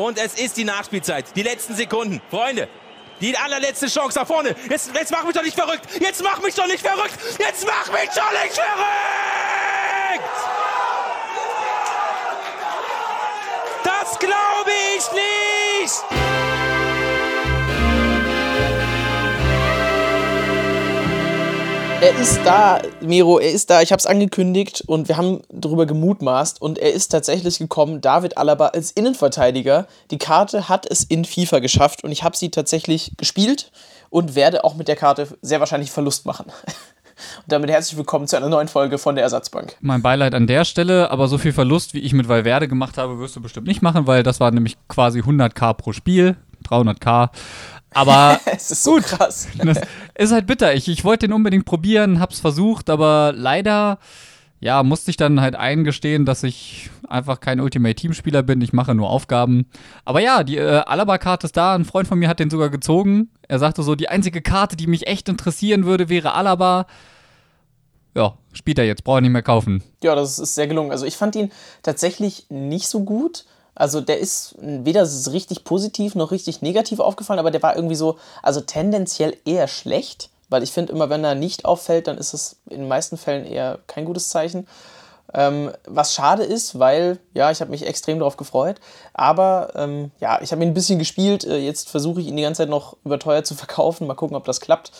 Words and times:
Und 0.00 0.16
es 0.16 0.32
ist 0.32 0.56
die 0.56 0.64
Nachspielzeit. 0.64 1.26
Die 1.36 1.42
letzten 1.42 1.74
Sekunden. 1.76 2.22
Freunde, 2.30 2.68
die 3.20 3.36
allerletzte 3.36 3.86
Chance 3.86 4.18
da 4.18 4.24
vorne. 4.24 4.56
Jetzt, 4.70 4.92
jetzt 4.94 5.12
mach 5.12 5.24
mich 5.24 5.34
doch 5.34 5.42
nicht 5.42 5.54
verrückt. 5.54 5.84
Jetzt 6.00 6.22
mach 6.22 6.40
mich 6.40 6.54
doch 6.54 6.66
nicht 6.66 6.80
verrückt. 6.80 7.18
Jetzt 7.38 7.66
mach 7.66 7.92
mich 7.92 8.08
doch 8.14 8.32
nicht 8.32 8.54
verrückt. 8.54 8.70
Das 13.84 14.18
glaube 14.18 14.70
ich 14.96 15.12
nicht. 15.12 16.39
Er 22.02 22.18
ist 22.18 22.40
da, 22.46 22.80
Miro, 23.02 23.38
er 23.38 23.52
ist 23.52 23.68
da. 23.68 23.82
Ich 23.82 23.92
habe 23.92 24.00
es 24.00 24.06
angekündigt 24.06 24.82
und 24.86 25.08
wir 25.08 25.18
haben 25.18 25.42
darüber 25.50 25.84
gemutmaßt 25.84 26.62
und 26.62 26.78
er 26.78 26.94
ist 26.94 27.08
tatsächlich 27.08 27.58
gekommen. 27.58 28.00
David 28.00 28.38
Alaba 28.38 28.68
als 28.68 28.90
Innenverteidiger. 28.90 29.86
Die 30.10 30.16
Karte 30.16 30.70
hat 30.70 30.90
es 30.90 31.04
in 31.04 31.26
FIFA 31.26 31.58
geschafft 31.58 32.02
und 32.02 32.10
ich 32.10 32.24
habe 32.24 32.38
sie 32.38 32.50
tatsächlich 32.50 33.12
gespielt 33.18 33.70
und 34.08 34.34
werde 34.34 34.64
auch 34.64 34.76
mit 34.76 34.88
der 34.88 34.96
Karte 34.96 35.28
sehr 35.42 35.60
wahrscheinlich 35.60 35.90
Verlust 35.90 36.24
machen. 36.24 36.46
Und 37.36 37.52
damit 37.52 37.68
herzlich 37.68 37.98
willkommen 37.98 38.26
zu 38.26 38.38
einer 38.38 38.48
neuen 38.48 38.68
Folge 38.68 38.96
von 38.96 39.14
der 39.14 39.24
Ersatzbank. 39.24 39.76
Mein 39.82 40.00
Beileid 40.00 40.34
an 40.34 40.46
der 40.46 40.64
Stelle, 40.64 41.10
aber 41.10 41.28
so 41.28 41.36
viel 41.36 41.52
Verlust, 41.52 41.92
wie 41.92 41.98
ich 41.98 42.14
mit 42.14 42.30
Valverde 42.30 42.66
gemacht 42.66 42.96
habe, 42.96 43.18
wirst 43.18 43.36
du 43.36 43.42
bestimmt 43.42 43.66
nicht 43.66 43.82
machen, 43.82 44.06
weil 44.06 44.22
das 44.22 44.40
war 44.40 44.50
nämlich 44.50 44.78
quasi 44.88 45.20
100k 45.20 45.74
pro 45.74 45.92
Spiel, 45.92 46.38
300k. 46.66 47.28
Aber 47.92 48.40
es 48.46 48.70
ist 48.70 48.84
so 48.84 48.94
gut. 48.94 49.04
krass. 49.04 49.48
Das 49.58 49.80
ist 50.16 50.32
halt 50.32 50.46
bitter. 50.46 50.74
Ich, 50.74 50.88
ich 50.88 51.04
wollte 51.04 51.26
den 51.26 51.34
unbedingt 51.34 51.64
probieren, 51.64 52.20
hab's 52.20 52.40
versucht, 52.40 52.90
aber 52.90 53.32
leider 53.34 53.98
ja, 54.60 54.82
musste 54.82 55.10
ich 55.10 55.16
dann 55.16 55.40
halt 55.40 55.56
eingestehen, 55.56 56.26
dass 56.26 56.42
ich 56.42 56.90
einfach 57.08 57.40
kein 57.40 57.60
Ultimate-Team-Spieler 57.60 58.42
bin. 58.42 58.60
Ich 58.60 58.74
mache 58.74 58.94
nur 58.94 59.08
Aufgaben. 59.08 59.66
Aber 60.04 60.20
ja, 60.20 60.44
die 60.44 60.58
äh, 60.58 60.82
Alaba-Karte 60.84 61.46
ist 61.46 61.56
da. 61.56 61.74
Ein 61.74 61.86
Freund 61.86 62.06
von 62.06 62.18
mir 62.18 62.28
hat 62.28 62.40
den 62.40 62.50
sogar 62.50 62.68
gezogen. 62.68 63.30
Er 63.48 63.58
sagte 63.58 63.82
so, 63.82 63.94
die 63.94 64.10
einzige 64.10 64.42
Karte, 64.42 64.76
die 64.76 64.86
mich 64.86 65.06
echt 65.06 65.30
interessieren 65.30 65.86
würde, 65.86 66.10
wäre 66.10 66.34
Alaba. 66.34 66.86
Ja, 68.14 68.34
spielt 68.52 68.78
er 68.78 68.84
jetzt, 68.84 69.02
brauche 69.02 69.18
ich 69.18 69.22
nicht 69.22 69.32
mehr 69.32 69.42
kaufen. 69.42 69.82
Ja, 70.02 70.14
das 70.14 70.38
ist 70.38 70.54
sehr 70.54 70.66
gelungen. 70.66 70.90
Also 70.90 71.06
ich 71.06 71.16
fand 71.16 71.36
ihn 71.36 71.50
tatsächlich 71.82 72.46
nicht 72.50 72.88
so 72.88 73.02
gut. 73.02 73.46
Also 73.74 74.00
der 74.00 74.18
ist 74.18 74.54
weder 74.60 75.06
richtig 75.32 75.64
positiv 75.64 76.14
noch 76.14 76.30
richtig 76.30 76.62
negativ 76.62 77.00
aufgefallen, 77.00 77.38
aber 77.38 77.50
der 77.50 77.62
war 77.62 77.76
irgendwie 77.76 77.94
so, 77.94 78.18
also 78.42 78.60
tendenziell 78.60 79.36
eher 79.44 79.68
schlecht, 79.68 80.30
weil 80.48 80.62
ich 80.62 80.72
finde 80.72 80.92
immer, 80.92 81.08
wenn 81.08 81.24
er 81.24 81.34
nicht 81.34 81.64
auffällt, 81.64 82.06
dann 82.06 82.18
ist 82.18 82.34
es 82.34 82.56
in 82.68 82.80
den 82.80 82.88
meisten 82.88 83.16
Fällen 83.16 83.46
eher 83.46 83.78
kein 83.86 84.04
gutes 84.04 84.28
Zeichen. 84.28 84.66
Ähm, 85.32 85.70
was 85.86 86.12
schade 86.12 86.42
ist, 86.42 86.78
weil, 86.78 87.18
ja, 87.34 87.52
ich 87.52 87.60
habe 87.60 87.70
mich 87.70 87.86
extrem 87.86 88.18
darauf 88.18 88.36
gefreut. 88.36 88.80
Aber 89.14 89.70
ähm, 89.76 90.10
ja, 90.18 90.40
ich 90.42 90.50
habe 90.50 90.62
ihn 90.62 90.70
ein 90.70 90.74
bisschen 90.74 90.98
gespielt. 90.98 91.44
Äh, 91.44 91.58
jetzt 91.58 91.88
versuche 91.88 92.20
ich 92.20 92.26
ihn 92.26 92.36
die 92.36 92.42
ganze 92.42 92.62
Zeit 92.62 92.68
noch 92.68 92.96
überteuert 93.04 93.46
zu 93.46 93.54
verkaufen. 93.56 94.08
Mal 94.08 94.14
gucken, 94.14 94.36
ob 94.36 94.44
das 94.44 94.60
klappt. 94.60 94.90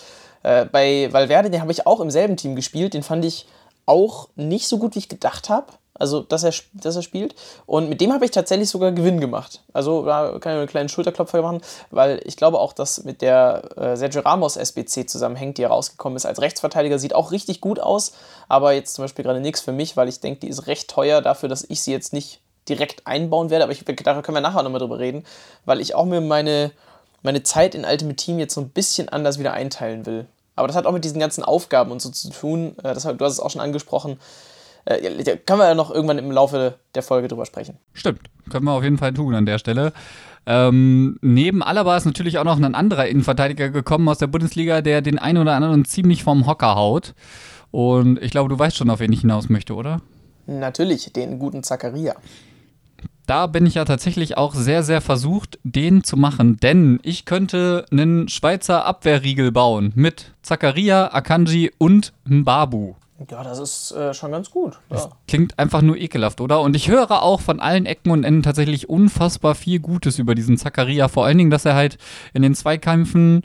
Äh, 0.45 0.67
bei 0.67 1.13
Valverde, 1.13 1.51
den 1.51 1.61
habe 1.61 1.73
ich 1.73 1.87
auch 1.87 1.99
im 1.99 2.11
selben 2.11 2.37
Team 2.37 2.55
gespielt. 2.55 2.95
Den 2.95 3.03
fand 3.03 3.25
ich 3.25 3.47
auch 3.87 4.29
nicht 4.37 4.69
so 4.69 4.79
gut, 4.79 4.95
wie 4.95 5.01
ich 5.01 5.09
gedacht 5.09 5.49
habe 5.49 5.73
also 6.01 6.21
dass 6.23 6.43
er, 6.43 6.53
dass 6.73 6.97
er 6.97 7.03
spielt. 7.03 7.35
Und 7.67 7.89
mit 7.89 8.01
dem 8.01 8.13
habe 8.13 8.25
ich 8.25 8.31
tatsächlich 8.31 8.69
sogar 8.69 8.91
Gewinn 8.93 9.21
gemacht. 9.21 9.61
Also 9.73 10.05
da 10.05 10.39
kann 10.41 10.55
ich 10.55 10.59
einen 10.59 10.67
kleinen 10.67 10.89
Schulterklopfer 10.89 11.43
machen, 11.43 11.61
weil 11.91 12.21
ich 12.25 12.37
glaube 12.37 12.59
auch, 12.59 12.73
dass 12.73 13.05
mit 13.05 13.23
der 13.23 13.77
äh, 13.77 13.97
Sergio 13.97 14.23
Ramos 14.23 14.57
SBC 14.57 15.09
zusammenhängt, 15.09 15.59
die 15.59 15.65
rausgekommen 15.65 16.17
ist 16.17 16.27
als 16.27 16.41
Rechtsverteidiger, 16.41 16.99
sieht 16.99 17.15
auch 17.15 17.33
richtig 17.33 17.61
gut 17.61 17.79
aus, 17.79 18.13
aber 18.49 18.73
jetzt 18.73 18.95
zum 18.95 19.05
Beispiel 19.05 19.25
gerade 19.25 19.41
nichts 19.41 19.61
für 19.61 19.73
mich, 19.73 19.97
weil 19.97 20.09
ich 20.09 20.21
denke, 20.21 20.41
die 20.41 20.49
ist 20.49 20.67
recht 20.67 20.89
teuer 20.89 21.21
dafür, 21.21 21.49
dass 21.49 21.65
ich 21.69 21.83
sie 21.83 21.93
jetzt 21.93 22.13
nicht 22.13 22.41
direkt 22.69 23.07
einbauen 23.07 23.51
werde, 23.51 23.65
aber 23.65 23.73
ich, 23.73 23.85
da 23.85 24.23
können 24.23 24.37
wir 24.37 24.41
nachher 24.41 24.63
nochmal 24.63 24.81
drüber 24.81 24.99
reden, 24.99 25.25
weil 25.67 25.81
ich 25.81 25.95
auch 25.95 26.07
mir 26.07 26.23
meine, 26.23 26.73
meine 27.23 27.43
Zeit 27.43 27.75
in 27.75 27.85
Ultimate 27.85 28.17
Team 28.17 28.39
jetzt 28.39 28.55
so 28.55 28.63
ein 28.63 28.71
bisschen 28.71 29.11
anders 29.11 29.39
wieder 29.39 29.53
einteilen 29.53 30.07
will. 30.07 30.27
Aber 30.57 30.67
das 30.67 30.77
hat 30.77 30.87
auch 30.87 30.93
mit 30.93 31.05
diesen 31.05 31.21
ganzen 31.21 31.45
Aufgaben 31.45 31.91
und 31.91 32.01
so 32.01 32.11
zu 32.11 32.31
tun. 32.31 32.77
Äh, 32.79 32.95
das, 32.95 33.05
du 33.05 33.25
hast 33.25 33.33
es 33.35 33.41
auch 33.41 33.51
schon 33.51 33.61
angesprochen 33.61 34.19
äh, 34.85 35.37
können 35.47 35.61
wir 35.61 35.69
ja 35.69 35.75
noch 35.75 35.91
irgendwann 35.91 36.19
im 36.19 36.31
Laufe 36.31 36.75
der 36.95 37.03
Folge 37.03 37.29
drüber 37.29 37.47
sprechen. 37.47 37.79
Stimmt, 37.93 38.21
können 38.51 38.65
wir 38.65 38.73
auf 38.73 38.83
jeden 38.83 38.99
Fall 38.99 39.13
tun 39.13 39.35
an 39.35 39.47
der 39.47 39.59
Stelle. 39.59 39.93
Ähm, 40.47 41.19
neben 41.21 41.63
Alaba 41.63 41.97
ist 41.97 42.07
natürlich 42.07 42.39
auch 42.39 42.45
noch 42.45 42.57
ein 42.57 42.75
anderer 42.75 43.07
Innenverteidiger 43.07 43.69
gekommen 43.69 44.09
aus 44.09 44.19
der 44.19 44.27
Bundesliga, 44.27 44.81
der 44.81 45.03
den 45.03 45.19
einen 45.19 45.39
oder 45.39 45.55
anderen 45.55 45.85
ziemlich 45.85 46.25
vom 46.25 46.47
Hocker 46.47 46.75
haut. 46.75 47.15
Und 47.71 48.21
ich 48.23 48.31
glaube, 48.31 48.49
du 48.49 48.59
weißt 48.59 48.77
schon, 48.77 48.91
auf 48.91 49.01
wen 49.01 49.13
ich 49.13 49.21
hinaus 49.21 49.49
möchte, 49.49 49.75
oder? 49.75 50.01
Natürlich, 50.47 51.13
den 51.13 51.39
guten 51.39 51.63
Zakaria. 51.63 52.15
Da 53.27 53.47
bin 53.47 53.65
ich 53.65 53.75
ja 53.75 53.85
tatsächlich 53.85 54.37
auch 54.37 54.55
sehr, 54.55 54.83
sehr 54.83 55.01
versucht, 55.01 55.61
den 55.63 56.03
zu 56.03 56.17
machen, 56.17 56.57
denn 56.57 56.99
ich 57.05 57.27
könnte 57.27 57.87
einen 57.93 58.29
Schweizer 58.29 58.85
Abwehrriegel 58.85 59.53
bauen 59.53 59.93
mit 59.95 60.33
Zakaria, 60.43 61.13
Akanji 61.13 61.71
und 61.79 62.13
Mbabu. 62.25 62.97
Ja, 63.29 63.43
das 63.45 63.59
ist 63.59 63.93
äh, 63.93 64.15
schon 64.15 64.33
ganz 64.33 64.51
gut. 64.51 64.75
Ja. 64.89 64.97
Das 64.97 65.11
klingt 65.29 65.59
einfach 65.59 65.83
nur 65.83 65.97
ekelhaft, 65.97 66.41
oder? 66.41 66.61
Und 66.61 66.75
ich 66.75 66.89
höre 66.89 67.23
auch 67.23 67.41
von 67.41 67.61
allen 67.61 67.85
Ecken 67.85 68.11
und 68.11 68.25
Enden 68.25 68.43
tatsächlich 68.43 68.89
unfassbar 68.89 69.55
viel 69.55 69.79
Gutes 69.81 70.19
über 70.19 70.35
diesen 70.35 70.57
Zakaria. 70.57 71.09
Vor 71.09 71.27
allen 71.27 71.37
Dingen, 71.37 71.51
dass 71.51 71.65
er 71.65 71.75
halt 71.75 71.99
in 72.33 72.43
den 72.43 72.55
Zweikämpfen 72.55 73.43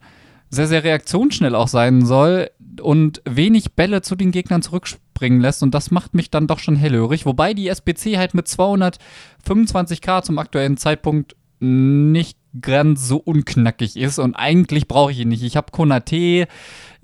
sehr, 0.50 0.68
sehr 0.68 0.84
reaktionsschnell 0.84 1.56
auch 1.56 1.68
sein 1.68 2.06
soll 2.06 2.50
und 2.82 3.22
wenig 3.26 3.74
Bälle 3.74 4.02
zu 4.02 4.16
den 4.16 4.32
Gegnern 4.32 4.62
zurückspringen 4.62 5.42
lässt. 5.42 5.62
Und 5.62 5.74
das 5.74 5.92
macht 5.92 6.14
mich 6.14 6.32
dann 6.32 6.48
doch 6.48 6.60
schon 6.60 6.76
hellhörig. 6.78 7.26
Wobei 7.26 7.54
die 7.54 7.68
SBC 7.68 8.18
halt 8.18 8.34
mit 8.34 8.48
225k 8.48 10.24
zum 10.24 10.40
aktuellen 10.40 10.78
Zeitpunkt 10.78 11.36
nicht 11.60 12.38
ganz 12.62 13.08
so 13.08 13.18
unknackig 13.18 13.98
ist 13.98 14.20
und 14.20 14.36
eigentlich 14.36 14.88
brauche 14.88 15.12
ich 15.12 15.20
ihn 15.20 15.30
nicht. 15.30 15.44
Ich 15.44 15.58
habe 15.58 15.72
Konate, 15.72 16.48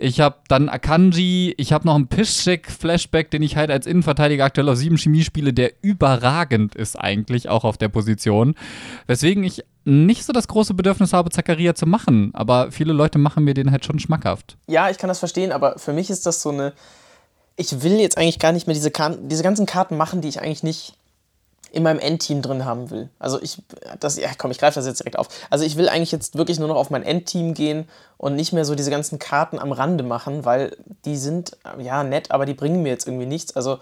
ich 0.01 0.19
habe 0.19 0.37
dann 0.47 0.67
Akanji, 0.67 1.53
ich 1.57 1.73
habe 1.73 1.85
noch 1.85 1.95
einen 1.95 2.07
Piszczek-Flashback, 2.07 3.29
den 3.29 3.43
ich 3.43 3.55
halt 3.55 3.69
als 3.69 3.85
Innenverteidiger 3.85 4.43
aktuell 4.43 4.67
auf 4.69 4.77
sieben 4.77 4.97
Chemie 4.97 5.23
spiele, 5.23 5.53
der 5.53 5.71
überragend 5.81 6.75
ist 6.75 6.95
eigentlich, 6.95 7.49
auch 7.49 7.63
auf 7.63 7.77
der 7.77 7.89
Position. 7.89 8.55
Weswegen 9.07 9.43
ich 9.43 9.63
nicht 9.85 10.25
so 10.25 10.33
das 10.33 10.47
große 10.47 10.73
Bedürfnis 10.73 11.13
habe, 11.13 11.29
Zakaria 11.29 11.75
zu 11.75 11.85
machen, 11.85 12.31
aber 12.33 12.71
viele 12.71 12.93
Leute 12.93 13.19
machen 13.19 13.43
mir 13.43 13.53
den 13.53 13.71
halt 13.71 13.85
schon 13.85 13.99
schmackhaft. 13.99 14.57
Ja, 14.67 14.89
ich 14.89 14.97
kann 14.97 15.07
das 15.07 15.19
verstehen, 15.19 15.51
aber 15.51 15.77
für 15.77 15.93
mich 15.93 16.09
ist 16.09 16.25
das 16.25 16.41
so 16.41 16.49
eine. 16.49 16.73
Ich 17.55 17.83
will 17.83 17.99
jetzt 17.99 18.17
eigentlich 18.17 18.39
gar 18.39 18.53
nicht 18.53 18.65
mehr 18.65 18.73
diese, 18.73 18.91
Karten, 18.91 19.27
diese 19.27 19.43
ganzen 19.43 19.65
Karten 19.65 19.97
machen, 19.97 20.21
die 20.21 20.29
ich 20.29 20.41
eigentlich 20.41 20.63
nicht 20.63 20.95
in 21.71 21.83
meinem 21.83 21.99
Endteam 21.99 22.41
drin 22.41 22.65
haben 22.65 22.89
will. 22.89 23.09
Also 23.17 23.41
ich, 23.41 23.61
das, 23.99 24.17
ja 24.17 24.29
komm, 24.37 24.51
ich 24.51 24.59
greife 24.59 24.75
das 24.75 24.85
jetzt 24.85 24.99
direkt 24.99 25.17
auf. 25.17 25.29
Also 25.49 25.63
ich 25.63 25.77
will 25.77 25.87
eigentlich 25.87 26.11
jetzt 26.11 26.37
wirklich 26.37 26.59
nur 26.59 26.67
noch 26.67 26.75
auf 26.75 26.89
mein 26.89 27.03
Endteam 27.03 27.53
gehen 27.53 27.87
und 28.17 28.35
nicht 28.35 28.51
mehr 28.51 28.65
so 28.65 28.75
diese 28.75 28.91
ganzen 28.91 29.19
Karten 29.19 29.57
am 29.57 29.71
Rande 29.71 30.03
machen, 30.03 30.43
weil 30.43 30.75
die 31.05 31.15
sind 31.15 31.57
ja 31.79 32.03
nett, 32.03 32.31
aber 32.31 32.45
die 32.45 32.53
bringen 32.53 32.83
mir 32.83 32.89
jetzt 32.89 33.07
irgendwie 33.07 33.25
nichts. 33.25 33.55
Also 33.55 33.79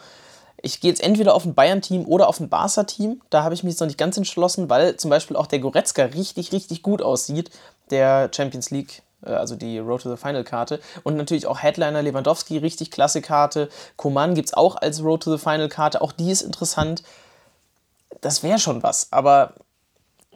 ich 0.61 0.81
gehe 0.81 0.91
jetzt 0.91 1.01
entweder 1.01 1.33
auf 1.33 1.45
ein 1.45 1.55
Bayern-Team 1.55 2.05
oder 2.05 2.27
auf 2.27 2.39
ein 2.39 2.50
Barca-Team. 2.50 3.22
Da 3.29 3.44
habe 3.44 3.55
ich 3.55 3.63
mich 3.63 3.73
jetzt 3.73 3.79
noch 3.79 3.88
nicht 3.88 3.97
ganz 3.97 4.17
entschlossen, 4.17 4.69
weil 4.69 4.97
zum 4.97 5.09
Beispiel 5.09 5.35
auch 5.35 5.47
der 5.47 5.59
Goretzka 5.59 6.03
richtig, 6.03 6.51
richtig 6.51 6.83
gut 6.83 7.01
aussieht, 7.01 7.50
der 7.89 8.29
Champions 8.33 8.69
League 8.69 9.01
äh, 9.25 9.31
also 9.31 9.56
die 9.56 9.79
Road 9.79 10.03
to 10.03 10.11
the 10.11 10.21
Final 10.21 10.44
Karte. 10.44 10.79
Und 11.03 11.17
natürlich 11.17 11.47
auch 11.47 11.63
Headliner 11.63 12.03
Lewandowski, 12.03 12.57
richtig 12.57 12.91
klasse 12.91 13.21
Karte. 13.21 13.69
Koman 13.95 14.35
gibt 14.35 14.50
es 14.50 14.53
auch 14.53 14.75
als 14.75 15.03
Road 15.03 15.23
to 15.23 15.35
the 15.35 15.41
Final 15.41 15.69
Karte, 15.69 16.01
auch 16.01 16.11
die 16.11 16.29
ist 16.29 16.44
interessant 16.44 17.01
das 18.21 18.43
wäre 18.43 18.59
schon 18.59 18.83
was, 18.83 19.11
aber 19.11 19.53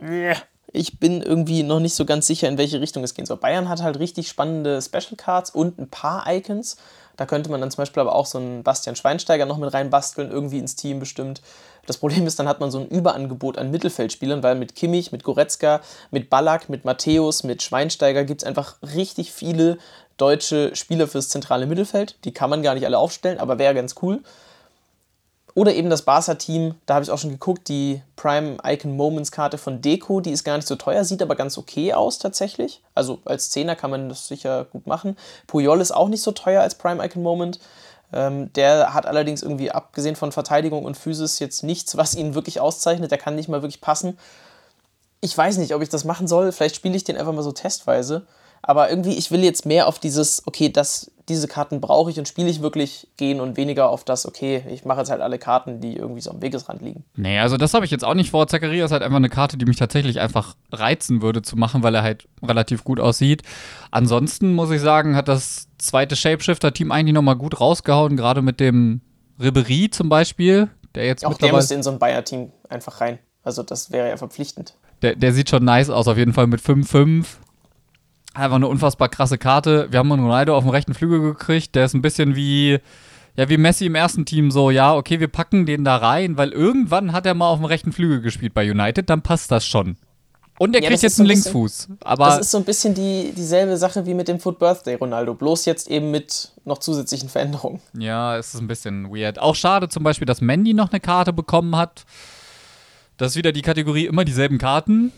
äh, 0.01 0.35
ich 0.71 0.99
bin 0.99 1.21
irgendwie 1.21 1.63
noch 1.63 1.79
nicht 1.79 1.95
so 1.95 2.05
ganz 2.05 2.25
sicher, 2.25 2.47
in 2.47 2.57
welche 2.57 2.81
Richtung 2.81 3.03
es 3.03 3.13
gehen 3.13 3.25
soll. 3.25 3.37
Bayern 3.37 3.69
hat 3.69 3.81
halt 3.81 3.99
richtig 3.99 4.27
spannende 4.27 4.81
Special 4.81 5.15
Cards 5.15 5.51
und 5.51 5.77
ein 5.77 5.87
paar 5.87 6.25
Icons. 6.27 6.77
Da 7.15 7.27
könnte 7.27 7.51
man 7.51 7.61
dann 7.61 7.69
zum 7.69 7.83
Beispiel 7.83 8.01
aber 8.01 8.15
auch 8.15 8.25
so 8.25 8.39
einen 8.39 8.63
Bastian 8.63 8.95
Schweinsteiger 8.95 9.45
noch 9.45 9.59
mit 9.59 9.71
reinbasteln, 9.71 10.31
irgendwie 10.31 10.57
ins 10.57 10.75
Team 10.75 10.99
bestimmt. 10.99 11.43
Das 11.85 11.97
Problem 11.97 12.25
ist, 12.25 12.39
dann 12.39 12.47
hat 12.47 12.59
man 12.59 12.71
so 12.71 12.79
ein 12.79 12.87
Überangebot 12.87 13.59
an 13.59 13.69
Mittelfeldspielern, 13.69 14.41
weil 14.41 14.55
mit 14.55 14.73
Kimmich, 14.73 15.11
mit 15.11 15.23
Goretzka, 15.23 15.81
mit 16.09 16.31
Ballack, 16.31 16.69
mit 16.69 16.85
Matthäus, 16.85 17.43
mit 17.43 17.61
Schweinsteiger 17.61 18.23
gibt 18.23 18.41
es 18.41 18.47
einfach 18.47 18.77
richtig 18.81 19.31
viele 19.31 19.77
deutsche 20.17 20.75
Spieler 20.75 21.07
fürs 21.07 21.29
zentrale 21.29 21.67
Mittelfeld. 21.67 22.15
Die 22.23 22.33
kann 22.33 22.49
man 22.49 22.63
gar 22.63 22.73
nicht 22.73 22.85
alle 22.85 22.97
aufstellen, 22.97 23.37
aber 23.37 23.59
wäre 23.59 23.75
ganz 23.75 23.95
cool. 24.01 24.21
Oder 25.55 25.75
eben 25.75 25.91
das 25.91 26.01
Barca-Team, 26.01 26.75
da 26.87 26.95
habe 26.95 27.03
ich 27.03 27.11
auch 27.11 27.19
schon 27.19 27.29
geguckt, 27.29 27.67
die 27.67 28.01
Prime 28.15 28.57
Icon 28.65 28.95
Moments 28.95 29.31
Karte 29.31 29.59
von 29.59 29.81
Deco, 29.81 30.19
die 30.19 30.31
ist 30.31 30.43
gar 30.43 30.55
nicht 30.57 30.67
so 30.67 30.75
teuer, 30.75 31.05
sieht 31.05 31.21
aber 31.21 31.35
ganz 31.35 31.59
okay 31.59 31.93
aus 31.93 32.17
tatsächlich. 32.17 32.81
Also 32.95 33.19
als 33.25 33.51
Zehner 33.51 33.75
kann 33.75 33.91
man 33.91 34.09
das 34.09 34.27
sicher 34.27 34.65
gut 34.65 34.87
machen. 34.87 35.15
Puyol 35.45 35.79
ist 35.79 35.91
auch 35.91 36.09
nicht 36.09 36.23
so 36.23 36.31
teuer 36.31 36.63
als 36.63 36.75
Prime 36.75 37.05
Icon 37.05 37.21
Moment. 37.21 37.59
Ähm, 38.11 38.51
der 38.53 38.95
hat 38.95 39.05
allerdings 39.05 39.43
irgendwie, 39.43 39.71
abgesehen 39.71 40.15
von 40.15 40.31
Verteidigung 40.31 40.85
und 40.85 40.97
Physis, 40.97 41.37
jetzt 41.37 41.63
nichts, 41.63 41.97
was 41.97 42.15
ihn 42.15 42.33
wirklich 42.33 42.59
auszeichnet. 42.59 43.11
Der 43.11 43.19
kann 43.19 43.35
nicht 43.35 43.49
mal 43.49 43.61
wirklich 43.61 43.81
passen. 43.81 44.17
Ich 45.21 45.37
weiß 45.37 45.57
nicht, 45.57 45.75
ob 45.75 45.83
ich 45.83 45.89
das 45.89 46.03
machen 46.03 46.27
soll. 46.27 46.51
Vielleicht 46.51 46.75
spiele 46.75 46.95
ich 46.95 47.03
den 47.03 47.17
einfach 47.17 47.33
mal 47.33 47.43
so 47.43 47.51
testweise. 47.51 48.25
Aber 48.63 48.89
irgendwie, 48.89 49.13
ich 49.13 49.29
will 49.29 49.43
jetzt 49.43 49.65
mehr 49.65 49.87
auf 49.87 49.99
dieses, 49.99 50.47
okay, 50.47 50.69
das, 50.69 51.11
diese 51.29 51.47
Karten 51.47 51.79
brauche 51.79 52.11
ich 52.11 52.19
und 52.19 52.27
spiele 52.27 52.49
ich 52.49 52.61
wirklich 52.61 53.07
gehen 53.17 53.39
und 53.39 53.55
weniger 53.55 53.89
auf 53.89 54.03
das, 54.03 54.25
okay, 54.25 54.63
ich 54.69 54.83
mache 54.83 54.99
jetzt 54.99 55.09
halt 55.09 55.21
alle 55.21 55.39
Karten, 55.39 55.79
die 55.79 55.95
irgendwie 55.95 56.21
so 56.21 56.31
am 56.31 56.41
Wegesrand 56.41 56.81
liegen. 56.81 57.05
Nee, 57.15 57.39
also 57.39 57.55
das 57.57 57.73
habe 57.73 57.85
ich 57.85 57.91
jetzt 57.91 58.03
auch 58.03 58.13
nicht 58.13 58.31
vor. 58.31 58.47
Zacharias 58.47 58.85
ist 58.85 58.91
halt 58.91 59.03
einfach 59.03 59.17
eine 59.17 59.29
Karte, 59.29 59.57
die 59.57 59.65
mich 59.65 59.77
tatsächlich 59.77 60.19
einfach 60.19 60.55
reizen 60.71 61.21
würde 61.21 61.41
zu 61.41 61.55
machen, 61.55 61.81
weil 61.81 61.95
er 61.95 62.03
halt 62.03 62.27
relativ 62.41 62.83
gut 62.83 62.99
aussieht. 62.99 63.43
Ansonsten 63.91 64.53
muss 64.53 64.71
ich 64.71 64.81
sagen, 64.81 65.15
hat 65.15 65.27
das 65.27 65.69
zweite 65.77 66.15
Shapeshifter-Team 66.15 66.91
eigentlich 66.91 67.13
nochmal 67.13 67.37
gut 67.37 67.59
rausgehauen, 67.59 68.17
gerade 68.17 68.41
mit 68.41 68.59
dem 68.59 69.01
Ribery 69.39 69.89
zum 69.89 70.09
Beispiel, 70.09 70.69
der 70.95 71.05
jetzt 71.05 71.25
Auch 71.25 71.37
der 71.37 71.53
müsste 71.53 71.75
in 71.75 71.83
so 71.83 71.91
ein 71.91 71.99
Bayer-Team 71.99 72.51
einfach 72.69 72.99
rein. 73.01 73.19
Also 73.43 73.63
das 73.63 73.91
wäre 73.91 74.09
ja 74.09 74.17
verpflichtend. 74.17 74.73
Der, 75.01 75.15
der 75.15 75.33
sieht 75.33 75.49
schon 75.49 75.65
nice 75.65 75.89
aus, 75.89 76.07
auf 76.07 76.17
jeden 76.17 76.33
Fall 76.33 76.47
mit 76.47 76.61
5-5. 76.61 77.25
Einfach 78.33 78.55
eine 78.55 78.67
unfassbar 78.67 79.09
krasse 79.09 79.37
Karte. 79.37 79.87
Wir 79.91 79.99
haben 79.99 80.11
einen 80.11 80.23
Ronaldo 80.23 80.55
auf 80.55 80.63
dem 80.63 80.69
rechten 80.71 80.93
Flügel 80.93 81.19
gekriegt. 81.21 81.75
Der 81.75 81.85
ist 81.85 81.93
ein 81.93 82.01
bisschen 82.01 82.35
wie, 82.35 82.79
ja, 83.35 83.47
wie 83.49 83.57
Messi 83.57 83.85
im 83.85 83.95
ersten 83.95 84.25
Team. 84.25 84.49
So, 84.49 84.71
ja, 84.71 84.95
okay, 84.95 85.19
wir 85.19 85.27
packen 85.27 85.65
den 85.67 85.83
da 85.83 85.97
rein, 85.97 86.35
weil 86.37 86.49
irgendwann 86.51 87.11
hat 87.13 87.25
er 87.27 87.35
mal 87.35 87.49
auf 87.49 87.59
dem 87.59 87.65
rechten 87.65 87.91
Flügel 87.91 88.21
gespielt 88.21 88.53
bei 88.55 88.69
United. 88.69 89.09
Dann 89.09 89.21
passt 89.21 89.51
das 89.51 89.65
schon. 89.67 89.97
Und 90.59 90.75
er 90.75 90.81
Ja, 90.83 90.89
kriegt 90.89 91.01
jetzt 91.03 91.19
einen 91.19 91.27
ein 91.29 91.35
bisschen- 91.35 91.51
Linksfuß. 91.53 91.87
Aber 92.03 92.25
Das 92.25 92.39
ist 92.41 92.51
so 92.51 92.57
ein 92.59 92.63
bisschen 92.63 92.93
die, 92.93 93.33
dieselbe 93.35 93.75
Sache 93.77 94.05
wie 94.05 94.13
mit 94.13 94.27
dem 94.27 94.39
Foot 94.39 94.59
Birthday 94.59 94.95
Ronaldo, 94.95 95.33
bloß 95.33 95.65
jetzt 95.65 95.87
eben 95.89 96.09
mit 96.11 96.51
noch 96.65 96.77
zusätzlichen 96.77 97.27
Veränderungen. 97.29 97.81
Ja, 97.97 98.37
es 98.37 98.53
ist 98.53 98.61
ein 98.61 98.67
bisschen 98.67 99.09
weird. 99.15 99.39
Auch 99.39 99.55
schade 99.55 99.89
zum 99.89 100.03
Beispiel, 100.03 100.25
dass 100.27 100.41
Mandy 100.41 100.73
noch 100.73 100.91
eine 100.91 100.99
Karte 100.99 101.33
bekommen 101.33 101.75
hat. 101.75 102.05
Das 103.17 103.31
ist 103.31 103.35
wieder 103.35 103.51
die 103.51 103.61
Kategorie 103.63 104.05
immer 104.05 104.25
dieselben 104.25 104.57
Karten. 104.59 105.11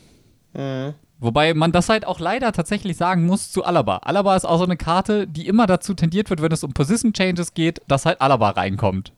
Wobei 1.19 1.53
man 1.53 1.71
das 1.71 1.89
halt 1.89 2.05
auch 2.05 2.19
leider 2.19 2.51
tatsächlich 2.51 2.97
sagen 2.97 3.25
muss 3.25 3.51
zu 3.51 3.63
Alaba. 3.63 3.97
Alaba 3.97 4.35
ist 4.35 4.45
auch 4.45 4.57
so 4.57 4.65
eine 4.65 4.77
Karte, 4.77 5.27
die 5.27 5.47
immer 5.47 5.65
dazu 5.65 5.93
tendiert 5.93 6.29
wird, 6.29 6.41
wenn 6.41 6.51
es 6.51 6.63
um 6.63 6.73
Position 6.73 7.13
Changes 7.13 7.53
geht, 7.53 7.81
dass 7.87 8.05
halt 8.05 8.19
Alaba 8.19 8.49
reinkommt. 8.49 9.13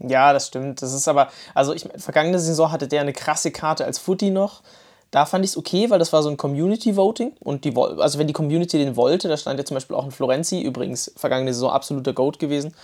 Ja, 0.00 0.32
das 0.32 0.46
stimmt. 0.48 0.82
Das 0.82 0.92
ist 0.92 1.06
aber, 1.06 1.28
also 1.54 1.72
ich 1.74 1.86
vergangene 1.98 2.38
Saison 2.38 2.72
hatte 2.72 2.88
der 2.88 3.02
eine 3.02 3.12
krasse 3.12 3.50
Karte 3.50 3.84
als 3.84 3.98
Footy 3.98 4.30
noch. 4.30 4.62
Da 5.10 5.26
fand 5.26 5.44
ich 5.44 5.52
es 5.52 5.56
okay, 5.56 5.90
weil 5.90 6.00
das 6.00 6.12
war 6.12 6.24
so 6.24 6.30
ein 6.30 6.36
Community 6.36 6.96
Voting 6.96 7.34
und 7.38 7.64
die 7.64 7.76
also 7.76 8.18
wenn 8.18 8.26
die 8.26 8.32
Community 8.32 8.78
den 8.78 8.96
wollte, 8.96 9.28
da 9.28 9.36
stand 9.36 9.60
ja 9.60 9.64
zum 9.64 9.76
Beispiel 9.76 9.94
auch 9.94 10.04
ein 10.04 10.10
Florenzi, 10.10 10.60
übrigens 10.60 11.12
vergangene 11.16 11.54
Saison 11.54 11.70
absoluter 11.70 12.12
Goat 12.12 12.40
gewesen. 12.40 12.74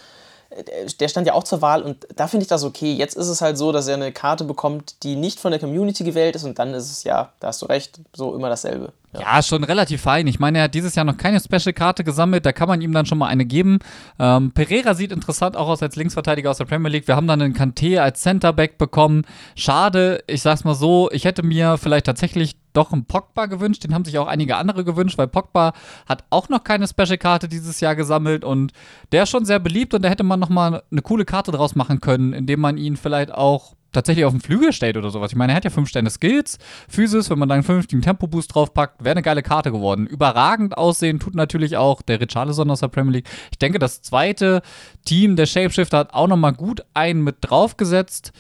Der- 0.51 0.87
Der 1.01 1.09
stand 1.09 1.27
ja 1.27 1.35
auch 1.35 1.45
zur 1.45 1.63
Wahl 1.63 1.83
und 1.83 2.07
da 2.17 2.27
finde 2.27 2.43
ich 2.43 2.49
das 2.49 2.65
okay. 2.65 2.93
Jetzt 2.93 3.17
ist 3.17 3.29
es 3.29 3.41
halt 3.41 3.57
so, 3.57 3.71
dass 3.73 3.87
er 3.89 3.95
eine 3.95 4.11
Karte 4.13 4.45
bekommt, 4.45 5.03
die 5.05 5.15
nicht 5.17 5.39
von 5.39 5.53
der 5.53 5.61
Community 5.61 6.03
gewählt 6.05 6.35
ist 6.37 6.45
und 6.45 6.59
dann 6.59 6.75
ist 6.75 6.91
es 6.91 7.05
ja, 7.05 7.31
da 7.41 7.49
hast 7.49 7.63
du 7.63 7.67
recht, 7.67 8.01
so 8.13 8.35
immer 8.35 8.49
dasselbe. 8.49 8.93
Ja. 9.13 9.21
Ja, 9.37 9.43
schon 9.43 9.65
relativ 9.65 10.03
fein. 10.03 10.27
Ich 10.29 10.39
meine, 10.39 10.59
er 10.59 10.65
hat 10.65 10.75
dieses 10.75 10.95
Jahr 10.95 11.05
noch 11.05 11.17
keine 11.17 11.41
Special-Karte 11.41 12.05
gesammelt, 12.05 12.47
da 12.47 12.53
kann 12.53 12.69
man 12.69 12.81
ihm 12.81 12.93
dann 12.93 13.07
schon 13.07 13.19
mal 13.19 13.27
eine 13.27 13.45
geben. 13.45 13.79
Ähm, 14.21 14.53
Pereira 14.53 14.95
sieht 14.95 15.11
interessant 15.13 15.57
auch 15.57 15.69
aus 15.69 15.83
als 15.83 15.97
Linksverteidiger 15.97 16.51
aus 16.51 16.59
der 16.59 16.65
Premier 16.67 16.91
League. 16.91 17.09
Wir 17.09 17.17
haben 17.17 17.27
dann 17.27 17.43
einen 17.43 17.55
Kanté 17.55 17.99
als 17.99 18.21
Centerback 18.21 18.79
bekommen. 18.79 19.25
Schade, 19.57 20.23
ich 20.29 20.43
sag's 20.43 20.63
mal 20.65 20.75
so, 20.75 21.11
ich 21.13 21.25
hätte 21.25 21.43
mir 21.43 21.77
vielleicht 21.79 22.07
tatsächlich 22.07 22.57
doch 22.73 22.93
einen 22.93 23.05
Pogba 23.05 23.47
gewünscht. 23.47 23.85
Den 23.85 23.95
haben 23.95 24.05
sich 24.05 24.19
auch 24.19 24.27
einige 24.27 24.57
andere 24.57 24.85
gewünscht, 24.85 25.19
weil 25.19 25.29
Pogba 25.29 25.73
hat 26.07 26.25
auch 26.31 26.49
noch 26.49 26.65
keine 26.65 26.87
Special-Karte 26.87 27.49
dieses 27.49 27.81
Jahr 27.81 27.97
gesammelt 27.97 28.45
und 28.45 28.73
der 29.13 29.25
ist 29.25 29.31
schon 29.31 29.45
sehr 29.45 29.59
beliebt 29.59 29.95
und 29.95 30.03
da 30.03 30.09
hätte 30.09 30.25
man 30.25 30.41
noch 30.41 30.49
mal 30.49 30.83
eine 30.91 31.03
coole 31.03 31.25
Karte 31.25 31.53
draus 31.53 31.75
machen 31.75 32.01
können, 32.01 32.33
indem 32.33 32.61
man 32.61 32.77
ihn 32.77 32.97
vielleicht 32.97 33.33
auch 33.33 33.75
tatsächlich 33.93 34.25
auf 34.25 34.33
den 34.33 34.41
Flügel 34.41 34.73
stellt 34.73 34.97
oder 34.97 35.11
sowas. 35.11 35.33
Ich 35.33 35.37
meine, 35.37 35.53
er 35.53 35.57
hat 35.57 35.65
ja 35.65 35.71
fünf 35.71 35.89
Sterne 35.89 36.11
Skills, 36.11 36.59
Physis, 36.89 37.31
wenn 37.31 37.39
man 37.39 37.49
da 37.49 37.55
einen 37.55 37.65
vernünftigen 37.65 38.03
Tempo-Boost 38.03 38.55
draufpackt, 38.55 39.03
wäre 39.03 39.13
eine 39.13 39.23
geile 39.23 39.43
Karte 39.43 39.73
geworden. 39.73 40.07
Überragend 40.07 40.77
aussehen 40.77 41.19
tut 41.19 41.35
natürlich 41.35 41.77
auch 41.77 42.03
der 42.03 42.21
Richarlison 42.21 42.71
aus 42.71 42.81
der 42.81 42.89
Premier 42.89 43.15
League. 43.15 43.29
Ich 43.51 43.59
denke, 43.59 43.79
das 43.79 44.03
zweite 44.03 44.63
Team 45.05 45.37
der 45.37 45.47
Shapeshifter 45.47 45.99
hat 45.99 46.15
auch 46.15 46.29
nochmal 46.29 46.53
gut 46.53 46.85
einen 46.95 47.25
mit 47.25 47.37
draufgesetzt, 47.41 48.33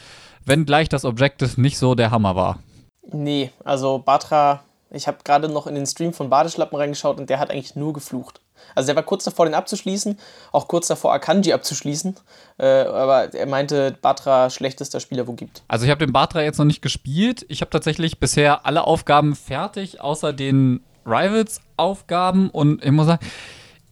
wenn 0.44 0.64
gleich 0.66 0.88
das 0.88 1.04
Objective 1.04 1.60
nicht 1.60 1.78
so 1.78 1.94
der 1.94 2.10
Hammer 2.10 2.36
war. 2.36 2.58
Nee, 3.12 3.50
also 3.64 3.98
Batra, 3.98 4.62
ich 4.90 5.06
habe 5.06 5.18
gerade 5.24 5.48
noch 5.48 5.66
in 5.66 5.74
den 5.74 5.86
Stream 5.86 6.12
von 6.12 6.30
Badeschlappen 6.30 6.78
reingeschaut 6.78 7.18
und 7.18 7.30
der 7.30 7.38
hat 7.38 7.50
eigentlich 7.50 7.76
nur 7.76 7.92
geflucht. 7.92 8.40
Also 8.74 8.88
der 8.88 8.96
war 8.96 9.02
kurz 9.02 9.24
davor, 9.24 9.46
den 9.46 9.54
abzuschließen, 9.54 10.18
auch 10.52 10.68
kurz 10.68 10.86
davor, 10.86 11.12
Akanji 11.12 11.52
abzuschließen. 11.52 12.16
Äh, 12.58 12.66
aber 12.66 13.32
er 13.32 13.46
meinte, 13.46 13.96
Batra 14.00 14.50
schlechtester 14.50 15.00
Spieler, 15.00 15.26
wo 15.26 15.32
gibt. 15.32 15.62
Also 15.68 15.84
ich 15.84 15.90
habe 15.90 16.04
den 16.04 16.12
Batra 16.12 16.42
jetzt 16.42 16.58
noch 16.58 16.64
nicht 16.64 16.82
gespielt. 16.82 17.44
Ich 17.48 17.60
habe 17.62 17.70
tatsächlich 17.70 18.20
bisher 18.20 18.66
alle 18.66 18.84
Aufgaben 18.84 19.34
fertig, 19.34 20.00
außer 20.00 20.32
den 20.32 20.84
Rivals-Aufgaben. 21.06 22.50
Und 22.50 22.84
ich 22.84 22.90
muss 22.90 23.06
sagen, 23.06 23.24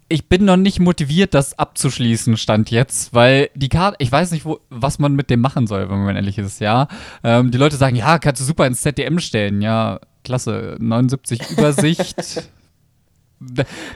ich 0.09 0.29
bin 0.29 0.45
noch 0.45 0.57
nicht 0.57 0.81
motiviert, 0.81 1.35
das 1.35 1.59
abzuschließen, 1.59 2.37
stand 2.37 2.71
jetzt, 2.71 3.13
weil 3.13 3.51
die 3.55 3.69
Karte, 3.69 3.97
ich 4.01 4.11
weiß 4.11 4.31
nicht, 4.31 4.45
wo, 4.45 4.59
was 4.71 4.99
man 4.99 5.15
mit 5.15 5.29
dem 5.31 5.41
machen 5.41 5.67
soll, 5.67 5.91
wenn 5.91 6.05
man 6.05 6.17
ehrlich 6.17 6.39
ist, 6.39 6.61
ja. 6.61 6.89
Ähm, 7.23 7.51
die 7.51 7.59
Leute 7.59 7.77
sagen, 7.77 7.95
ja, 7.97 8.19
kannst 8.19 8.41
du 8.41 8.45
super 8.47 8.67
ins 8.67 8.81
ZDM 8.81 9.19
stellen, 9.19 9.61
ja, 9.61 10.01
klasse, 10.25 10.77
79 10.81 11.51
Übersicht. 11.51 12.49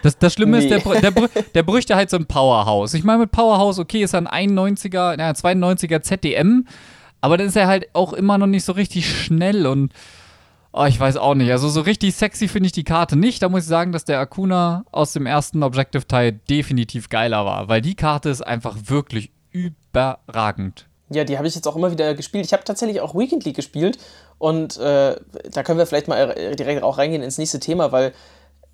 Das, 0.03 0.19
das 0.19 0.35
Schlimme 0.35 0.59
Nee. 0.59 0.67
ist, 0.67 0.85
der, 0.87 1.01
der, 1.01 1.29
der 1.55 1.63
bräuchte 1.65 1.97
halt 1.97 2.11
so 2.11 2.17
ein 2.17 2.27
Powerhouse. 2.27 2.95
Ich 2.95 3.03
meine, 3.03 3.21
mit 3.21 3.33
Powerhouse, 3.33 3.79
okay, 3.79 4.03
ist 4.03 4.15
er 4.15 4.31
ein 4.31 4.51
91er, 4.51 5.17
naja, 5.17 5.33
92er 5.33 6.01
ZDM, 6.03 6.67
aber 7.21 7.39
dann 7.39 7.49
ist 7.49 7.57
er 7.57 7.67
halt 7.67 7.87
auch 7.95 8.13
immer 8.13 8.39
noch 8.39 8.47
nicht 8.47 8.65
so 8.65 8.73
richtig 8.73 9.11
schnell 9.11 9.67
und 9.67 9.93
oh, 10.73 10.85
ich 10.85 10.99
weiß 10.99 11.17
auch 11.17 11.35
nicht. 11.35 11.51
Also 11.51 11.69
so 11.69 11.83
richtig 11.83 12.15
sexy 12.15 12.49
finde 12.49 12.67
ich 12.67 12.73
die 12.73 12.85
Karte 12.85 13.17
nicht. 13.17 13.43
Da 13.43 13.49
muss 13.49 13.63
ich 13.63 13.69
sagen, 13.69 13.93
dass 13.93 14.05
der 14.05 14.19
Akuna 14.19 14.85
aus 14.91 15.13
dem 15.13 15.27
ersten 15.27 15.63
Objective-Teil 15.63 16.33
definitiv 16.33 17.09
geiler 17.09 17.45
war, 17.45 17.69
weil 17.69 17.81
die 17.81 17.95
Karte 17.95 18.31
ist 18.31 18.43
einfach 18.43 18.77
wirklich 18.87 19.31
überragend. 19.51 20.87
Ja, 21.11 21.25
die 21.25 21.37
habe 21.37 21.47
ich 21.47 21.55
jetzt 21.55 21.69
auch 21.69 21.77
immer 21.77 21.91
wieder 21.91 22.15
gespielt. 22.15 22.47
Ich 22.47 22.53
habe 22.53 22.65
tatsächlich 22.65 23.01
auch 23.01 23.15
Weekend 23.15 23.45
League 23.45 23.57
gespielt 23.57 23.99
und 24.39 24.79
äh, 24.79 25.17
da 25.51 25.63
können 25.63 25.79
wir 25.79 25.87
vielleicht 25.87 26.09
mal 26.09 26.55
direkt 26.57 26.83
auch 26.83 26.97
reingehen 26.97 27.23
ins 27.23 27.37
nächste 27.37 27.61
Thema, 27.61 27.93
weil 27.93 28.15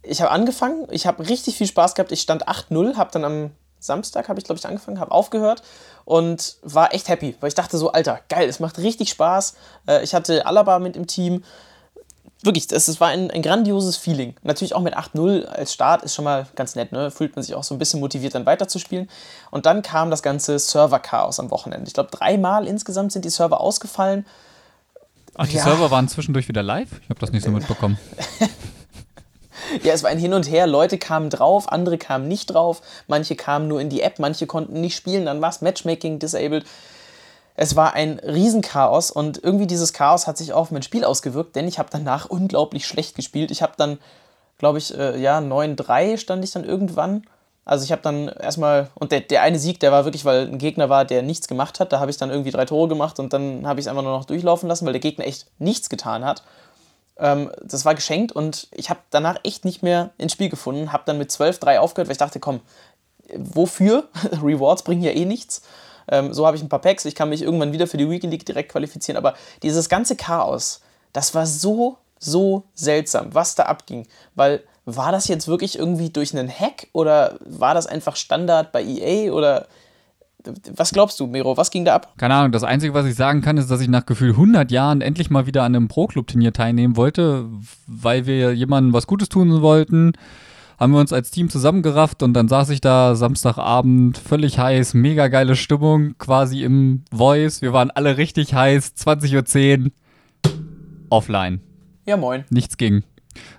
ich 0.03 0.21
habe 0.21 0.31
angefangen, 0.31 0.87
ich 0.91 1.07
habe 1.07 1.29
richtig 1.29 1.57
viel 1.57 1.67
Spaß 1.67 1.97
gehabt. 1.97 2.13
Ich 2.13 2.21
stand 2.21 2.49
8-0, 2.49 2.97
habe 2.97 3.11
dann 3.13 3.25
am 3.25 3.51
Samstag, 3.81 4.29
habe 4.29 4.39
ich 4.39 4.45
glaube 4.45 4.59
ich 4.59 4.67
angefangen, 4.67 5.01
habe 5.01 5.11
aufgehört 5.11 5.63
und 6.05 6.57
war 6.63 6.95
echt 6.95 7.09
happy, 7.09 7.37
weil 7.41 7.49
ich 7.49 7.55
dachte 7.55 7.77
so, 7.77 7.93
Alter, 7.93 8.21
geil, 8.29 8.49
es 8.49 8.61
macht 8.61 8.79
richtig 8.79 9.11
Spaß. 9.11 9.57
Äh, 9.89 10.05
ich 10.05 10.15
hatte 10.15 10.47
Alaba 10.47 10.79
mit 10.79 10.97
im 10.97 11.07
Team. 11.07 11.43
Wirklich, 12.43 12.69
das, 12.69 12.87
das 12.87 13.01
war 13.01 13.09
ein, 13.09 13.31
ein 13.33 13.43
grandioses 13.43 13.97
Feeling. 13.97 14.35
Natürlich 14.45 14.75
auch 14.75 14.81
mit 14.81 14.97
8-0 14.97 15.45
als 15.47 15.73
Start 15.73 16.05
ist 16.05 16.15
schon 16.15 16.25
mal 16.25 16.47
ganz 16.55 16.77
nett, 16.77 16.93
ne? 16.93 17.11
Fühlt 17.11 17.35
man 17.35 17.43
sich 17.43 17.55
auch 17.57 17.65
so 17.65 17.75
ein 17.75 17.79
bisschen 17.79 17.99
motiviert, 17.99 18.35
dann 18.37 18.47
weiterzuspielen. 18.47 19.11
Und 19.51 19.67
dann 19.67 19.83
kam 19.83 20.11
das 20.11 20.23
ganze 20.23 20.57
Server-Chaos 20.59 21.41
am 21.41 21.51
Wochenende. 21.51 21.89
Ich 21.89 21.95
glaube, 21.95 22.11
dreimal 22.13 22.69
insgesamt 22.69 23.11
sind 23.13 23.25
die 23.25 23.31
Server 23.31 23.61
ausgefallen. 23.61 24.25
Ach, 25.35 25.49
die 25.49 25.57
Ja. 25.57 25.65
Server 25.65 25.91
waren 25.91 26.07
zwischendurch 26.09 26.47
wieder 26.47 26.63
live? 26.63 26.89
Ich 27.03 27.11
habe 27.11 27.19
das 27.19 27.33
nicht 27.33 27.45
so 27.45 27.51
mitbekommen. 27.53 27.99
Ja, 29.83 29.93
es 29.93 30.05
war 30.05 30.11
ein 30.11 30.19
Hin 30.19 30.33
und 30.33 30.49
Her. 30.49 30.67
Leute 30.69 30.97
kamen 30.99 31.31
drauf, 31.31 31.71
andere 31.71 31.99
kamen 31.99 32.29
nicht 32.29 32.47
drauf. 32.47 32.81
Manche 33.09 33.35
kamen 33.35 33.67
nur 33.67 33.81
in 33.81 33.89
die 33.91 34.01
App, 34.03 34.19
manche 34.21 34.47
konnten 34.47 34.81
nicht 34.81 34.97
spielen. 34.97 35.27
Dann 35.27 35.41
war 35.41 35.51
es 35.51 35.61
Matchmaking 35.61 36.21
disabled. 36.21 36.65
Es 37.61 37.75
war 37.75 37.95
ein 37.95 38.21
Riesenchaos 38.21 39.11
und 39.11 39.43
irgendwie 39.43 39.67
dieses 39.67 39.93
Chaos 39.93 40.29
hat 40.29 40.39
sich 40.39 40.53
auf 40.53 40.71
mein 40.71 40.85
Spiel 40.85 41.05
ausgewirkt, 41.05 41.57
denn 41.57 41.67
ich 41.67 41.81
habe 41.81 41.89
danach 41.91 42.27
unglaublich 42.31 42.87
schlecht 42.87 43.17
gespielt. 43.17 43.51
Ich 43.51 43.63
habe 43.63 43.73
dann, 43.77 43.99
glaube 44.59 44.79
ich, 44.79 44.97
äh, 44.97 45.21
ja, 45.21 45.39
9-3 45.41 46.19
stand 46.19 46.45
ich 46.45 46.53
dann 46.53 46.63
irgendwann. 46.63 47.25
Also 47.65 47.85
ich 47.85 47.91
habe 47.91 48.01
dann 48.01 48.29
erstmal, 48.29 48.91
und 48.95 49.11
der, 49.11 49.23
der 49.23 49.43
eine 49.43 49.59
Sieg, 49.59 49.81
der 49.81 49.91
war 49.91 50.05
wirklich, 50.05 50.25
weil 50.25 50.47
ein 50.47 50.59
Gegner 50.59 50.89
war, 50.89 51.05
der 51.05 51.23
nichts 51.23 51.49
gemacht 51.49 51.81
hat. 51.81 51.93
Da 51.93 51.99
habe 51.99 52.13
ich 52.13 52.17
dann 52.17 52.31
irgendwie 52.31 52.53
drei 52.53 52.65
Tore 52.65 52.87
gemacht 52.87 53.19
und 53.19 53.33
dann 53.33 53.67
habe 53.67 53.81
ich 53.81 53.87
es 53.87 53.89
einfach 53.89 54.05
nur 54.05 54.17
noch 54.17 54.25
durchlaufen 54.25 54.69
lassen, 54.69 54.87
weil 54.87 54.93
der 54.93 55.01
Gegner 55.01 55.27
echt 55.27 55.49
nichts 55.59 55.89
getan 55.89 56.25
hat. 56.25 56.45
Ähm, 57.19 57.51
das 57.61 57.85
war 57.85 57.97
geschenkt 57.97 58.31
und 58.31 58.69
ich 58.71 58.89
habe 58.89 59.01
danach 59.11 59.41
echt 59.43 59.65
nicht 59.65 59.83
mehr 59.83 60.11
ins 60.17 60.31
Spiel 60.31 60.49
gefunden. 60.49 60.93
Habe 60.93 61.03
dann 61.07 61.19
mit 61.19 61.33
12-3 61.33 61.79
aufgehört, 61.79 62.07
weil 62.07 62.13
ich 62.13 62.19
dachte, 62.19 62.39
komm, 62.39 62.61
wofür? 63.35 64.05
Rewards 64.45 64.85
bringen 64.85 65.03
ja 65.03 65.11
eh 65.11 65.25
nichts. 65.25 65.63
Ähm, 66.11 66.33
so 66.33 66.47
habe 66.47 66.57
ich 66.57 66.63
ein 66.63 66.69
paar 66.69 66.81
Packs. 66.81 67.05
Ich 67.05 67.15
kann 67.15 67.29
mich 67.29 67.43
irgendwann 67.43 67.73
wieder 67.73 67.87
für 67.87 67.97
die 67.97 68.09
Weekend 68.09 68.33
League 68.33 68.47
direkt 68.47 68.73
qualifizieren. 68.73 69.17
Aber 69.17 69.35
dieses 69.63 69.89
ganze 69.89 70.17
Chaos, 70.17 70.81
das 71.13 71.35
war 71.35 71.47
so, 71.47 71.99
so 72.19 72.65
seltsam, 72.75 73.35
was 73.35 73.55
da 73.55 73.65
abging. 73.65 74.07
Weil 74.35 74.63
war 74.85 75.13
das 75.13 75.29
jetzt 75.29 75.49
wirklich 75.49 75.79
irgendwie 75.79 76.11
durch 76.11 76.37
einen 76.37 76.49
Hack 76.49 76.89
oder 76.93 77.39
war 77.45 77.75
das 77.75 77.87
einfach 77.87 78.17
Standard 78.17 78.73
bei 78.73 78.83
EA 78.83 79.33
oder 79.33 79.67
was 80.75 80.93
glaubst 80.93 81.19
du, 81.21 81.27
Miro? 81.27 81.57
Was 81.57 81.71
ging 81.71 81.85
da 81.85 81.97
ab? 81.97 82.15
Keine 82.17 82.35
Ahnung, 82.35 82.53
das 82.53 82.65
Einzige, 82.65 82.95
was 82.95 83.07
ich 83.07 83.15
sagen 83.15 83.43
kann, 83.43 83.59
ist, 83.59 83.71
dass 83.71 83.81
ich 83.81 83.89
nach 83.89 84.07
Gefühl 84.07 84.31
100 84.31 84.71
Jahren 84.71 85.01
endlich 85.01 85.31
mal 85.31 85.47
wieder 85.47 85.65
an 85.65 85.75
einem 85.75 85.89
Pro-Club-Turnier 85.89 86.53
teilnehmen 86.53 86.97
wollte, 86.97 87.47
weil 87.87 88.27
wir 88.27 88.55
jemandem 88.55 88.93
was 88.93 89.07
Gutes 89.07 89.29
tun 89.29 89.61
wollten. 89.63 90.13
Haben 90.79 90.93
wir 90.93 91.01
uns 91.01 91.13
als 91.13 91.33
Team 91.33 91.51
zusammengerafft 91.51 92.23
und 92.23 92.35
dann 92.35 92.47
saß 92.47 92.71
ich 92.71 92.81
da 92.81 93.17
Samstagabend, 93.17 94.17
völlig 94.17 94.61
heiß, 94.61 94.95
mega 94.95 95.27
geile 95.27 95.57
Stimmung, 95.57 96.17
quasi 96.19 96.63
im 96.63 97.03
Voice. 97.13 97.63
Wir 97.63 97.73
waren 97.73 97.91
alle 97.91 98.17
richtig 98.17 98.55
heiß, 98.55 98.95
20.10 98.97 99.87
Uhr, 99.87 100.53
offline. 101.11 101.61
Ja, 102.07 102.17
moin. 102.17 102.45
Nichts 102.51 102.77
ging. 102.77 103.03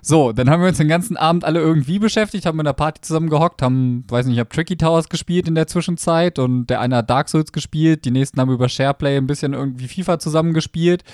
So, 0.02 0.32
dann 0.32 0.48
haben 0.48 0.62
wir 0.62 0.68
uns 0.68 0.78
den 0.78 0.88
ganzen 0.88 1.16
Abend 1.16 1.44
alle 1.44 1.60
irgendwie 1.60 1.98
beschäftigt, 1.98 2.46
haben 2.46 2.58
in 2.58 2.64
der 2.64 2.72
Party 2.72 3.00
zusammen 3.02 3.28
gehockt, 3.28 3.62
haben, 3.62 4.04
weiß 4.08 4.26
nicht, 4.26 4.34
ich 4.34 4.40
habe 4.40 4.48
Tricky 4.48 4.76
Towers 4.76 5.08
gespielt 5.08 5.46
in 5.46 5.54
der 5.54 5.66
Zwischenzeit 5.66 6.38
und 6.38 6.68
der 6.68 6.80
eine 6.80 6.96
hat 6.96 7.10
Dark 7.10 7.28
Souls 7.28 7.52
gespielt, 7.52 8.04
die 8.04 8.10
nächsten 8.10 8.40
haben 8.40 8.50
über 8.50 8.68
Shareplay 8.68 9.16
ein 9.16 9.26
bisschen 9.26 9.52
irgendwie 9.52 9.88
FIFA 9.88 10.18
zusammen 10.18 10.54
gespielt 10.54 11.04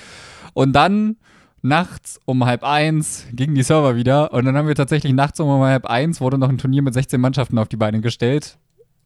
und 0.55 0.73
dann 0.73 1.17
nachts 1.63 2.21
um 2.25 2.45
halb 2.45 2.63
eins 2.63 3.27
gingen 3.33 3.55
die 3.55 3.63
Server 3.63 3.97
wieder 3.97 4.33
und 4.33 4.45
dann 4.45 4.57
haben 4.57 4.69
wir 4.69 4.75
tatsächlich 4.75 5.13
nachts 5.13 5.41
um 5.41 5.49
halb 5.63 5.87
eins 5.87 6.21
wurde 6.21 6.39
noch 6.39 6.49
ein 6.49 6.59
Turnier 6.59 6.83
mit 6.83 6.95
16 6.95 7.21
Mannschaften 7.21 7.59
auf 7.59 7.69
die 7.69 7.77
Beine 7.77 8.01
gestellt. 8.01 8.59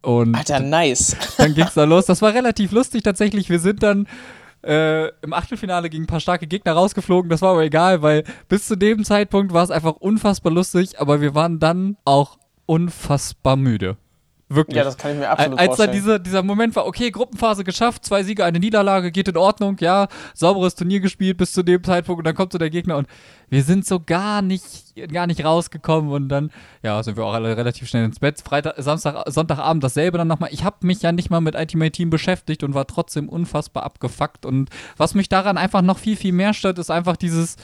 Und 0.03 0.35
Alter, 0.35 0.61
nice. 0.61 1.17
Dann 1.37 1.55
ging's 1.55 1.75
da 1.75 1.85
los. 1.85 2.07
Das 2.07 2.23
war 2.23 2.33
relativ 2.33 2.73
lustig 2.73 3.03
tatsächlich. 3.03 3.51
Wir 3.51 3.59
sind 3.59 3.83
dann 3.83 4.07
äh, 4.63 5.09
im 5.23 5.33
Achtelfinale 5.33 5.91
gegen 5.91 6.05
ein 6.05 6.07
paar 6.07 6.21
starke 6.21 6.47
Gegner 6.47 6.73
rausgeflogen. 6.73 7.31
Das 7.31 7.43
war 7.43 7.53
aber 7.53 7.65
egal, 7.65 8.03
weil 8.03 8.25
bis 8.49 8.67
zu 8.67 8.77
dem 8.77 9.05
Zeitpunkt 9.05 9.53
war 9.53 9.65
es 9.65 9.71
einfach 9.71 9.97
unfassbar 9.97 10.53
lustig, 10.53 11.01
aber 11.01 11.21
wir 11.21 11.35
waren 11.35 11.59
dann 11.59 11.97
auch 12.05 12.39
unfassbar 12.67 13.57
müde. 13.57 13.97
Wirklich. 14.53 14.77
Ja, 14.79 14.83
das 14.83 14.99
kann 14.99 15.13
ich 15.13 15.19
mir 15.19 15.31
absolut 15.31 15.61
Als 15.61 15.67
vorstellen. 15.69 15.87
dann 15.91 15.97
dieser, 15.97 16.19
dieser 16.19 16.43
Moment 16.43 16.75
war, 16.75 16.85
okay, 16.85 17.13
Gruppenphase 17.13 17.63
geschafft, 17.63 18.05
zwei 18.05 18.25
Siege, 18.25 18.45
eine 18.45 18.59
Niederlage, 18.59 19.13
geht 19.13 19.29
in 19.29 19.37
Ordnung, 19.37 19.77
ja, 19.79 20.09
sauberes 20.35 20.75
Turnier 20.75 20.99
gespielt 20.99 21.37
bis 21.37 21.53
zu 21.53 21.63
dem 21.63 21.85
Zeitpunkt 21.85 22.19
und 22.19 22.27
dann 22.27 22.35
kommt 22.35 22.51
so 22.51 22.59
der 22.59 22.69
Gegner 22.69 22.97
und 22.97 23.07
wir 23.49 23.63
sind 23.63 23.87
so 23.87 24.01
gar 24.01 24.43
nicht, 24.43 24.95
gar 25.13 25.29
nicht 25.29 25.45
rausgekommen 25.45 26.11
und 26.11 26.29
dann, 26.29 26.51
ja, 26.83 27.01
sind 27.05 27.17
wir 27.17 27.25
auch 27.25 27.33
alle 27.33 27.57
relativ 27.57 27.89
schnell 27.89 28.05
ins 28.05 28.19
Bett. 28.19 28.41
Freitag, 28.41 28.75
Samstag, 28.79 29.23
Sonntagabend 29.27 29.85
dasselbe 29.85 30.19
dann 30.19 30.27
nochmal. 30.27 30.51
Ich 30.53 30.65
habe 30.65 30.85
mich 30.85 31.01
ja 31.01 31.13
nicht 31.13 31.31
mal 31.31 31.41
mit 31.41 31.55
Ultimate 31.55 31.93
Team 31.93 32.11
beschäftigt 32.11 32.65
und 32.65 32.75
war 32.75 32.89
trotzdem 32.89 33.29
unfassbar 33.29 33.85
abgefuckt 33.85 34.45
und 34.47 34.69
was 34.97 35.15
mich 35.15 35.29
daran 35.29 35.59
einfach 35.59 35.83
noch 35.83 35.99
viel, 35.99 36.17
viel 36.17 36.33
mehr 36.33 36.55
stört, 36.55 36.81
ist 36.81 36.91
einfach 36.91 37.17
dieses, 37.17 37.55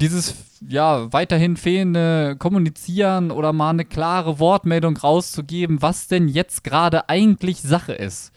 dieses 0.00 0.34
ja 0.68 1.12
weiterhin 1.12 1.56
fehlende 1.56 2.36
Kommunizieren 2.38 3.30
oder 3.30 3.52
mal 3.52 3.70
eine 3.70 3.84
klare 3.84 4.38
Wortmeldung 4.38 4.96
rauszugeben, 4.96 5.82
was 5.82 6.08
denn 6.08 6.28
jetzt 6.28 6.64
gerade 6.64 7.08
eigentlich 7.08 7.62
Sache 7.62 7.92
ist. 7.92 8.32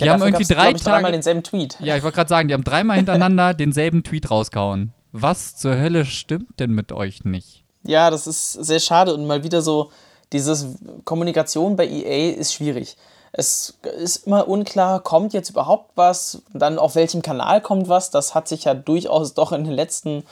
Die 0.00 0.06
ja, 0.06 0.14
haben 0.14 0.22
irgendwie 0.22 0.52
drei 0.52 0.72
ich, 0.72 0.82
dreimal 0.82 1.02
Tage. 1.02 1.12
denselben 1.12 1.42
Tweet. 1.42 1.78
Ja, 1.80 1.96
ich 1.96 2.02
wollte 2.02 2.16
gerade 2.16 2.28
sagen, 2.28 2.48
die 2.48 2.54
haben 2.54 2.64
dreimal 2.64 2.96
hintereinander 2.98 3.54
denselben 3.54 4.02
Tweet 4.02 4.30
rausgehauen. 4.30 4.92
Was 5.12 5.56
zur 5.56 5.76
Hölle 5.76 6.04
stimmt 6.04 6.58
denn 6.58 6.70
mit 6.70 6.90
euch 6.90 7.24
nicht? 7.24 7.64
Ja, 7.84 8.10
das 8.10 8.26
ist 8.26 8.52
sehr 8.52 8.80
schade 8.80 9.14
und 9.14 9.26
mal 9.26 9.44
wieder 9.44 9.60
so, 9.60 9.90
dieses 10.32 10.78
Kommunikation 11.04 11.76
bei 11.76 11.86
EA 11.86 12.32
ist 12.32 12.54
schwierig. 12.54 12.96
Es 13.32 13.78
ist 13.98 14.26
immer 14.26 14.48
unklar, 14.48 15.00
kommt 15.00 15.32
jetzt 15.32 15.50
überhaupt 15.50 15.92
was, 15.94 16.42
dann 16.52 16.78
auf 16.78 16.94
welchem 16.94 17.22
Kanal 17.22 17.60
kommt 17.60 17.88
was. 17.88 18.10
Das 18.10 18.34
hat 18.34 18.48
sich 18.48 18.64
ja 18.64 18.74
durchaus 18.74 19.34
doch 19.34 19.52
in 19.52 19.64
den 19.64 19.72
letzten 19.72 20.24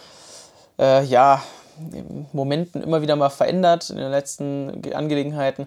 äh, 0.80 1.04
ja, 1.04 1.42
Momenten 2.32 2.82
immer 2.82 3.02
wieder 3.02 3.16
mal 3.16 3.30
verändert, 3.30 3.90
in 3.90 3.96
den 3.96 4.10
letzten 4.10 4.82
Angelegenheiten. 4.94 5.66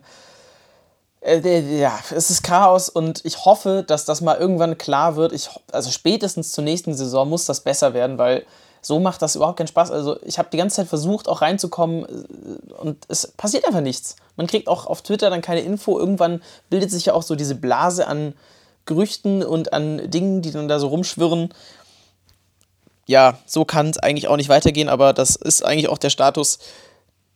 Äh, 1.22 1.79
ja, 1.79 1.98
es 2.13 2.29
ist 2.29 2.43
Chaos 2.43 2.89
und 2.89 3.24
ich 3.24 3.46
hoffe, 3.46 3.84
dass 3.88 4.05
das 4.05 4.22
mal 4.22 4.38
irgendwann 4.38 4.77
klar 4.77 5.15
wird. 5.15 5.32
Ich, 5.32 5.50
also 5.72 5.89
spätestens 5.91 6.51
zur 6.51 6.63
nächsten 6.63 6.93
Saison 6.93 7.29
muss 7.29 7.46
das 7.46 7.62
besser 7.62 7.93
werden, 7.93 8.17
weil 8.17 8.46
so 8.82 9.00
macht 9.00 9.22
das 9.22 9.36
überhaupt 9.36 9.58
keinen 9.58 9.67
Spaß. 9.67 9.91
Also 9.91 10.17
ich 10.24 10.38
habe 10.38 10.50
die 10.51 10.58
ganze 10.58 10.77
Zeit 10.77 10.88
versucht, 10.88 11.29
auch 11.29 11.41
reinzukommen 11.41 12.03
äh, 12.03 12.74
und 12.74 13.05
es 13.08 13.27
passiert 13.27 13.65
einfach 13.65 13.82
nichts. 13.82 14.17
Man 14.36 14.48
kriegt 14.48 14.67
auch 14.67 14.86
auf 14.86 15.01
Twitter 15.01 15.29
dann 15.29 15.41
keine 15.41 15.62
Info. 15.62 15.98
Irgendwann 15.98 16.41
bildet 16.70 16.91
sich 16.91 17.05
ja 17.05 17.13
auch 17.13 17.24
so 17.24 17.36
diese 17.36 17.55
Blase 17.55 18.08
an 18.08 18.34
Gerüchten 18.86 19.43
und 19.43 19.72
an 19.72 20.10
Dingen, 20.10 20.41
die 20.41 20.51
dann 20.51 20.67
da 20.67 20.79
so 20.79 20.88
rumschwirren. 20.88 21.53
Ja, 23.05 23.38
so 23.45 23.65
kann 23.65 23.89
es 23.89 23.98
eigentlich 23.98 24.27
auch 24.27 24.38
nicht 24.38 24.50
weitergehen, 24.50 24.89
aber 24.89 25.13
das 25.13 25.36
ist 25.36 25.63
eigentlich 25.65 25.89
auch 25.89 25.98
der 25.98 26.10
Status, 26.10 26.60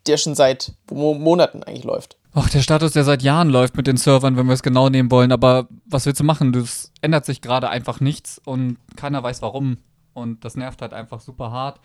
der 0.05 0.17
schon 0.17 0.35
seit 0.35 0.73
Mo 0.91 1.13
Monaten 1.13 1.63
eigentlich 1.63 1.83
läuft. 1.83 2.17
Ach, 2.33 2.49
der 2.49 2.61
Status, 2.61 2.91
der 2.93 3.03
seit 3.03 3.23
Jahren 3.23 3.49
läuft 3.49 3.75
mit 3.75 3.87
den 3.87 3.97
Servern, 3.97 4.37
wenn 4.37 4.45
wir 4.45 4.53
es 4.53 4.61
genau 4.63 4.89
nehmen 4.89 5.09
wollen. 5.09 5.31
Aber 5.31 5.67
was 5.85 6.05
willst 6.05 6.19
du 6.19 6.23
machen? 6.23 6.53
Das 6.53 6.91
ändert 7.01 7.25
sich 7.25 7.41
gerade 7.41 7.69
einfach 7.69 7.99
nichts 7.99 8.39
und 8.45 8.77
keiner 8.95 9.23
weiß 9.23 9.41
warum. 9.41 9.77
Und 10.13 10.45
das 10.45 10.55
nervt 10.55 10.81
halt 10.81 10.93
einfach 10.93 11.19
super 11.19 11.51
hart. 11.51 11.79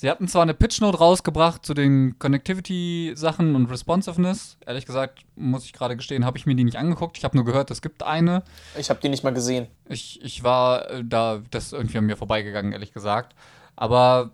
Sie 0.00 0.08
hatten 0.08 0.28
zwar 0.28 0.42
eine 0.42 0.54
Pitch-Note 0.54 0.98
rausgebracht 0.98 1.66
zu 1.66 1.74
den 1.74 2.20
Connectivity-Sachen 2.20 3.56
und 3.56 3.66
Responsiveness. 3.66 4.56
Ehrlich 4.64 4.86
gesagt, 4.86 5.24
muss 5.34 5.64
ich 5.64 5.72
gerade 5.72 5.96
gestehen, 5.96 6.24
habe 6.24 6.38
ich 6.38 6.46
mir 6.46 6.54
die 6.54 6.62
nicht 6.62 6.76
angeguckt. 6.76 7.18
Ich 7.18 7.24
habe 7.24 7.36
nur 7.36 7.44
gehört, 7.44 7.68
es 7.72 7.82
gibt 7.82 8.04
eine. 8.04 8.44
Ich 8.78 8.90
habe 8.90 9.00
die 9.00 9.08
nicht 9.08 9.24
mal 9.24 9.34
gesehen. 9.34 9.66
Ich, 9.88 10.22
ich 10.22 10.44
war 10.44 10.88
äh, 10.88 11.02
da, 11.04 11.42
das 11.50 11.64
ist 11.64 11.72
irgendwie 11.72 11.98
an 11.98 12.06
mir 12.06 12.16
vorbeigegangen, 12.16 12.70
ehrlich 12.70 12.92
gesagt. 12.92 13.34
Aber 13.74 14.30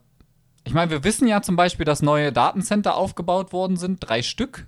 ich 0.65 0.75
meine, 0.75 0.91
wir 0.91 1.03
wissen 1.03 1.27
ja 1.27 1.41
zum 1.41 1.57
Beispiel, 1.57 1.87
dass 1.87 2.03
neue 2.03 2.31
Datencenter 2.31 2.95
aufgebaut 2.95 3.55
worden 3.55 3.79
sind, 3.79 4.07
drei 4.07 4.21
Stück. 4.21 4.67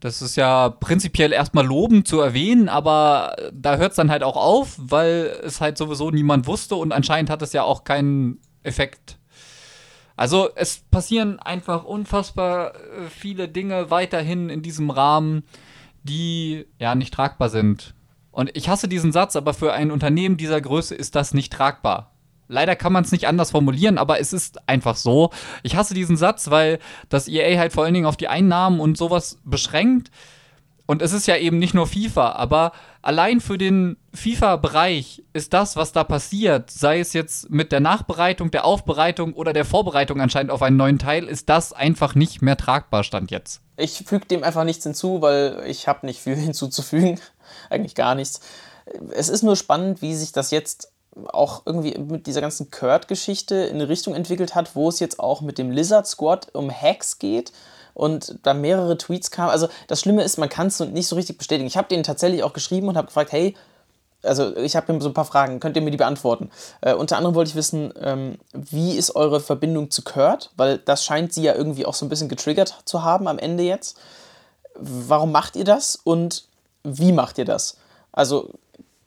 Das 0.00 0.20
ist 0.20 0.36
ja 0.36 0.68
prinzipiell 0.68 1.32
erstmal 1.32 1.64
lobend 1.64 2.06
zu 2.06 2.20
erwähnen, 2.20 2.68
aber 2.68 3.34
da 3.50 3.76
hört 3.76 3.92
es 3.92 3.96
dann 3.96 4.10
halt 4.10 4.24
auch 4.24 4.36
auf, 4.36 4.74
weil 4.76 5.40
es 5.42 5.62
halt 5.62 5.78
sowieso 5.78 6.10
niemand 6.10 6.46
wusste 6.46 6.74
und 6.74 6.92
anscheinend 6.92 7.30
hat 7.30 7.40
es 7.40 7.54
ja 7.54 7.62
auch 7.62 7.84
keinen 7.84 8.42
Effekt. 8.62 9.16
Also 10.22 10.50
es 10.54 10.84
passieren 10.88 11.40
einfach 11.40 11.82
unfassbar 11.82 12.76
äh, 12.76 13.08
viele 13.10 13.48
Dinge 13.48 13.90
weiterhin 13.90 14.50
in 14.50 14.62
diesem 14.62 14.90
Rahmen, 14.90 15.42
die 16.04 16.64
ja 16.78 16.94
nicht 16.94 17.12
tragbar 17.12 17.48
sind. 17.48 17.96
Und 18.30 18.56
ich 18.56 18.68
hasse 18.68 18.86
diesen 18.86 19.10
Satz, 19.10 19.34
aber 19.34 19.52
für 19.52 19.72
ein 19.72 19.90
Unternehmen 19.90 20.36
dieser 20.36 20.60
Größe 20.60 20.94
ist 20.94 21.16
das 21.16 21.34
nicht 21.34 21.52
tragbar. 21.52 22.12
Leider 22.46 22.76
kann 22.76 22.92
man 22.92 23.02
es 23.02 23.10
nicht 23.10 23.26
anders 23.26 23.50
formulieren, 23.50 23.98
aber 23.98 24.20
es 24.20 24.32
ist 24.32 24.68
einfach 24.68 24.94
so. 24.94 25.30
Ich 25.64 25.74
hasse 25.74 25.92
diesen 25.92 26.16
Satz, 26.16 26.50
weil 26.50 26.78
das 27.08 27.26
EA 27.26 27.58
halt 27.58 27.72
vor 27.72 27.82
allen 27.82 27.94
Dingen 27.94 28.06
auf 28.06 28.16
die 28.16 28.28
Einnahmen 28.28 28.78
und 28.78 28.96
sowas 28.96 29.40
beschränkt. 29.42 30.12
Und 30.86 31.00
es 31.00 31.12
ist 31.12 31.26
ja 31.26 31.36
eben 31.36 31.58
nicht 31.58 31.74
nur 31.74 31.86
FIFA, 31.86 32.32
aber 32.32 32.72
allein 33.02 33.40
für 33.40 33.56
den 33.56 33.96
FIFA-Bereich 34.14 35.22
ist 35.32 35.52
das, 35.52 35.76
was 35.76 35.92
da 35.92 36.02
passiert, 36.04 36.70
sei 36.70 36.98
es 36.98 37.12
jetzt 37.12 37.50
mit 37.50 37.72
der 37.72 37.80
Nachbereitung, 37.80 38.50
der 38.50 38.64
Aufbereitung 38.64 39.34
oder 39.34 39.52
der 39.52 39.64
Vorbereitung 39.64 40.20
anscheinend 40.20 40.50
auf 40.50 40.60
einen 40.60 40.76
neuen 40.76 40.98
Teil, 40.98 41.28
ist 41.28 41.48
das 41.48 41.72
einfach 41.72 42.14
nicht 42.14 42.42
mehr 42.42 42.56
tragbar, 42.56 43.04
stand 43.04 43.30
jetzt. 43.30 43.60
Ich 43.76 44.02
füge 44.06 44.26
dem 44.26 44.42
einfach 44.42 44.64
nichts 44.64 44.84
hinzu, 44.84 45.22
weil 45.22 45.62
ich 45.66 45.86
habe 45.86 46.04
nicht 46.04 46.20
viel 46.20 46.36
hinzuzufügen. 46.36 47.20
Eigentlich 47.70 47.94
gar 47.94 48.14
nichts. 48.14 48.40
Es 49.10 49.28
ist 49.28 49.42
nur 49.42 49.56
spannend, 49.56 50.02
wie 50.02 50.14
sich 50.14 50.32
das 50.32 50.50
jetzt 50.50 50.92
auch 51.32 51.62
irgendwie 51.66 51.96
mit 51.98 52.26
dieser 52.26 52.40
ganzen 52.40 52.70
Kurt-Geschichte 52.70 53.54
in 53.54 53.76
eine 53.76 53.88
Richtung 53.88 54.14
entwickelt 54.14 54.54
hat, 54.54 54.74
wo 54.74 54.88
es 54.88 54.98
jetzt 54.98 55.20
auch 55.20 55.42
mit 55.42 55.58
dem 55.58 55.70
Lizard 55.70 56.06
Squad 56.06 56.54
um 56.54 56.70
Hacks 56.70 57.18
geht 57.18 57.52
und 57.94 58.38
da 58.42 58.54
mehrere 58.54 58.96
Tweets 58.96 59.30
kamen. 59.30 59.50
Also 59.50 59.68
das 59.86 60.00
Schlimme 60.00 60.22
ist, 60.22 60.38
man 60.38 60.48
kann 60.48 60.68
es 60.68 60.80
nicht 60.80 61.06
so 61.06 61.16
richtig 61.16 61.38
bestätigen. 61.38 61.66
Ich 61.66 61.76
habe 61.76 61.88
denen 61.88 62.02
tatsächlich 62.02 62.42
auch 62.42 62.52
geschrieben 62.52 62.88
und 62.88 62.96
habe 62.96 63.06
gefragt, 63.06 63.32
hey, 63.32 63.54
also 64.22 64.56
ich 64.56 64.76
habe 64.76 65.00
so 65.00 65.08
ein 65.08 65.14
paar 65.14 65.24
Fragen, 65.24 65.60
könnt 65.60 65.76
ihr 65.76 65.82
mir 65.82 65.90
die 65.90 65.96
beantworten? 65.96 66.50
Äh, 66.80 66.94
unter 66.94 67.16
anderem 67.16 67.34
wollte 67.34 67.50
ich 67.50 67.56
wissen, 67.56 67.92
ähm, 68.00 68.38
wie 68.52 68.96
ist 68.96 69.16
eure 69.16 69.40
Verbindung 69.40 69.90
zu 69.90 70.02
Kurt? 70.02 70.50
Weil 70.56 70.78
das 70.78 71.04
scheint 71.04 71.32
sie 71.32 71.42
ja 71.42 71.54
irgendwie 71.54 71.86
auch 71.86 71.94
so 71.94 72.06
ein 72.06 72.08
bisschen 72.08 72.28
getriggert 72.28 72.82
zu 72.84 73.02
haben 73.02 73.26
am 73.26 73.38
Ende 73.38 73.64
jetzt. 73.64 73.98
Warum 74.74 75.32
macht 75.32 75.56
ihr 75.56 75.64
das 75.64 75.96
und 75.96 76.44
wie 76.84 77.12
macht 77.12 77.38
ihr 77.38 77.44
das? 77.44 77.76
Also 78.12 78.50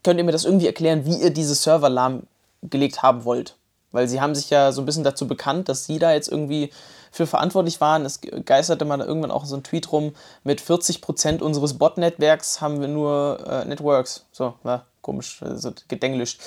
könnt 0.04 0.20
ihr 0.20 0.24
mir 0.24 0.32
das 0.32 0.46
irgendwie 0.46 0.68
erklären, 0.68 1.06
wie 1.06 1.16
ihr 1.16 1.32
diese 1.32 1.56
Server 1.56 1.90
lahmgelegt 1.90 3.02
haben 3.02 3.26
wollt? 3.26 3.56
Weil 3.92 4.08
sie 4.08 4.20
haben 4.20 4.36
sich 4.36 4.50
ja 4.50 4.72
so 4.72 4.82
ein 4.82 4.86
bisschen 4.86 5.04
dazu 5.04 5.28
bekannt, 5.28 5.70
dass 5.70 5.86
sie 5.86 6.00
da 6.00 6.14
jetzt 6.14 6.28
irgendwie 6.28 6.70
für 7.16 7.28
verantwortlich 7.28 7.80
waren. 7.80 8.06
Es 8.06 8.20
geisterte 8.44 8.84
mal 8.84 9.00
irgendwann 9.00 9.32
auch 9.32 9.46
so 9.46 9.56
ein 9.56 9.64
Tweet 9.64 9.90
rum, 9.94 10.14
mit 10.44 10.62
40% 10.62 11.42
unseres 11.42 11.78
Bot-Netzwerks 11.78 12.60
haben 12.60 12.82
wir 12.82 12.90
nur 12.90 13.40
äh, 13.48 13.64
Networks. 13.64 14.26
So, 14.34 14.56
war 14.64 14.86
komisch, 15.02 15.40
so 15.56 15.72
gedenglischt. 15.88 16.42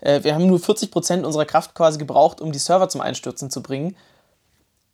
Äh, 0.00 0.22
wir 0.22 0.34
haben 0.34 0.46
nur 0.46 0.60
40% 0.60 1.24
unserer 1.24 1.44
Kraft 1.44 1.74
quasi 1.74 1.98
gebraucht, 1.98 2.40
um 2.40 2.52
die 2.52 2.60
Server 2.60 2.88
zum 2.88 3.00
Einstürzen 3.00 3.50
zu 3.50 3.64
bringen. 3.64 3.96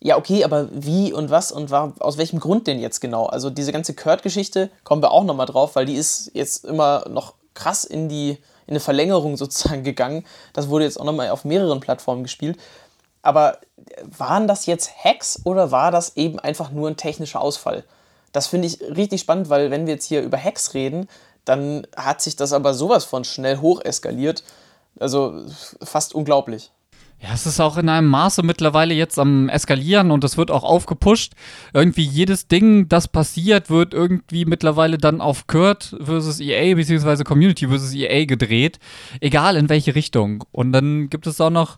Ja, 0.00 0.16
okay, 0.16 0.44
aber 0.44 0.68
wie 0.72 1.12
und 1.12 1.28
was 1.28 1.52
und 1.52 1.70
war, 1.70 1.92
aus 2.00 2.16
welchem 2.16 2.40
Grund 2.40 2.66
denn 2.66 2.78
jetzt 2.78 3.00
genau? 3.00 3.26
Also 3.26 3.50
diese 3.50 3.72
ganze 3.72 3.94
Kurt-Geschichte 3.94 4.70
kommen 4.82 5.02
wir 5.02 5.10
auch 5.10 5.24
nochmal 5.24 5.46
drauf, 5.46 5.76
weil 5.76 5.84
die 5.84 5.96
ist 5.96 6.30
jetzt 6.32 6.64
immer 6.64 7.04
noch 7.10 7.34
krass 7.52 7.84
in 7.84 8.08
die 8.08 8.38
in 8.66 8.72
eine 8.72 8.80
Verlängerung 8.80 9.36
sozusagen 9.36 9.82
gegangen. 9.82 10.24
Das 10.54 10.68
wurde 10.68 10.84
jetzt 10.84 10.98
auch 10.98 11.04
nochmal 11.04 11.30
auf 11.30 11.44
mehreren 11.44 11.80
Plattformen 11.80 12.22
gespielt. 12.22 12.58
Aber 13.28 13.58
waren 14.16 14.48
das 14.48 14.64
jetzt 14.64 15.04
Hacks 15.04 15.42
oder 15.44 15.70
war 15.70 15.90
das 15.90 16.16
eben 16.16 16.38
einfach 16.38 16.70
nur 16.70 16.88
ein 16.88 16.96
technischer 16.96 17.42
Ausfall? 17.42 17.84
Das 18.32 18.46
finde 18.46 18.68
ich 18.68 18.80
richtig 18.80 19.20
spannend, 19.20 19.50
weil 19.50 19.70
wenn 19.70 19.84
wir 19.84 19.92
jetzt 19.92 20.06
hier 20.06 20.22
über 20.22 20.42
Hacks 20.42 20.72
reden, 20.72 21.08
dann 21.44 21.86
hat 21.94 22.22
sich 22.22 22.36
das 22.36 22.54
aber 22.54 22.72
sowas 22.72 23.04
von 23.04 23.24
schnell 23.24 23.58
hoch 23.58 23.82
eskaliert. 23.84 24.44
Also 24.98 25.44
fast 25.82 26.14
unglaublich. 26.14 26.70
Ja, 27.20 27.34
es 27.34 27.44
ist 27.44 27.60
auch 27.60 27.76
in 27.76 27.90
einem 27.90 28.08
Maße 28.08 28.42
mittlerweile 28.42 28.94
jetzt 28.94 29.18
am 29.18 29.50
Eskalieren 29.50 30.10
und 30.10 30.24
es 30.24 30.38
wird 30.38 30.50
auch 30.50 30.64
aufgepusht. 30.64 31.34
Irgendwie 31.74 32.04
jedes 32.04 32.48
Ding, 32.48 32.88
das 32.88 33.08
passiert, 33.08 33.68
wird 33.68 33.92
irgendwie 33.92 34.46
mittlerweile 34.46 34.96
dann 34.96 35.20
auf 35.20 35.46
Kurt 35.46 35.94
versus 36.02 36.40
EA 36.40 36.74
beziehungsweise 36.76 37.24
Community 37.24 37.68
versus 37.68 37.92
EA 37.92 38.24
gedreht. 38.24 38.78
Egal 39.20 39.56
in 39.58 39.68
welche 39.68 39.94
Richtung. 39.94 40.44
Und 40.50 40.72
dann 40.72 41.10
gibt 41.10 41.26
es 41.26 41.42
auch 41.42 41.50
noch 41.50 41.76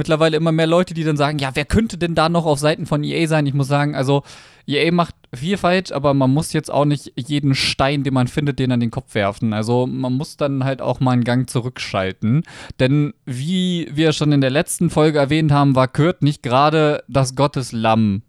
mittlerweile 0.00 0.38
immer 0.38 0.50
mehr 0.50 0.66
Leute, 0.66 0.94
die 0.94 1.04
dann 1.04 1.18
sagen, 1.18 1.38
ja, 1.38 1.50
wer 1.52 1.66
könnte 1.66 1.98
denn 1.98 2.14
da 2.14 2.30
noch 2.30 2.46
auf 2.46 2.58
Seiten 2.58 2.86
von 2.86 3.04
EA 3.04 3.28
sein? 3.28 3.44
Ich 3.44 3.52
muss 3.52 3.68
sagen, 3.68 3.94
also 3.94 4.22
EA 4.66 4.90
macht 4.92 5.14
viel 5.34 5.58
falsch, 5.58 5.92
aber 5.92 6.14
man 6.14 6.30
muss 6.30 6.54
jetzt 6.54 6.70
auch 6.70 6.86
nicht 6.86 7.12
jeden 7.16 7.54
Stein, 7.54 8.02
den 8.02 8.14
man 8.14 8.26
findet, 8.26 8.58
den 8.58 8.72
an 8.72 8.80
den 8.80 8.90
Kopf 8.90 9.14
werfen. 9.14 9.52
Also 9.52 9.86
man 9.86 10.14
muss 10.14 10.38
dann 10.38 10.64
halt 10.64 10.80
auch 10.80 11.00
mal 11.00 11.12
einen 11.12 11.24
Gang 11.24 11.50
zurückschalten. 11.50 12.44
Denn 12.78 13.12
wie 13.26 13.90
wir 13.92 14.12
schon 14.12 14.32
in 14.32 14.40
der 14.40 14.48
letzten 14.48 14.88
Folge 14.88 15.18
erwähnt 15.18 15.52
haben, 15.52 15.76
war 15.76 15.86
Kurt 15.86 16.22
nicht 16.22 16.42
gerade 16.42 17.04
das 17.06 17.34
Gotteslamm. 17.34 18.22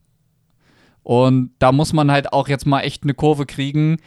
Und 1.03 1.51
da 1.59 1.71
muss 1.71 1.93
man 1.93 2.11
halt 2.11 2.33
auch 2.33 2.49
jetzt 2.49 2.65
mal 2.67 2.81
echt 2.81 3.03
eine 3.03 3.13
Kurve 3.13 3.45
kriegen, 3.45 3.97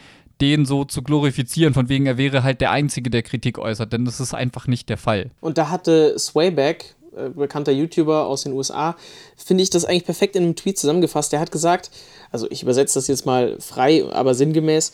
den 0.40 0.66
so 0.66 0.85
zu 0.85 1.02
glorifizieren, 1.02 1.75
von 1.75 1.88
wegen 1.88 2.06
er 2.06 2.18
wäre 2.18 2.42
halt 2.42 2.61
der 2.61 2.71
Einzige, 2.71 3.11
der 3.11 3.23
Kritik 3.23 3.59
äußert, 3.59 3.92
denn 3.92 4.04
das 4.04 4.21
ist 4.21 4.35
einfach 4.35 4.66
nicht 4.66 4.88
der 4.88 4.99
Fall. 4.99 5.30
Und 5.40 5.59
da 5.59 5.71
hatte 5.71 6.18
Swayback, 6.18 6.97
äh, 7.16 7.28
bekannter 7.30 7.73
YouTuber 7.73 8.26
aus 8.26 8.42
den 8.42 8.52
USA, 8.52 8.97
finde 9.37 9.62
ich 9.62 9.71
das 9.71 9.85
eigentlich 9.85 10.04
perfekt 10.04 10.37
in 10.37 10.44
einem 10.44 10.56
Tweet 10.56 10.78
zusammengefasst. 10.78 11.33
Der 11.33 11.40
hat 11.40 11.52
gesagt, 11.52 11.90
also 12.30 12.50
ich 12.50 12.62
übersetze 12.62 12.99
das 12.99 13.06
jetzt 13.06 13.26
mal 13.26 13.59
frei, 13.61 14.04
aber 14.11 14.35
sinngemäß, 14.35 14.92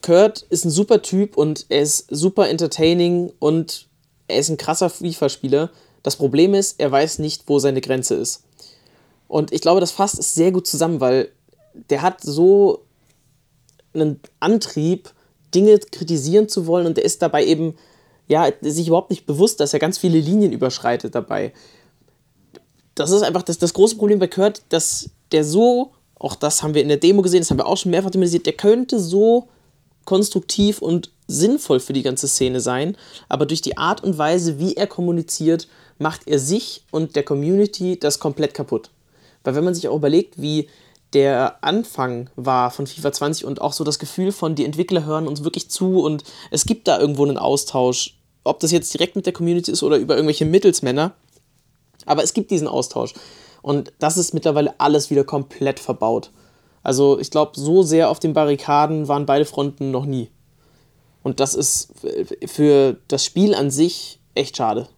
Kurt 0.00 0.42
ist 0.50 0.64
ein 0.64 0.70
super 0.70 1.02
Typ 1.02 1.36
und 1.36 1.66
er 1.68 1.82
ist 1.82 2.06
super 2.10 2.48
entertaining 2.48 3.32
und 3.38 3.86
er 4.28 4.38
ist 4.38 4.48
ein 4.48 4.56
krasser 4.56 4.90
FIFA-Spieler. 4.90 5.70
Das 6.02 6.16
Problem 6.16 6.54
ist, 6.54 6.80
er 6.80 6.90
weiß 6.90 7.18
nicht, 7.18 7.44
wo 7.46 7.58
seine 7.58 7.80
Grenze 7.80 8.14
ist. 8.14 8.42
Und 9.28 9.52
ich 9.52 9.60
glaube, 9.60 9.80
das 9.80 9.92
fasst 9.92 10.18
es 10.18 10.34
sehr 10.34 10.52
gut 10.52 10.66
zusammen, 10.66 11.00
weil 11.00 11.30
der 11.90 12.02
hat 12.02 12.20
so 12.20 12.82
einen 13.94 14.20
Antrieb, 14.40 15.10
Dinge 15.54 15.78
kritisieren 15.78 16.48
zu 16.48 16.66
wollen 16.66 16.86
und 16.86 16.96
der 16.96 17.04
ist 17.04 17.22
dabei 17.22 17.44
eben, 17.44 17.74
ja, 18.28 18.50
sich 18.60 18.88
überhaupt 18.88 19.10
nicht 19.10 19.26
bewusst, 19.26 19.60
dass 19.60 19.72
er 19.72 19.80
ganz 19.80 19.98
viele 19.98 20.18
Linien 20.18 20.52
überschreitet 20.52 21.14
dabei. 21.14 21.52
Das 22.94 23.10
ist 23.10 23.22
einfach 23.22 23.42
das, 23.42 23.58
das 23.58 23.74
große 23.74 23.96
Problem 23.96 24.18
bei 24.18 24.28
Kurt, 24.28 24.62
dass 24.68 25.10
der 25.32 25.44
so, 25.44 25.92
auch 26.18 26.34
das 26.34 26.62
haben 26.62 26.74
wir 26.74 26.82
in 26.82 26.88
der 26.88 26.98
Demo 26.98 27.22
gesehen, 27.22 27.40
das 27.40 27.50
haben 27.50 27.58
wir 27.58 27.66
auch 27.66 27.76
schon 27.76 27.90
mehrfach 27.90 28.10
thematisiert, 28.10 28.46
der 28.46 28.52
könnte 28.52 29.00
so 29.00 29.48
konstruktiv 30.04 30.82
und 30.82 31.10
sinnvoll 31.26 31.80
für 31.80 31.92
die 31.92 32.02
ganze 32.02 32.28
Szene 32.28 32.60
sein, 32.60 32.96
aber 33.28 33.46
durch 33.46 33.62
die 33.62 33.78
Art 33.78 34.02
und 34.02 34.18
Weise, 34.18 34.58
wie 34.58 34.74
er 34.74 34.86
kommuniziert, 34.86 35.68
macht 35.98 36.26
er 36.26 36.38
sich 36.38 36.84
und 36.90 37.16
der 37.16 37.22
Community 37.22 37.98
das 37.98 38.18
komplett 38.18 38.54
kaputt. 38.54 38.90
Weil 39.44 39.54
wenn 39.54 39.64
man 39.64 39.74
sich 39.74 39.88
auch 39.88 39.96
überlegt, 39.96 40.40
wie 40.40 40.68
der 41.12 41.62
Anfang 41.62 42.30
war 42.36 42.70
von 42.70 42.86
FIFA 42.86 43.12
20 43.12 43.44
und 43.44 43.60
auch 43.60 43.72
so 43.72 43.84
das 43.84 43.98
Gefühl 43.98 44.32
von, 44.32 44.54
die 44.54 44.64
Entwickler 44.64 45.04
hören 45.04 45.28
uns 45.28 45.44
wirklich 45.44 45.68
zu 45.70 46.00
und 46.02 46.24
es 46.50 46.64
gibt 46.64 46.88
da 46.88 46.98
irgendwo 46.98 47.24
einen 47.24 47.38
Austausch, 47.38 48.18
ob 48.44 48.60
das 48.60 48.72
jetzt 48.72 48.92
direkt 48.94 49.16
mit 49.16 49.26
der 49.26 49.32
Community 49.32 49.70
ist 49.70 49.82
oder 49.82 49.98
über 49.98 50.14
irgendwelche 50.14 50.46
Mittelsmänner, 50.46 51.12
aber 52.06 52.22
es 52.22 52.34
gibt 52.34 52.50
diesen 52.50 52.68
Austausch 52.68 53.14
und 53.60 53.92
das 53.98 54.16
ist 54.16 54.34
mittlerweile 54.34 54.78
alles 54.80 55.10
wieder 55.10 55.24
komplett 55.24 55.78
verbaut. 55.78 56.30
Also 56.82 57.18
ich 57.18 57.30
glaube, 57.30 57.52
so 57.54 57.82
sehr 57.82 58.10
auf 58.10 58.18
den 58.18 58.32
Barrikaden 58.32 59.06
waren 59.06 59.26
beide 59.26 59.44
Fronten 59.44 59.92
noch 59.92 60.04
nie. 60.04 60.30
Und 61.22 61.38
das 61.38 61.54
ist 61.54 61.92
für 62.46 62.96
das 63.06 63.24
Spiel 63.24 63.54
an 63.54 63.70
sich 63.70 64.18
echt 64.34 64.56
schade 64.56 64.88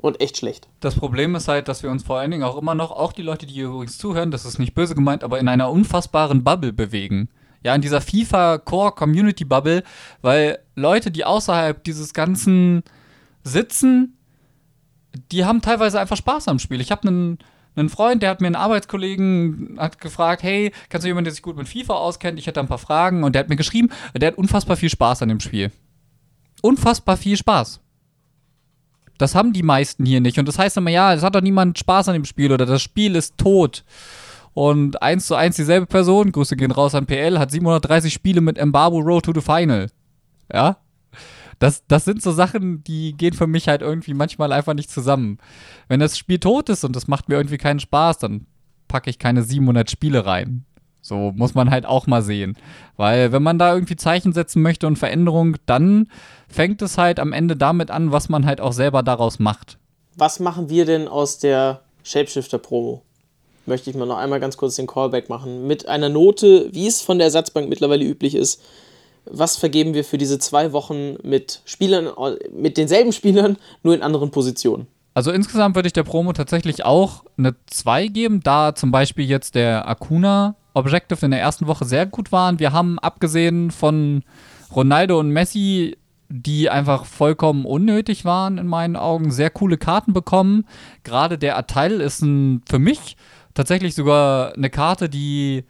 und 0.00 0.20
echt 0.20 0.36
schlecht. 0.38 0.68
Das 0.80 0.94
Problem 0.94 1.34
ist 1.34 1.48
halt, 1.48 1.68
dass 1.68 1.82
wir 1.82 1.90
uns 1.90 2.02
vor 2.02 2.18
allen 2.18 2.30
Dingen 2.30 2.42
auch 2.42 2.56
immer 2.56 2.74
noch, 2.74 2.90
auch 2.90 3.12
die 3.12 3.22
Leute, 3.22 3.46
die 3.46 3.54
hier 3.54 3.66
übrigens 3.66 3.98
zuhören, 3.98 4.30
das 4.30 4.44
ist 4.44 4.58
nicht 4.58 4.74
böse 4.74 4.94
gemeint, 4.94 5.24
aber 5.24 5.38
in 5.38 5.48
einer 5.48 5.70
unfassbaren 5.70 6.42
Bubble 6.42 6.72
bewegen. 6.72 7.28
Ja, 7.62 7.74
in 7.74 7.82
dieser 7.82 8.00
FIFA 8.00 8.58
Core 8.58 8.92
Community 8.92 9.44
Bubble, 9.44 9.82
weil 10.22 10.58
Leute, 10.74 11.10
die 11.10 11.26
außerhalb 11.26 11.84
dieses 11.84 12.14
ganzen 12.14 12.82
sitzen, 13.44 14.16
die 15.30 15.44
haben 15.44 15.60
teilweise 15.60 16.00
einfach 16.00 16.16
Spaß 16.16 16.48
am 16.48 16.58
Spiel. 16.58 16.80
Ich 16.80 16.90
habe 16.90 17.06
einen 17.06 17.38
einen 17.76 17.88
Freund, 17.88 18.22
der 18.22 18.30
hat 18.30 18.40
mir 18.40 18.48
einen 18.48 18.56
Arbeitskollegen, 18.56 19.76
hat 19.78 20.00
gefragt, 20.00 20.42
hey, 20.42 20.72
kannst 20.88 21.04
du 21.04 21.08
jemanden, 21.08 21.26
der 21.26 21.32
sich 21.32 21.42
gut 21.42 21.56
mit 21.56 21.68
FIFA 21.68 21.94
auskennt? 21.94 22.38
Ich 22.38 22.48
hätte 22.48 22.58
ein 22.58 22.66
paar 22.66 22.78
Fragen 22.78 23.22
und 23.22 23.34
der 23.34 23.40
hat 23.40 23.48
mir 23.48 23.56
geschrieben, 23.56 23.90
der 24.14 24.28
hat 24.28 24.38
unfassbar 24.38 24.76
viel 24.76 24.90
Spaß 24.90 25.22
an 25.22 25.28
dem 25.28 25.40
Spiel. 25.40 25.70
Unfassbar 26.62 27.16
viel 27.16 27.36
Spaß. 27.36 27.80
Das 29.20 29.34
haben 29.34 29.52
die 29.52 29.62
meisten 29.62 30.06
hier 30.06 30.22
nicht. 30.22 30.38
Und 30.38 30.48
das 30.48 30.58
heißt 30.58 30.78
immer, 30.78 30.88
ja, 30.88 31.12
es 31.12 31.22
hat 31.22 31.34
doch 31.34 31.42
niemand 31.42 31.78
Spaß 31.78 32.08
an 32.08 32.14
dem 32.14 32.24
Spiel 32.24 32.52
oder 32.52 32.64
das 32.64 32.80
Spiel 32.80 33.16
ist 33.16 33.36
tot. 33.36 33.84
Und 34.54 35.02
eins 35.02 35.26
zu 35.26 35.34
eins 35.34 35.56
dieselbe 35.56 35.84
Person, 35.84 36.32
Grüße 36.32 36.56
gehen 36.56 36.70
raus 36.70 36.94
an 36.94 37.04
PL, 37.04 37.38
hat 37.38 37.50
730 37.50 38.14
Spiele 38.14 38.40
mit 38.40 38.56
Embargo 38.56 38.98
Road 38.98 39.26
to 39.26 39.34
the 39.34 39.42
Final. 39.42 39.90
Ja? 40.50 40.78
Das, 41.58 41.86
das 41.86 42.06
sind 42.06 42.22
so 42.22 42.32
Sachen, 42.32 42.82
die 42.82 43.14
gehen 43.14 43.34
für 43.34 43.46
mich 43.46 43.68
halt 43.68 43.82
irgendwie 43.82 44.14
manchmal 44.14 44.52
einfach 44.52 44.72
nicht 44.72 44.90
zusammen. 44.90 45.36
Wenn 45.88 46.00
das 46.00 46.16
Spiel 46.16 46.38
tot 46.38 46.70
ist 46.70 46.84
und 46.84 46.96
das 46.96 47.06
macht 47.06 47.28
mir 47.28 47.36
irgendwie 47.36 47.58
keinen 47.58 47.80
Spaß, 47.80 48.18
dann 48.18 48.46
packe 48.88 49.10
ich 49.10 49.18
keine 49.18 49.42
700 49.42 49.90
Spiele 49.90 50.24
rein. 50.24 50.64
So 51.10 51.32
muss 51.34 51.54
man 51.54 51.70
halt 51.70 51.86
auch 51.86 52.06
mal 52.06 52.22
sehen. 52.22 52.56
Weil 52.96 53.32
wenn 53.32 53.42
man 53.42 53.58
da 53.58 53.74
irgendwie 53.74 53.96
Zeichen 53.96 54.32
setzen 54.32 54.62
möchte 54.62 54.86
und 54.86 54.96
Veränderung, 54.96 55.56
dann 55.66 56.08
fängt 56.48 56.80
es 56.82 56.98
halt 56.98 57.18
am 57.18 57.32
Ende 57.32 57.56
damit 57.56 57.90
an, 57.90 58.12
was 58.12 58.28
man 58.28 58.46
halt 58.46 58.60
auch 58.60 58.72
selber 58.72 59.02
daraus 59.02 59.40
macht. 59.40 59.76
Was 60.16 60.38
machen 60.38 60.70
wir 60.70 60.84
denn 60.84 61.08
aus 61.08 61.38
der 61.38 61.80
Shapeshifter-Promo? 62.04 63.02
Möchte 63.66 63.90
ich 63.90 63.96
mal 63.96 64.06
noch 64.06 64.18
einmal 64.18 64.38
ganz 64.38 64.56
kurz 64.56 64.76
den 64.76 64.86
Callback 64.86 65.28
machen. 65.28 65.66
Mit 65.66 65.88
einer 65.88 66.08
Note, 66.08 66.68
wie 66.72 66.86
es 66.86 67.02
von 67.02 67.18
der 67.18 67.26
Ersatzbank 67.26 67.68
mittlerweile 67.68 68.04
üblich 68.04 68.36
ist. 68.36 68.62
Was 69.24 69.56
vergeben 69.56 69.94
wir 69.94 70.04
für 70.04 70.16
diese 70.16 70.38
zwei 70.38 70.72
Wochen 70.72 71.16
mit 71.24 71.60
Spielern, 71.64 72.08
mit 72.56 72.76
denselben 72.76 73.12
Spielern, 73.12 73.56
nur 73.82 73.94
in 73.94 74.02
anderen 74.02 74.30
Positionen? 74.30 74.86
Also 75.12 75.32
insgesamt 75.32 75.74
würde 75.74 75.88
ich 75.88 75.92
der 75.92 76.04
Promo 76.04 76.32
tatsächlich 76.32 76.84
auch 76.84 77.24
eine 77.36 77.56
2 77.66 78.06
geben, 78.06 78.42
da 78.44 78.76
zum 78.76 78.92
Beispiel 78.92 79.24
jetzt 79.24 79.56
der 79.56 79.88
Akuna 79.88 80.54
Objective 80.74 81.24
in 81.24 81.30
der 81.30 81.40
ersten 81.40 81.66
Woche 81.66 81.84
sehr 81.84 82.06
gut 82.06 82.32
waren. 82.32 82.58
Wir 82.58 82.72
haben 82.72 82.98
abgesehen 82.98 83.70
von 83.70 84.22
Ronaldo 84.74 85.18
und 85.18 85.30
Messi, 85.30 85.96
die 86.28 86.70
einfach 86.70 87.04
vollkommen 87.04 87.64
unnötig 87.64 88.24
waren 88.24 88.58
in 88.58 88.66
meinen 88.66 88.96
Augen, 88.96 89.32
sehr 89.32 89.50
coole 89.50 89.78
Karten 89.78 90.12
bekommen. 90.12 90.64
Gerade 91.02 91.38
der 91.38 91.58
Ateil 91.58 92.00
ist 92.00 92.22
ein, 92.22 92.62
für 92.68 92.78
mich 92.78 93.16
tatsächlich 93.54 93.94
sogar 93.94 94.54
eine 94.54 94.70
Karte, 94.70 95.08
die 95.08 95.64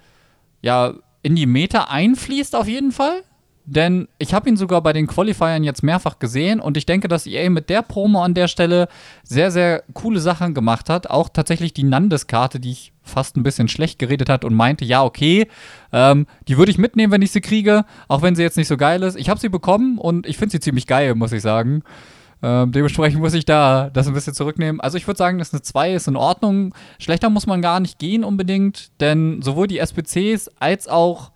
ja 0.60 0.92
in 1.22 1.34
die 1.34 1.46
Meta 1.46 1.84
einfließt 1.84 2.54
auf 2.54 2.68
jeden 2.68 2.92
Fall. 2.92 3.22
Denn 3.66 4.08
ich 4.18 4.34
habe 4.34 4.48
ihn 4.48 4.56
sogar 4.56 4.82
bei 4.82 4.92
den 4.92 5.06
Qualifiern 5.06 5.62
jetzt 5.62 5.82
mehrfach 5.82 6.18
gesehen 6.18 6.60
und 6.60 6.76
ich 6.76 6.86
denke, 6.86 7.08
dass 7.08 7.26
EA 7.26 7.50
mit 7.50 7.68
der 7.68 7.82
Promo 7.82 8.22
an 8.22 8.34
der 8.34 8.48
Stelle 8.48 8.88
sehr, 9.22 9.50
sehr 9.50 9.84
coole 9.92 10.18
Sachen 10.18 10.54
gemacht 10.54 10.88
hat. 10.88 11.10
Auch 11.10 11.28
tatsächlich 11.28 11.72
die 11.72 11.84
Nandes-Karte, 11.84 12.58
die 12.58 12.72
ich 12.72 12.92
fast 13.02 13.36
ein 13.36 13.42
bisschen 13.42 13.68
schlecht 13.68 13.98
geredet 13.98 14.28
hat 14.28 14.44
und 14.44 14.54
meinte, 14.54 14.84
ja, 14.84 15.04
okay, 15.04 15.46
ähm, 15.92 16.26
die 16.48 16.56
würde 16.56 16.70
ich 16.70 16.78
mitnehmen, 16.78 17.12
wenn 17.12 17.22
ich 17.22 17.32
sie 17.32 17.40
kriege, 17.40 17.84
auch 18.08 18.22
wenn 18.22 18.34
sie 18.34 18.42
jetzt 18.42 18.56
nicht 18.56 18.68
so 18.68 18.76
geil 18.76 19.02
ist. 19.02 19.16
Ich 19.16 19.28
habe 19.28 19.40
sie 19.40 19.48
bekommen 19.48 19.98
und 19.98 20.26
ich 20.26 20.38
finde 20.38 20.52
sie 20.52 20.60
ziemlich 20.60 20.86
geil, 20.86 21.14
muss 21.14 21.32
ich 21.32 21.42
sagen. 21.42 21.82
Ähm, 22.42 22.72
dementsprechend 22.72 23.20
muss 23.20 23.34
ich 23.34 23.44
da 23.44 23.90
das 23.90 24.08
ein 24.08 24.14
bisschen 24.14 24.34
zurücknehmen. 24.34 24.80
Also 24.80 24.96
ich 24.96 25.06
würde 25.06 25.18
sagen, 25.18 25.38
dass 25.38 25.52
eine 25.52 25.62
2 25.62 25.94
ist 25.94 26.08
in 26.08 26.16
Ordnung. 26.16 26.74
Schlechter 26.98 27.28
muss 27.28 27.46
man 27.46 27.60
gar 27.60 27.80
nicht 27.80 27.98
gehen 27.98 28.24
unbedingt, 28.24 28.90
denn 29.00 29.42
sowohl 29.42 29.66
die 29.66 29.78
SPCs 29.78 30.50
als 30.58 30.88
auch 30.88 31.32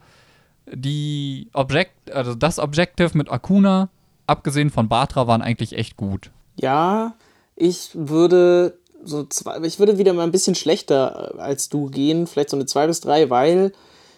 die 0.71 1.49
Object, 1.53 2.13
also 2.13 2.35
das 2.35 2.59
Objective 2.59 3.17
mit 3.17 3.31
Akuna, 3.31 3.89
abgesehen 4.27 4.71
von 4.71 4.89
Batra, 4.89 5.27
waren 5.27 5.43
eigentlich 5.43 5.75
echt 5.75 5.97
gut. 5.97 6.31
Ja, 6.57 7.15
ich 7.57 7.91
würde 7.95 8.79
so 9.05 9.25
zwei, 9.25 9.61
ich 9.63 9.79
würde 9.79 9.99
wieder 9.99 10.13
mal 10.13 10.23
ein 10.23 10.33
bisschen 10.33 10.55
schlechter 10.55 11.39
als 11.39 11.69
du 11.69 11.91
gehen, 11.91 12.27
vielleicht 12.27 12.51
so 12.51 12.57
eine 12.57 12.67
2 12.67 12.87
bis 12.87 13.01
3, 13.03 13.31
weil 13.31 13.73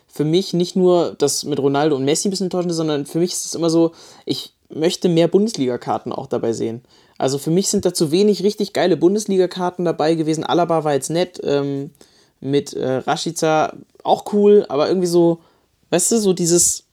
für 0.06 0.24
mich 0.24 0.54
nicht 0.54 0.76
nur 0.76 1.14
das 1.18 1.44
mit 1.44 1.58
Ronaldo 1.58 1.96
und 1.96 2.04
Messi 2.04 2.28
ein 2.28 2.30
bisschen 2.30 2.46
enttäuschend 2.46 2.70
ist, 2.70 2.76
sondern 2.76 3.06
für 3.06 3.18
mich 3.18 3.32
ist 3.32 3.46
es 3.46 3.54
immer 3.54 3.70
so, 3.70 3.92
ich 4.24 4.54
möchte 4.68 5.08
mehr 5.08 5.28
Bundesliga-Karten 5.28 6.12
auch 6.12 6.26
dabei 6.26 6.52
sehen. 6.52 6.82
Also 7.18 7.38
für 7.38 7.50
mich 7.50 7.68
sind 7.68 7.84
da 7.84 7.92
zu 7.92 8.10
wenig 8.10 8.42
richtig 8.42 8.72
geile 8.72 8.96
Bundesliga-Karten 8.96 9.84
dabei 9.84 10.14
gewesen. 10.14 10.44
Alaba 10.44 10.84
war 10.84 10.94
jetzt 10.94 11.10
nett, 11.10 11.40
ähm, 11.42 11.90
mit 12.40 12.74
äh, 12.74 12.96
Rashica 12.98 13.74
auch 14.02 14.32
cool, 14.32 14.66
aber 14.68 14.88
irgendwie 14.88 15.06
so, 15.06 15.40
Weißt 15.90 16.12
du, 16.12 16.18
so 16.18 16.32
dieses. 16.32 16.84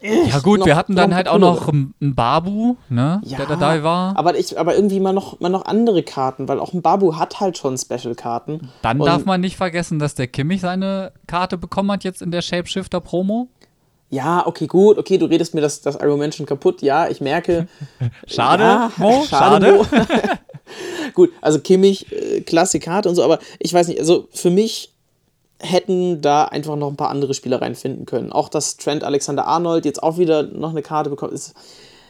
Ja 0.00 0.38
gut, 0.38 0.64
wir 0.64 0.76
hatten 0.76 0.94
dann 0.94 1.12
halt 1.12 1.26
auch 1.26 1.38
noch 1.38 1.68
einen 1.68 1.92
Babu, 1.98 2.76
ne, 2.88 3.20
ja, 3.24 3.36
der 3.36 3.46
dabei 3.46 3.82
war. 3.82 4.16
Aber, 4.16 4.38
ich, 4.38 4.56
aber 4.56 4.76
irgendwie 4.76 5.00
mal 5.00 5.12
noch, 5.12 5.40
mal 5.40 5.48
noch 5.48 5.64
andere 5.64 6.04
Karten, 6.04 6.46
weil 6.46 6.60
auch 6.60 6.72
ein 6.72 6.82
Babu 6.82 7.16
hat 7.16 7.40
halt 7.40 7.58
schon 7.58 7.76
Special-Karten. 7.76 8.70
Dann 8.82 9.00
darf 9.00 9.24
man 9.24 9.40
nicht 9.40 9.56
vergessen, 9.56 9.98
dass 9.98 10.14
der 10.14 10.28
Kimmich 10.28 10.60
seine 10.60 11.10
Karte 11.26 11.58
bekommen 11.58 11.90
hat 11.90 12.04
jetzt 12.04 12.22
in 12.22 12.30
der 12.30 12.42
Shapeshifter-Promo. 12.42 13.48
Ja, 14.10 14.46
okay, 14.46 14.66
gut, 14.66 14.98
okay, 14.98 15.18
du 15.18 15.26
redest 15.26 15.54
mir 15.54 15.60
das, 15.60 15.82
das 15.82 15.96
Argument 15.96 16.34
schon 16.34 16.46
kaputt. 16.46 16.80
Ja, 16.80 17.08
ich 17.08 17.20
merke. 17.20 17.66
schade, 18.26 18.62
ja, 18.62 18.92
Mo, 18.96 19.24
schade. 19.28 19.84
schade. 19.84 20.38
gut, 21.14 21.30
also 21.40 21.58
Kimmich, 21.58 22.10
äh, 22.12 22.40
klasse 22.40 22.80
Karte 22.80 23.08
und 23.08 23.16
so, 23.16 23.22
aber 23.22 23.38
ich 23.58 23.74
weiß 23.74 23.88
nicht, 23.88 23.98
also 23.98 24.28
für 24.30 24.50
mich 24.50 24.94
hätten 25.60 26.20
da 26.20 26.44
einfach 26.44 26.76
noch 26.76 26.88
ein 26.88 26.96
paar 26.96 27.10
andere 27.10 27.34
Spieler 27.34 27.60
reinfinden 27.60 28.06
können. 28.06 28.32
Auch 28.32 28.48
dass 28.48 28.76
Trent 28.76 29.04
Alexander 29.04 29.46
Arnold 29.46 29.84
jetzt 29.84 30.02
auch 30.02 30.18
wieder 30.18 30.44
noch 30.44 30.70
eine 30.70 30.82
Karte 30.82 31.10
bekommt, 31.10 31.32
ist, 31.32 31.54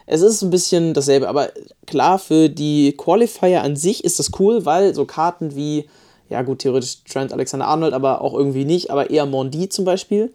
es 0.07 0.23
ist 0.23 0.43
ein 0.43 0.51
bisschen 0.51 0.95
dasselbe, 0.95 1.29
aber 1.29 1.51
klar, 1.87 2.19
für 2.19 2.49
die 2.49 2.95
Qualifier 2.97 3.63
an 3.63 3.77
sich 3.77 4.05
ist 4.05 4.19
das 4.19 4.31
cool, 4.39 4.65
weil 4.65 4.95
so 4.95 5.05
Karten 5.05 5.55
wie, 5.55 5.87
ja 6.31 6.41
gut, 6.43 6.61
theoretisch 6.61 7.05
Trent 7.05 7.33
Alexander-Arnold, 7.33 7.93
aber 7.93 8.23
auch 8.23 8.33
irgendwie 8.33 8.65
nicht, 8.65 8.91
aber 8.91 9.11
eher 9.11 9.27
Mondi 9.27 9.69
zum 9.69 9.85
Beispiel, 9.85 10.33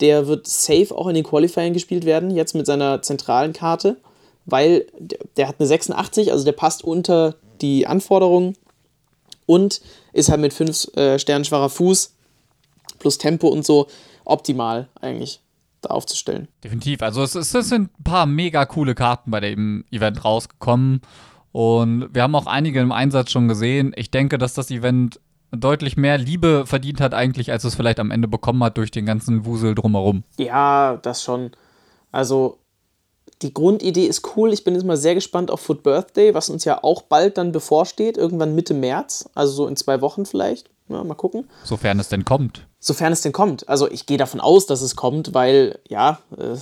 der 0.00 0.26
wird 0.26 0.48
safe 0.48 0.88
auch 0.90 1.06
in 1.06 1.14
den 1.14 1.24
Qualifiern 1.24 1.72
gespielt 1.72 2.04
werden, 2.04 2.30
jetzt 2.30 2.54
mit 2.54 2.66
seiner 2.66 3.00
zentralen 3.00 3.52
Karte, 3.52 3.96
weil 4.44 4.86
der, 4.98 5.20
der 5.36 5.48
hat 5.48 5.56
eine 5.60 5.68
86, 5.68 6.32
also 6.32 6.44
der 6.44 6.52
passt 6.52 6.82
unter 6.82 7.36
die 7.60 7.86
Anforderungen 7.86 8.56
und 9.46 9.80
ist 10.12 10.30
halt 10.30 10.40
mit 10.40 10.52
5 10.52 10.96
äh, 10.96 11.18
Sternen 11.20 11.44
schwacher 11.44 11.70
Fuß 11.70 12.15
plus 12.98 13.18
Tempo 13.18 13.48
und 13.48 13.64
so 13.64 13.88
optimal 14.24 14.88
eigentlich 15.00 15.40
da 15.82 15.90
aufzustellen. 15.90 16.48
Definitiv. 16.64 17.02
Also 17.02 17.22
es, 17.22 17.34
es, 17.34 17.50
sind 17.50 17.90
ein 17.98 18.04
paar 18.04 18.26
mega 18.26 18.64
coole 18.66 18.94
Karten 18.94 19.30
bei 19.30 19.40
dem 19.40 19.84
Event 19.90 20.24
rausgekommen 20.24 21.00
und 21.52 22.14
wir 22.14 22.22
haben 22.22 22.34
auch 22.34 22.46
einige 22.46 22.80
im 22.80 22.92
Einsatz 22.92 23.30
schon 23.30 23.48
gesehen. 23.48 23.92
Ich 23.96 24.10
denke, 24.10 24.38
dass 24.38 24.54
das 24.54 24.70
Event 24.70 25.20
deutlich 25.52 25.96
mehr 25.96 26.18
Liebe 26.18 26.64
verdient 26.66 27.00
hat 27.00 27.14
eigentlich, 27.14 27.52
als 27.52 27.64
es 27.64 27.74
vielleicht 27.74 28.00
am 28.00 28.10
Ende 28.10 28.28
bekommen 28.28 28.62
hat 28.62 28.76
durch 28.76 28.90
den 28.90 29.06
ganzen 29.06 29.44
Wusel 29.44 29.74
drumherum. 29.74 30.24
Ja, 30.38 30.98
das 31.02 31.22
schon. 31.22 31.52
Also 32.12 32.58
die 33.42 33.52
Grundidee 33.52 34.06
ist 34.06 34.36
cool. 34.36 34.52
Ich 34.52 34.64
bin 34.64 34.74
jetzt 34.74 34.84
mal 34.84 34.96
sehr 34.96 35.14
gespannt 35.14 35.50
auf 35.50 35.60
Foot 35.60 35.82
Birthday, 35.82 36.34
was 36.34 36.48
uns 36.48 36.64
ja 36.64 36.82
auch 36.82 37.02
bald 37.02 37.38
dann 37.38 37.52
bevorsteht, 37.52 38.16
irgendwann 38.16 38.54
Mitte 38.54 38.74
März, 38.74 39.28
also 39.34 39.52
so 39.52 39.66
in 39.66 39.76
zwei 39.76 40.00
Wochen 40.00 40.26
vielleicht. 40.26 40.70
Ja, 40.88 41.02
mal 41.02 41.14
gucken. 41.14 41.48
Sofern 41.64 41.98
es 41.98 42.08
denn 42.08 42.24
kommt. 42.24 42.66
Sofern 42.86 43.12
es 43.12 43.20
denn 43.20 43.32
kommt. 43.32 43.68
Also 43.68 43.90
ich 43.90 44.06
gehe 44.06 44.16
davon 44.16 44.40
aus, 44.40 44.66
dass 44.66 44.80
es 44.80 44.94
kommt, 44.94 45.34
weil 45.34 45.80
ja, 45.88 46.20
äh, 46.38 46.56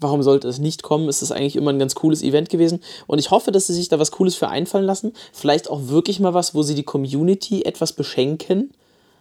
warum 0.00 0.22
sollte 0.22 0.48
es 0.48 0.58
nicht 0.58 0.82
kommen? 0.82 1.10
Es 1.10 1.20
ist 1.20 1.30
eigentlich 1.30 1.56
immer 1.56 1.70
ein 1.70 1.78
ganz 1.78 1.94
cooles 1.94 2.22
Event 2.22 2.48
gewesen. 2.48 2.82
Und 3.06 3.18
ich 3.18 3.30
hoffe, 3.30 3.52
dass 3.52 3.66
sie 3.66 3.74
sich 3.74 3.90
da 3.90 3.98
was 3.98 4.10
Cooles 4.10 4.34
für 4.34 4.48
einfallen 4.48 4.86
lassen. 4.86 5.12
Vielleicht 5.30 5.68
auch 5.68 5.88
wirklich 5.88 6.20
mal 6.20 6.32
was, 6.32 6.54
wo 6.54 6.62
sie 6.62 6.74
die 6.74 6.84
Community 6.84 7.64
etwas 7.64 7.92
beschenken. 7.92 8.72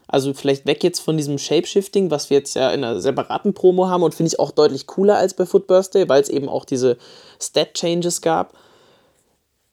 Also 0.08 0.34
vielleicht 0.34 0.66
weg 0.66 0.86
jetzt 0.86 1.02
von 1.02 1.18
diesem 1.18 1.38
Shapeshifting, 1.38 2.12
was 2.12 2.30
wir 2.30 2.38
jetzt 2.38 2.56
ja 2.56 2.72
in 2.72 2.82
einer 2.82 3.02
separaten 3.02 3.54
Promo 3.54 3.90
haben 3.90 4.04
und 4.04 4.16
finde 4.16 4.30
ich 4.30 4.40
auch 4.40 4.52
deutlich 4.52 4.88
cooler 4.88 5.18
als 5.18 5.34
bei 5.34 5.46
Foot 5.46 5.68
Birthday, 5.68 6.08
weil 6.08 6.22
es 6.22 6.30
eben 6.30 6.48
auch 6.48 6.64
diese 6.64 6.96
Stat-Changes 7.42 8.22
gab. 8.22 8.54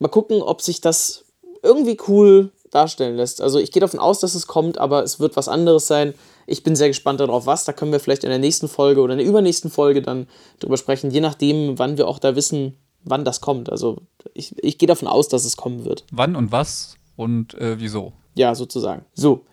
Mal 0.01 0.09
gucken, 0.09 0.43
ob 0.43 0.61
sich 0.61 0.81
das 0.81 1.25
irgendwie 1.63 1.99
cool 2.09 2.51
darstellen 2.73 3.17
lässt. 3.17 3.41
Also 3.41 3.61
ich 3.61 3.71
gehe 3.71 3.81
davon 3.81 4.01
aus, 4.01 4.19
dass 4.19 4.35
es 4.35 4.49
kommt, 4.49 4.77
aber 4.79 5.05
es 5.05 5.21
wird 5.21 5.37
was 5.37 5.47
anderes 5.47 5.87
sein. 5.87 6.15
Ich 6.47 6.63
bin 6.63 6.77
sehr 6.77 6.89
gespannt 6.89 7.21
darauf, 7.21 7.47
was. 7.47 7.65
Da 7.65 7.73
können 7.73 7.93
wir 7.93 8.01
vielleicht 8.01 8.25
in 8.25 8.31
der 8.31 8.39
nächsten 8.39 8.69
Folge 8.69 9.01
oder 9.01 9.15
in 9.15 9.19
der 9.19 9.27
übernächsten 9.27 9.71
Folge 9.71 10.03
dann 10.03 10.27
drüber 10.61 10.77
sprechen, 10.77 11.11
je 11.11 11.21
nachdem, 11.21 11.79
wann 11.79 11.99
wir 11.99 12.09
auch 12.09 12.19
da 12.19 12.37
wissen, 12.37 12.77
wann 13.05 13.25
das 13.25 13.41
kommt. 13.41 13.71
Also 13.71 13.99
ich, 14.33 14.55
ich 14.63 14.79
gehe 14.79 14.87
davon 14.87 15.09
aus, 15.09 15.29
dass 15.29 15.45
es 15.45 15.57
kommen 15.57 15.85
wird. 15.85 16.05
Wann 16.11 16.37
und 16.37 16.53
was 16.53 16.97
und 17.17 17.55
äh, 17.55 17.79
wieso? 17.79 18.13
Ja, 18.35 18.55
sozusagen. 18.55 19.05
So, 19.15 19.45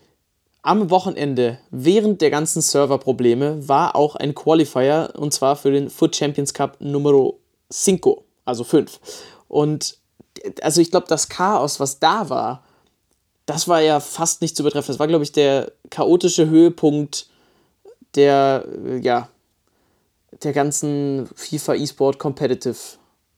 am 0.63 0.89
Wochenende, 0.91 1.59
während 1.71 2.21
der 2.21 2.29
ganzen 2.29 2.61
Serverprobleme, 2.61 3.67
war 3.67 3.95
auch 3.95 4.15
ein 4.15 4.35
Qualifier 4.35 5.13
und 5.17 5.33
zwar 5.33 5.55
für 5.55 5.71
den 5.71 5.89
Foot 5.89 6.15
Champions 6.15 6.53
Cup 6.53 6.77
Numero 6.79 7.39
5, 7.71 8.01
also 8.45 8.63
5. 8.63 8.99
Und 9.47 9.97
also 10.61 10.81
ich 10.81 10.91
glaube, 10.91 11.07
das 11.09 11.29
Chaos, 11.29 11.79
was 11.79 11.99
da 11.99 12.29
war, 12.29 12.63
das 13.51 13.67
war 13.67 13.81
ja 13.81 13.99
fast 13.99 14.41
nicht 14.41 14.55
zu 14.55 14.63
übertreffen. 14.63 14.93
Das 14.93 14.99
war, 14.99 15.07
glaube 15.07 15.23
ich, 15.23 15.31
der 15.31 15.71
chaotische 15.89 16.49
Höhepunkt 16.49 17.27
der, 18.15 18.65
ja, 19.01 19.29
der 20.43 20.53
ganzen 20.53 21.27
FIFA 21.35 21.75
eSport 21.75 22.19
Competitive 22.19 22.75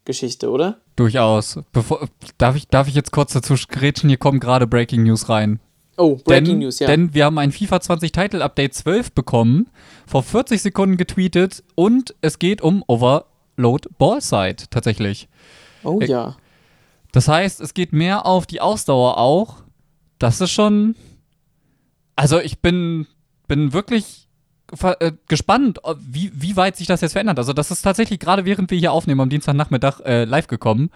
Geschichte, 0.06 0.50
oder? 0.50 0.78
Durchaus. 0.96 1.60
Bevor, 1.72 2.08
darf, 2.38 2.56
ich, 2.56 2.68
darf 2.68 2.88
ich 2.88 2.96
jetzt 2.96 3.12
kurz 3.12 3.34
dazu 3.34 3.56
grätschen? 3.68 4.10
Hier 4.10 4.18
kommt 4.18 4.42
gerade 4.42 4.68
Breaking 4.68 5.04
News 5.04 5.30
rein. 5.30 5.60
Oh, 5.98 6.16
Breaking 6.16 6.46
denn, 6.46 6.60
News, 6.60 6.80
ja. 6.80 6.88
Denn 6.88 7.14
wir 7.14 7.26
haben 7.26 7.38
ein 7.38 7.52
FIFA 7.52 7.80
20 7.80 8.12
Title 8.12 8.44
Update 8.44 8.74
12 8.74 9.12
bekommen, 9.12 9.70
vor 10.08 10.24
40 10.24 10.62
Sekunden 10.62 10.98
getweetet 10.98 11.64
und 11.76 12.16
es 12.22 12.40
geht 12.40 12.62
um 12.62 12.84
Overload 12.88 13.90
Ballside 13.98 14.64
tatsächlich. 14.70 15.30
oh 15.84 16.00
äh, 16.00 16.08
ja. 16.08 16.36
Das 17.12 17.28
heißt, 17.28 17.62
es 17.62 17.76
geht 17.76 17.94
mehr 17.94 18.26
auf 18.26 18.48
die 18.48 18.60
Ausdauer 18.60 19.20
auch. 19.20 19.63
Das 20.24 20.40
ist 20.40 20.52
schon. 20.52 20.96
Also 22.16 22.40
ich 22.40 22.60
bin, 22.60 23.08
bin 23.50 23.74
wirklich 23.74 24.30
äh, 25.02 25.12
gespannt, 25.28 25.80
wie, 26.00 26.32
wie 26.34 26.56
weit 26.56 26.78
sich 26.78 26.88
das 26.88 27.02
jetzt 27.02 27.12
verändert. 27.12 27.40
Also 27.40 27.52
das 27.52 27.72
ist 27.72 27.82
tatsächlich 27.82 28.20
gerade 28.22 28.46
während 28.46 28.72
wir 28.72 28.78
hier 28.78 28.94
aufnehmen 28.94 29.20
am 29.20 29.30
Dienstagnachmittag 29.30 30.00
äh, 30.06 30.24
live 30.24 30.48
gekommen. 30.48 30.92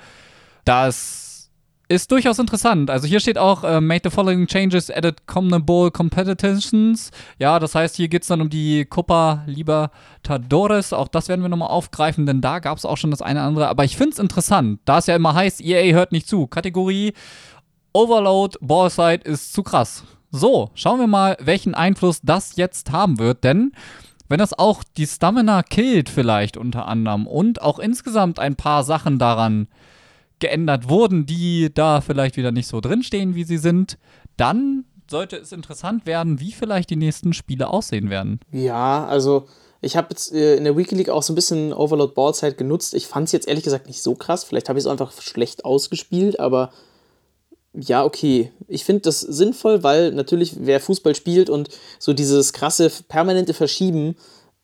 Das 0.64 1.50
ist 1.90 2.10
durchaus 2.10 2.40
interessant. 2.40 2.90
Also 2.90 3.06
hier 3.06 3.20
steht 3.20 3.38
auch, 3.38 3.66
äh, 3.66 3.82
made 3.82 4.00
the 4.06 4.10
following 4.10 4.48
changes 4.48 4.90
added 4.90 5.28
Common 5.28 5.66
Bowl 5.66 5.92
Competitions. 5.92 7.12
Ja, 7.38 7.60
das 7.60 7.76
heißt, 7.76 7.98
hier 7.98 8.08
geht 8.08 8.22
es 8.22 8.30
dann 8.30 8.40
um 8.40 8.50
die 8.50 8.86
Copa 8.86 9.44
Libertadores. 9.46 10.94
Auch 10.94 11.10
das 11.10 11.28
werden 11.28 11.42
wir 11.42 11.50
nochmal 11.50 11.70
aufgreifen, 11.70 12.26
denn 12.26 12.40
da 12.40 12.60
gab 12.60 12.78
es 12.78 12.86
auch 12.86 12.96
schon 12.96 13.12
das 13.12 13.22
eine 13.22 13.40
oder 13.40 13.48
andere. 13.48 13.68
Aber 13.68 13.84
ich 13.84 13.98
finde 13.98 14.14
es 14.14 14.20
interessant, 14.20 14.80
da 14.86 15.00
es 15.00 15.08
ja 15.08 15.18
immer 15.18 15.34
heißt, 15.34 15.60
EA 15.60 15.94
hört 15.94 16.14
nicht 16.14 16.30
zu. 16.30 16.48
Kategorie 16.48 17.14
Overload 17.98 18.60
Ballside 18.62 19.24
ist 19.24 19.54
zu 19.54 19.64
krass. 19.64 20.04
So, 20.30 20.70
schauen 20.76 21.00
wir 21.00 21.08
mal, 21.08 21.36
welchen 21.40 21.74
Einfluss 21.74 22.20
das 22.22 22.56
jetzt 22.56 22.92
haben 22.92 23.18
wird, 23.18 23.44
denn 23.44 23.72
wenn 24.30 24.38
das 24.38 24.54
auch 24.54 24.84
die 24.98 25.08
Stamina 25.08 25.64
killt 25.64 26.08
vielleicht 26.08 26.58
unter 26.58 26.88
anderem 26.88 27.26
und 27.26 27.60
auch 27.60 27.80
insgesamt 27.80 28.38
ein 28.38 28.56
paar 28.56 28.84
Sachen 28.84 29.18
daran 29.18 29.68
geändert 30.38 30.90
wurden, 30.90 31.26
die 31.26 31.74
da 31.74 32.02
vielleicht 32.02 32.38
wieder 32.38 32.52
nicht 32.52 32.68
so 32.68 32.82
drinstehen, 32.82 33.34
wie 33.34 33.46
sie 33.46 33.58
sind, 33.58 33.98
dann 34.36 34.86
sollte 35.10 35.38
es 35.38 35.52
interessant 35.52 36.06
werden, 36.06 36.40
wie 36.40 36.52
vielleicht 36.52 36.92
die 36.92 36.98
nächsten 36.98 37.34
Spiele 37.34 37.68
aussehen 37.68 38.12
werden. 38.12 38.40
Ja, 38.52 39.08
also 39.08 39.48
ich 39.82 39.98
habe 39.98 40.10
jetzt 40.12 40.32
äh, 40.34 40.56
in 40.56 40.66
der 40.66 40.78
Weekly 40.78 41.00
League 41.00 41.10
auch 41.10 41.24
so 41.24 41.34
ein 41.34 41.36
bisschen 41.36 41.74
Overload 41.74 42.14
Ballzeit 42.14 42.60
genutzt. 42.60 42.94
Ich 42.94 43.08
fand 43.08 43.26
es 43.26 43.32
jetzt 43.32 43.48
ehrlich 43.48 43.64
gesagt 43.64 43.88
nicht 43.88 44.04
so 44.04 44.14
krass. 44.14 44.44
Vielleicht 44.44 44.70
habe 44.70 44.78
ich 44.78 44.86
es 44.86 44.92
einfach 44.92 45.20
schlecht 45.20 45.66
ausgespielt, 45.66 46.40
aber 46.40 46.70
ja, 47.80 48.04
okay. 48.04 48.52
Ich 48.68 48.84
finde 48.84 49.02
das 49.02 49.22
sinnvoll, 49.22 49.84
weil 49.84 50.12
natürlich 50.12 50.56
wer 50.60 50.80
Fußball 50.80 51.14
spielt 51.16 51.50
und 51.50 51.70
so 52.00 52.14
dieses 52.14 52.52
krasse 52.52 52.92
permanente 53.08 53.54
Verschieben 53.54 54.16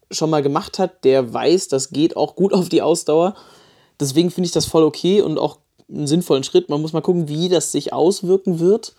schon 0.09 0.29
mal 0.29 0.41
gemacht 0.41 0.79
hat, 0.79 1.03
der 1.03 1.33
weiß, 1.33 1.67
das 1.67 1.91
geht 1.91 2.17
auch 2.17 2.35
gut 2.35 2.53
auf 2.53 2.69
die 2.69 2.81
Ausdauer. 2.81 3.35
Deswegen 3.99 4.31
finde 4.31 4.47
ich 4.47 4.51
das 4.51 4.65
voll 4.65 4.83
okay 4.83 5.21
und 5.21 5.37
auch 5.37 5.59
einen 5.89 6.07
sinnvollen 6.07 6.43
Schritt. 6.43 6.69
Man 6.69 6.81
muss 6.81 6.93
mal 6.93 7.01
gucken, 7.01 7.27
wie 7.27 7.49
das 7.49 7.71
sich 7.71 7.93
auswirken 7.93 8.59
wird. 8.59 8.93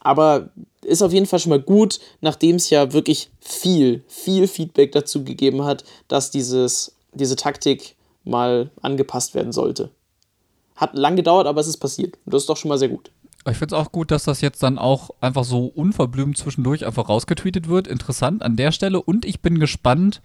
Aber 0.00 0.50
ist 0.82 1.02
auf 1.02 1.12
jeden 1.12 1.26
Fall 1.26 1.38
schon 1.38 1.50
mal 1.50 1.60
gut, 1.60 2.00
nachdem 2.20 2.56
es 2.56 2.70
ja 2.70 2.92
wirklich 2.92 3.30
viel, 3.40 4.04
viel 4.08 4.48
Feedback 4.48 4.92
dazu 4.92 5.24
gegeben 5.24 5.64
hat, 5.64 5.84
dass 6.08 6.30
dieses, 6.30 6.94
diese 7.12 7.36
Taktik 7.36 7.96
mal 8.24 8.70
angepasst 8.80 9.34
werden 9.34 9.52
sollte. 9.52 9.90
Hat 10.76 10.94
lang 10.94 11.16
gedauert, 11.16 11.46
aber 11.46 11.60
es 11.60 11.68
ist 11.68 11.76
passiert. 11.76 12.16
Das 12.26 12.42
ist 12.42 12.48
doch 12.48 12.56
schon 12.56 12.70
mal 12.70 12.78
sehr 12.78 12.88
gut. 12.88 13.10
Ich 13.50 13.58
finde 13.58 13.74
es 13.74 13.80
auch 13.80 13.92
gut, 13.92 14.10
dass 14.10 14.24
das 14.24 14.40
jetzt 14.40 14.62
dann 14.62 14.78
auch 14.78 15.10
einfach 15.20 15.44
so 15.44 15.66
unverblümt 15.66 16.36
zwischendurch 16.38 16.86
einfach 16.86 17.08
rausgetweetet 17.08 17.68
wird. 17.68 17.86
Interessant 17.86 18.42
an 18.42 18.56
der 18.56 18.72
Stelle. 18.72 19.02
Und 19.02 19.24
ich 19.26 19.40
bin 19.40 19.58
gespannt, 19.60 20.22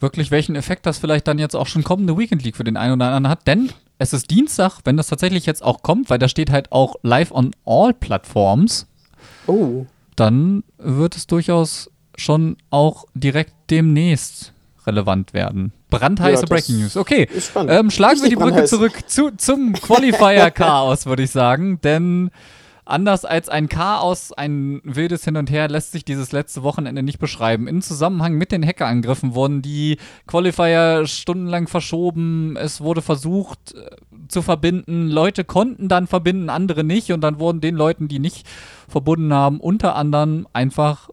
wirklich 0.00 0.30
welchen 0.32 0.56
Effekt 0.56 0.84
das 0.86 0.98
vielleicht 0.98 1.28
dann 1.28 1.38
jetzt 1.38 1.54
auch 1.54 1.66
schon 1.68 1.84
kommende 1.84 2.18
Weekend 2.18 2.42
League 2.42 2.56
für 2.56 2.64
den 2.64 2.76
einen 2.76 2.94
oder 2.94 3.06
anderen 3.06 3.28
hat. 3.28 3.46
Denn 3.46 3.70
es 3.98 4.12
ist 4.12 4.30
Dienstag, 4.30 4.80
wenn 4.84 4.96
das 4.96 5.06
tatsächlich 5.08 5.46
jetzt 5.46 5.62
auch 5.62 5.82
kommt, 5.82 6.10
weil 6.10 6.18
da 6.18 6.26
steht 6.26 6.50
halt 6.50 6.72
auch 6.72 6.96
live 7.02 7.30
on 7.30 7.52
all 7.64 7.94
Platforms, 7.94 8.86
Oh. 9.46 9.86
dann 10.16 10.64
wird 10.78 11.16
es 11.16 11.26
durchaus 11.26 11.90
schon 12.16 12.56
auch 12.70 13.04
direkt 13.14 13.52
demnächst 13.70 14.52
relevant 14.86 15.34
werden. 15.34 15.72
Brandheiße 15.90 16.42
Ja, 16.42 16.48
Breaking 16.48 16.80
News. 16.80 16.96
Okay, 16.96 17.28
ähm, 17.68 17.90
schlagen 17.90 18.22
wir 18.22 18.28
die 18.28 18.36
Brücke 18.36 18.64
zurück 18.64 18.92
zu, 19.06 19.30
zum 19.36 19.72
Qualifier-Chaos, 19.74 21.06
würde 21.06 21.24
ich 21.24 21.30
sagen. 21.30 21.80
Denn 21.82 22.30
anders 22.84 23.24
als 23.24 23.48
ein 23.48 23.68
Chaos, 23.68 24.32
ein 24.32 24.80
wildes 24.84 25.24
Hin 25.24 25.36
und 25.36 25.50
Her, 25.50 25.68
lässt 25.68 25.92
sich 25.92 26.04
dieses 26.04 26.32
letzte 26.32 26.62
Wochenende 26.62 27.02
nicht 27.02 27.18
beschreiben. 27.18 27.68
In 27.68 27.82
Zusammenhang 27.82 28.34
mit 28.34 28.52
den 28.52 28.66
Hackerangriffen 28.66 29.34
wurden 29.34 29.62
die 29.62 29.98
Qualifier 30.26 31.06
stundenlang 31.06 31.68
verschoben. 31.68 32.56
Es 32.56 32.80
wurde 32.80 33.02
versucht 33.02 33.74
äh, 33.74 33.90
zu 34.28 34.42
verbinden. 34.42 35.08
Leute 35.08 35.44
konnten 35.44 35.88
dann 35.88 36.06
verbinden, 36.06 36.50
andere 36.50 36.84
nicht. 36.84 37.12
Und 37.12 37.20
dann 37.22 37.38
wurden 37.38 37.60
den 37.60 37.76
Leuten, 37.76 38.08
die 38.08 38.18
nicht 38.18 38.46
verbunden 38.88 39.32
haben, 39.32 39.60
unter 39.60 39.94
anderem 39.96 40.46
einfach 40.52 41.10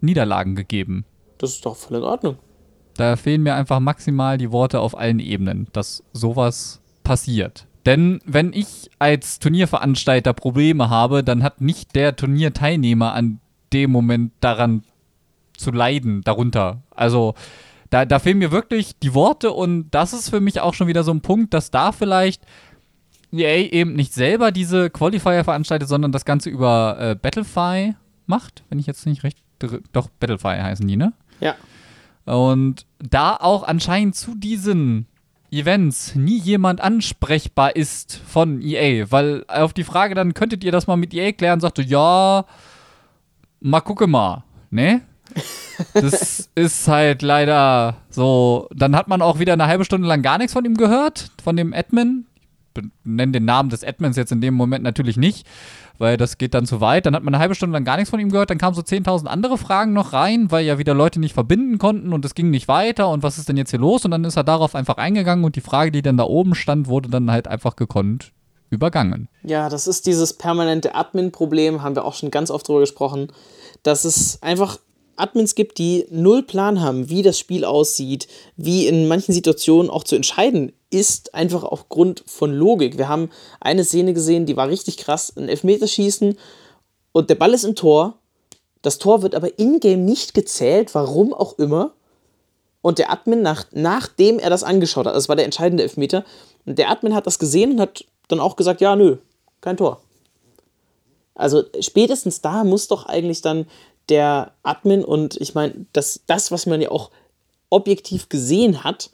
Niederlagen 0.00 0.54
gegeben. 0.54 1.04
Das 1.38 1.50
ist 1.50 1.66
doch 1.66 1.76
voll 1.76 1.98
in 1.98 2.04
Ordnung. 2.04 2.36
Da 2.96 3.16
fehlen 3.16 3.42
mir 3.42 3.54
einfach 3.54 3.80
maximal 3.80 4.38
die 4.38 4.52
Worte 4.52 4.80
auf 4.80 4.96
allen 4.96 5.18
Ebenen, 5.20 5.68
dass 5.72 6.02
sowas 6.12 6.80
passiert. 7.02 7.66
Denn 7.86 8.20
wenn 8.24 8.52
ich 8.52 8.90
als 8.98 9.38
Turnierveranstalter 9.40 10.32
Probleme 10.32 10.88
habe, 10.90 11.22
dann 11.22 11.42
hat 11.42 11.60
nicht 11.60 11.94
der 11.94 12.16
Turnierteilnehmer 12.16 13.12
an 13.12 13.40
dem 13.72 13.90
Moment 13.90 14.32
daran 14.40 14.84
zu 15.56 15.70
leiden, 15.70 16.22
darunter. 16.22 16.82
Also 16.90 17.34
Da, 17.90 18.04
da 18.04 18.18
fehlen 18.18 18.38
mir 18.38 18.50
wirklich 18.50 18.98
die 18.98 19.14
Worte 19.14 19.52
und 19.52 19.90
das 19.90 20.12
ist 20.12 20.30
für 20.30 20.40
mich 20.40 20.60
auch 20.60 20.74
schon 20.74 20.88
wieder 20.88 21.04
so 21.04 21.12
ein 21.12 21.20
Punkt, 21.20 21.54
dass 21.54 21.70
da 21.70 21.92
vielleicht 21.92 22.42
EA 23.30 23.70
eben 23.70 23.94
nicht 23.94 24.12
selber 24.14 24.50
diese 24.50 24.90
Qualifier 24.90 25.44
veranstaltet, 25.44 25.88
sondern 25.88 26.10
das 26.10 26.24
Ganze 26.24 26.50
über 26.50 26.96
äh, 26.98 27.14
Battlefy 27.14 27.94
macht, 28.26 28.64
wenn 28.68 28.78
ich 28.80 28.86
jetzt 28.86 29.06
nicht 29.06 29.22
recht. 29.22 29.38
Doch, 29.92 30.08
Battlefy 30.18 30.56
heißen 30.60 30.88
die, 30.88 30.96
ne? 30.96 31.12
Ja. 31.40 31.54
Und 32.24 32.86
da 32.98 33.36
auch 33.36 33.62
anscheinend 33.64 34.16
zu 34.16 34.34
diesen 34.34 35.06
Events 35.50 36.14
nie 36.14 36.38
jemand 36.38 36.80
ansprechbar 36.80 37.76
ist 37.76 38.20
von 38.26 38.60
EA, 38.60 39.10
weil 39.10 39.44
auf 39.46 39.72
die 39.72 39.84
Frage 39.84 40.14
dann 40.14 40.34
könntet 40.34 40.64
ihr 40.64 40.72
das 40.72 40.86
mal 40.86 40.96
mit 40.96 41.14
EA 41.14 41.32
klären, 41.32 41.60
sagte, 41.60 41.82
ja, 41.82 42.44
mal 43.60 43.80
gucke 43.80 44.06
mal, 44.06 44.44
ne? 44.70 45.02
Das 45.92 46.48
ist 46.54 46.86
halt 46.86 47.22
leider 47.22 47.96
so. 48.08 48.68
Dann 48.72 48.94
hat 48.94 49.08
man 49.08 49.22
auch 49.22 49.40
wieder 49.40 49.54
eine 49.54 49.66
halbe 49.66 49.84
Stunde 49.84 50.06
lang 50.06 50.22
gar 50.22 50.38
nichts 50.38 50.52
von 50.52 50.64
ihm 50.64 50.76
gehört, 50.76 51.32
von 51.42 51.56
dem 51.56 51.72
Admin. 51.72 52.26
Ich 52.76 52.84
nenne 53.02 53.32
den 53.32 53.44
Namen 53.44 53.70
des 53.70 53.82
Admins 53.82 54.16
jetzt 54.16 54.30
in 54.30 54.40
dem 54.40 54.54
Moment 54.54 54.84
natürlich 54.84 55.16
nicht 55.16 55.46
weil 55.98 56.16
das 56.16 56.38
geht 56.38 56.54
dann 56.54 56.66
zu 56.66 56.80
weit. 56.80 57.06
Dann 57.06 57.14
hat 57.14 57.22
man 57.22 57.34
eine 57.34 57.40
halbe 57.40 57.54
Stunde 57.54 57.74
lang 57.74 57.84
gar 57.84 57.96
nichts 57.96 58.10
von 58.10 58.20
ihm 58.20 58.30
gehört. 58.30 58.50
Dann 58.50 58.58
kamen 58.58 58.74
so 58.74 58.82
10.000 58.82 59.26
andere 59.26 59.58
Fragen 59.58 59.92
noch 59.92 60.12
rein, 60.12 60.50
weil 60.50 60.64
ja 60.64 60.78
wieder 60.78 60.94
Leute 60.94 61.20
nicht 61.20 61.34
verbinden 61.34 61.78
konnten 61.78 62.12
und 62.12 62.24
es 62.24 62.34
ging 62.34 62.50
nicht 62.50 62.68
weiter 62.68 63.08
und 63.08 63.22
was 63.22 63.38
ist 63.38 63.48
denn 63.48 63.56
jetzt 63.56 63.70
hier 63.70 63.80
los? 63.80 64.04
Und 64.04 64.10
dann 64.10 64.24
ist 64.24 64.36
er 64.36 64.44
darauf 64.44 64.74
einfach 64.74 64.96
eingegangen 64.96 65.44
und 65.44 65.56
die 65.56 65.60
Frage, 65.60 65.92
die 65.92 66.02
dann 66.02 66.16
da 66.16 66.24
oben 66.24 66.54
stand, 66.54 66.88
wurde 66.88 67.08
dann 67.08 67.30
halt 67.30 67.48
einfach 67.48 67.76
gekonnt 67.76 68.32
übergangen. 68.70 69.28
Ja, 69.42 69.68
das 69.68 69.86
ist 69.86 70.06
dieses 70.06 70.32
permanente 70.32 70.94
Admin-Problem, 70.94 71.82
haben 71.82 71.94
wir 71.94 72.04
auch 72.04 72.14
schon 72.14 72.30
ganz 72.30 72.50
oft 72.50 72.66
drüber 72.66 72.80
gesprochen, 72.80 73.28
dass 73.82 74.04
es 74.04 74.42
einfach 74.42 74.78
Admins 75.16 75.54
gibt, 75.54 75.78
die 75.78 76.06
null 76.10 76.42
Plan 76.42 76.80
haben, 76.80 77.08
wie 77.08 77.22
das 77.22 77.38
Spiel 77.38 77.64
aussieht, 77.64 78.28
wie 78.56 78.86
in 78.86 79.08
manchen 79.08 79.32
Situationen 79.32 79.90
auch 79.90 80.04
zu 80.04 80.16
entscheiden 80.16 80.72
ist, 80.90 81.34
einfach 81.34 81.64
aufgrund 81.64 82.24
von 82.26 82.52
Logik. 82.52 82.98
Wir 82.98 83.08
haben 83.08 83.30
eine 83.60 83.84
Szene 83.84 84.14
gesehen, 84.14 84.46
die 84.46 84.56
war 84.56 84.68
richtig 84.68 84.96
krass, 84.96 85.32
ein 85.36 85.48
Elfmeterschießen 85.48 86.38
und 87.12 87.30
der 87.30 87.34
Ball 87.36 87.54
ist 87.54 87.64
im 87.64 87.74
Tor. 87.74 88.18
Das 88.82 88.98
Tor 88.98 89.22
wird 89.22 89.34
aber 89.34 89.58
in-game 89.58 90.04
nicht 90.04 90.34
gezählt, 90.34 90.94
warum 90.94 91.32
auch 91.32 91.58
immer. 91.58 91.94
Und 92.82 92.98
der 92.98 93.10
Admin, 93.10 93.40
nach, 93.40 93.64
nachdem 93.72 94.38
er 94.38 94.50
das 94.50 94.62
angeschaut 94.62 95.06
hat, 95.06 95.14
das 95.14 95.28
war 95.28 95.36
der 95.36 95.46
entscheidende 95.46 95.82
Elfmeter, 95.82 96.24
und 96.66 96.78
der 96.78 96.90
Admin 96.90 97.14
hat 97.14 97.26
das 97.26 97.38
gesehen 97.38 97.72
und 97.72 97.80
hat 97.80 98.04
dann 98.28 98.40
auch 98.40 98.56
gesagt, 98.56 98.80
ja, 98.80 98.94
nö, 98.94 99.16
kein 99.60 99.76
Tor. 99.76 100.00
Also 101.34 101.64
spätestens 101.80 102.40
da 102.40 102.64
muss 102.64 102.88
doch 102.88 103.06
eigentlich 103.06 103.40
dann 103.40 103.66
der 104.08 104.52
Admin 104.62 105.04
und 105.04 105.40
ich 105.40 105.54
meine, 105.54 105.86
das, 105.92 106.20
das, 106.26 106.50
was 106.50 106.66
man 106.66 106.80
ja 106.80 106.90
auch 106.90 107.10
objektiv 107.70 108.28
gesehen 108.28 108.84
hat, 108.84 109.10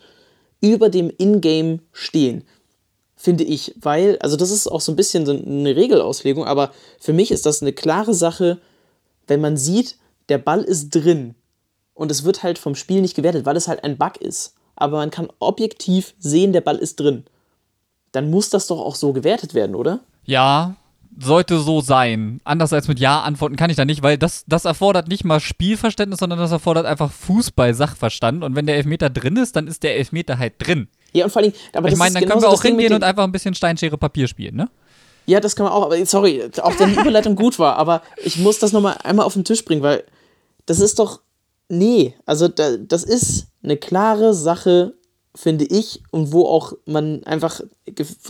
über 0.60 0.88
dem 0.88 1.10
Ingame 1.16 1.80
stehen, 1.92 2.44
finde 3.16 3.44
ich, 3.44 3.74
weil, 3.80 4.18
also 4.20 4.36
das 4.36 4.50
ist 4.50 4.66
auch 4.66 4.80
so 4.80 4.92
ein 4.92 4.96
bisschen 4.96 5.26
so 5.26 5.32
eine 5.32 5.76
Regelauslegung, 5.76 6.44
aber 6.44 6.72
für 6.98 7.12
mich 7.12 7.30
ist 7.30 7.46
das 7.46 7.62
eine 7.62 7.72
klare 7.72 8.14
Sache, 8.14 8.58
wenn 9.26 9.40
man 9.40 9.56
sieht, 9.56 9.96
der 10.28 10.38
Ball 10.38 10.62
ist 10.62 10.90
drin 10.90 11.34
und 11.94 12.10
es 12.10 12.24
wird 12.24 12.42
halt 12.42 12.58
vom 12.58 12.74
Spiel 12.74 13.00
nicht 13.00 13.14
gewertet, 13.14 13.46
weil 13.46 13.56
es 13.56 13.68
halt 13.68 13.84
ein 13.84 13.98
Bug 13.98 14.16
ist, 14.18 14.54
aber 14.74 14.98
man 14.98 15.10
kann 15.10 15.28
objektiv 15.38 16.14
sehen, 16.18 16.52
der 16.52 16.62
Ball 16.62 16.76
ist 16.76 16.98
drin, 16.98 17.24
dann 18.12 18.30
muss 18.30 18.50
das 18.50 18.66
doch 18.66 18.80
auch 18.80 18.94
so 18.94 19.12
gewertet 19.12 19.54
werden, 19.54 19.74
oder? 19.74 20.00
Ja, 20.24 20.76
sollte 21.18 21.58
so 21.58 21.80
sein. 21.80 22.40
Anders 22.44 22.72
als 22.72 22.88
mit 22.88 23.00
Ja 23.00 23.20
antworten 23.20 23.56
kann 23.56 23.70
ich 23.70 23.76
da 23.76 23.84
nicht, 23.84 24.02
weil 24.02 24.16
das, 24.16 24.44
das 24.46 24.64
erfordert 24.64 25.08
nicht 25.08 25.24
mal 25.24 25.40
Spielverständnis, 25.40 26.20
sondern 26.20 26.38
das 26.38 26.52
erfordert 26.52 26.86
einfach 26.86 27.10
Fußball-Sachverstand. 27.10 28.44
Und 28.44 28.56
wenn 28.56 28.66
der 28.66 28.76
Elfmeter 28.76 29.10
drin 29.10 29.36
ist, 29.36 29.56
dann 29.56 29.66
ist 29.66 29.82
der 29.82 29.96
Elfmeter 29.96 30.38
halt 30.38 30.54
drin. 30.58 30.88
Ja, 31.12 31.24
und 31.24 31.30
vor 31.30 31.42
allem, 31.42 31.52
aber 31.72 31.88
ich 31.88 31.96
meine, 31.96 32.14
dann 32.14 32.28
können 32.28 32.42
wir 32.42 32.48
auch 32.48 32.62
hingehen 32.62 32.92
und 32.92 33.02
einfach 33.02 33.24
ein 33.24 33.32
bisschen 33.32 33.54
Steinschere 33.54 33.98
Papier 33.98 34.28
spielen, 34.28 34.56
ne? 34.56 34.68
Ja, 35.26 35.40
das 35.40 35.54
kann 35.54 35.64
man 35.64 35.72
auch, 35.72 35.84
aber 35.84 36.04
sorry, 36.06 36.42
auch 36.62 36.78
wenn 36.78 36.92
die 36.92 37.00
Überleitung 37.00 37.36
gut 37.36 37.58
war, 37.58 37.76
aber 37.76 38.02
ich 38.24 38.38
muss 38.38 38.58
das 38.58 38.72
nochmal 38.72 38.96
einmal 39.04 39.26
auf 39.26 39.34
den 39.34 39.44
Tisch 39.44 39.64
bringen, 39.64 39.82
weil 39.82 40.04
das 40.66 40.80
ist 40.80 40.98
doch, 40.98 41.20
nee, 41.68 42.14
also 42.26 42.48
da, 42.48 42.76
das 42.76 43.04
ist 43.04 43.48
eine 43.62 43.76
klare 43.76 44.34
Sache, 44.34 44.94
finde 45.40 45.64
ich, 45.64 46.02
und 46.10 46.32
wo 46.32 46.46
auch 46.46 46.74
man 46.84 47.24
einfach, 47.24 47.60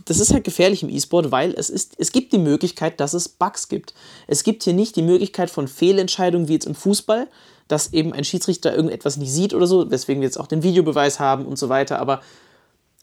das 0.05 0.20
ist 0.20 0.33
halt 0.33 0.44
gefährlich 0.44 0.83
im 0.83 0.88
E-Sport, 0.88 1.31
weil 1.33 1.53
es 1.53 1.68
ist, 1.68 1.94
es 1.99 2.12
gibt 2.12 2.33
die 2.33 2.38
Möglichkeit, 2.38 3.01
dass 3.01 3.14
es 3.14 3.29
Bugs 3.29 3.68
gibt. 3.68 3.94
Es 4.27 4.44
gibt 4.44 4.62
hier 4.62 4.75
nicht 4.75 4.96
die 4.96 5.03
Möglichkeit 5.03 5.51
von 5.51 5.68
Fehlentscheidungen 5.68 6.49
wie 6.49 6.55
jetzt 6.55 6.66
im 6.66 6.75
Fußball, 6.75 7.29
dass 7.68 7.92
eben 7.92 8.12
ein 8.12 8.25
Schiedsrichter 8.25 8.75
irgendetwas 8.75 9.16
nicht 9.16 9.33
sieht 9.33 9.55
oder 9.55 9.66
so, 9.66 9.90
weswegen 9.90 10.20
wir 10.20 10.27
jetzt 10.27 10.38
auch 10.38 10.46
den 10.46 10.62
Videobeweis 10.62 11.20
haben 11.20 11.46
und 11.46 11.59
so 11.59 11.68
weiter, 11.68 11.99
aber 11.99 12.20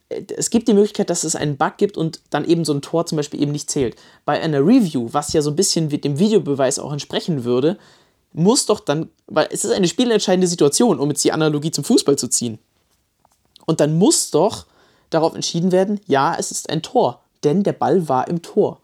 äh, 0.10 0.24
es 0.36 0.50
gibt 0.50 0.68
die 0.68 0.74
Möglichkeit, 0.74 1.10
dass 1.10 1.24
es 1.24 1.36
einen 1.36 1.58
Bug 1.58 1.78
gibt 1.78 1.98
und 1.98 2.22
dann 2.30 2.46
eben 2.46 2.66
so 2.66 2.74
ein 2.74 2.82
Tor 2.82 3.06
zum 3.06 3.18
Beispiel 3.18 3.42
eben 3.42 3.52
nicht 3.52 3.70
zählt. 3.70 3.96
Bei 4.26 4.40
einer 4.42 4.60
Review, 4.60 5.10
was 5.12 5.34
ja 5.34 5.42
so 5.42 5.52
ein 5.52 5.56
bisschen 5.56 5.90
dem 5.90 6.20
Videobeweis 6.20 6.80
auch 6.80 6.92
entsprechen 6.92 7.44
würde, 7.44 7.78
muss 8.34 8.66
doch 8.66 8.80
dann, 8.80 9.10
weil 9.28 9.48
es 9.52 9.66
ist 9.66 9.72
eine 9.72 9.88
spielentscheidende 9.88 10.48
Situation, 10.48 11.00
um 11.00 11.10
jetzt 11.10 11.24
die 11.24 11.32
Analogie 11.32 11.72
zum 11.72 11.84
Fußball 11.84 12.18
zu 12.18 12.28
ziehen. 12.28 12.60
Und 13.68 13.80
dann 13.82 13.98
muss 13.98 14.32
doch 14.32 14.66
darauf 15.12 15.36
entschieden 15.36 15.72
werden, 15.72 16.00
ja, 16.08 16.36
es 16.40 16.50
ist 16.52 16.70
ein 16.72 16.82
Tor, 16.82 17.22
denn 17.44 17.62
der 17.62 17.74
Ball 17.74 18.10
war 18.10 18.28
im 18.28 18.42
Tor. 18.42 18.80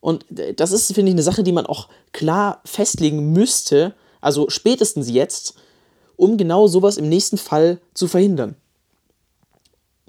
Und 0.00 0.24
äh, 0.38 0.54
das 0.54 0.72
ist, 0.72 0.92
finde 0.94 1.10
ich, 1.10 1.14
eine 1.14 1.22
Sache, 1.22 1.42
die 1.42 1.52
man 1.52 1.66
auch 1.66 1.88
klar 2.12 2.62
festlegen 2.64 3.32
müsste, 3.32 3.94
also 4.20 4.48
spätestens 4.48 5.10
jetzt, 5.10 5.54
um 6.16 6.36
genau 6.36 6.66
sowas 6.68 6.96
im 6.96 7.08
nächsten 7.08 7.36
Fall 7.36 7.78
zu 7.92 8.08
verhindern. 8.08 8.56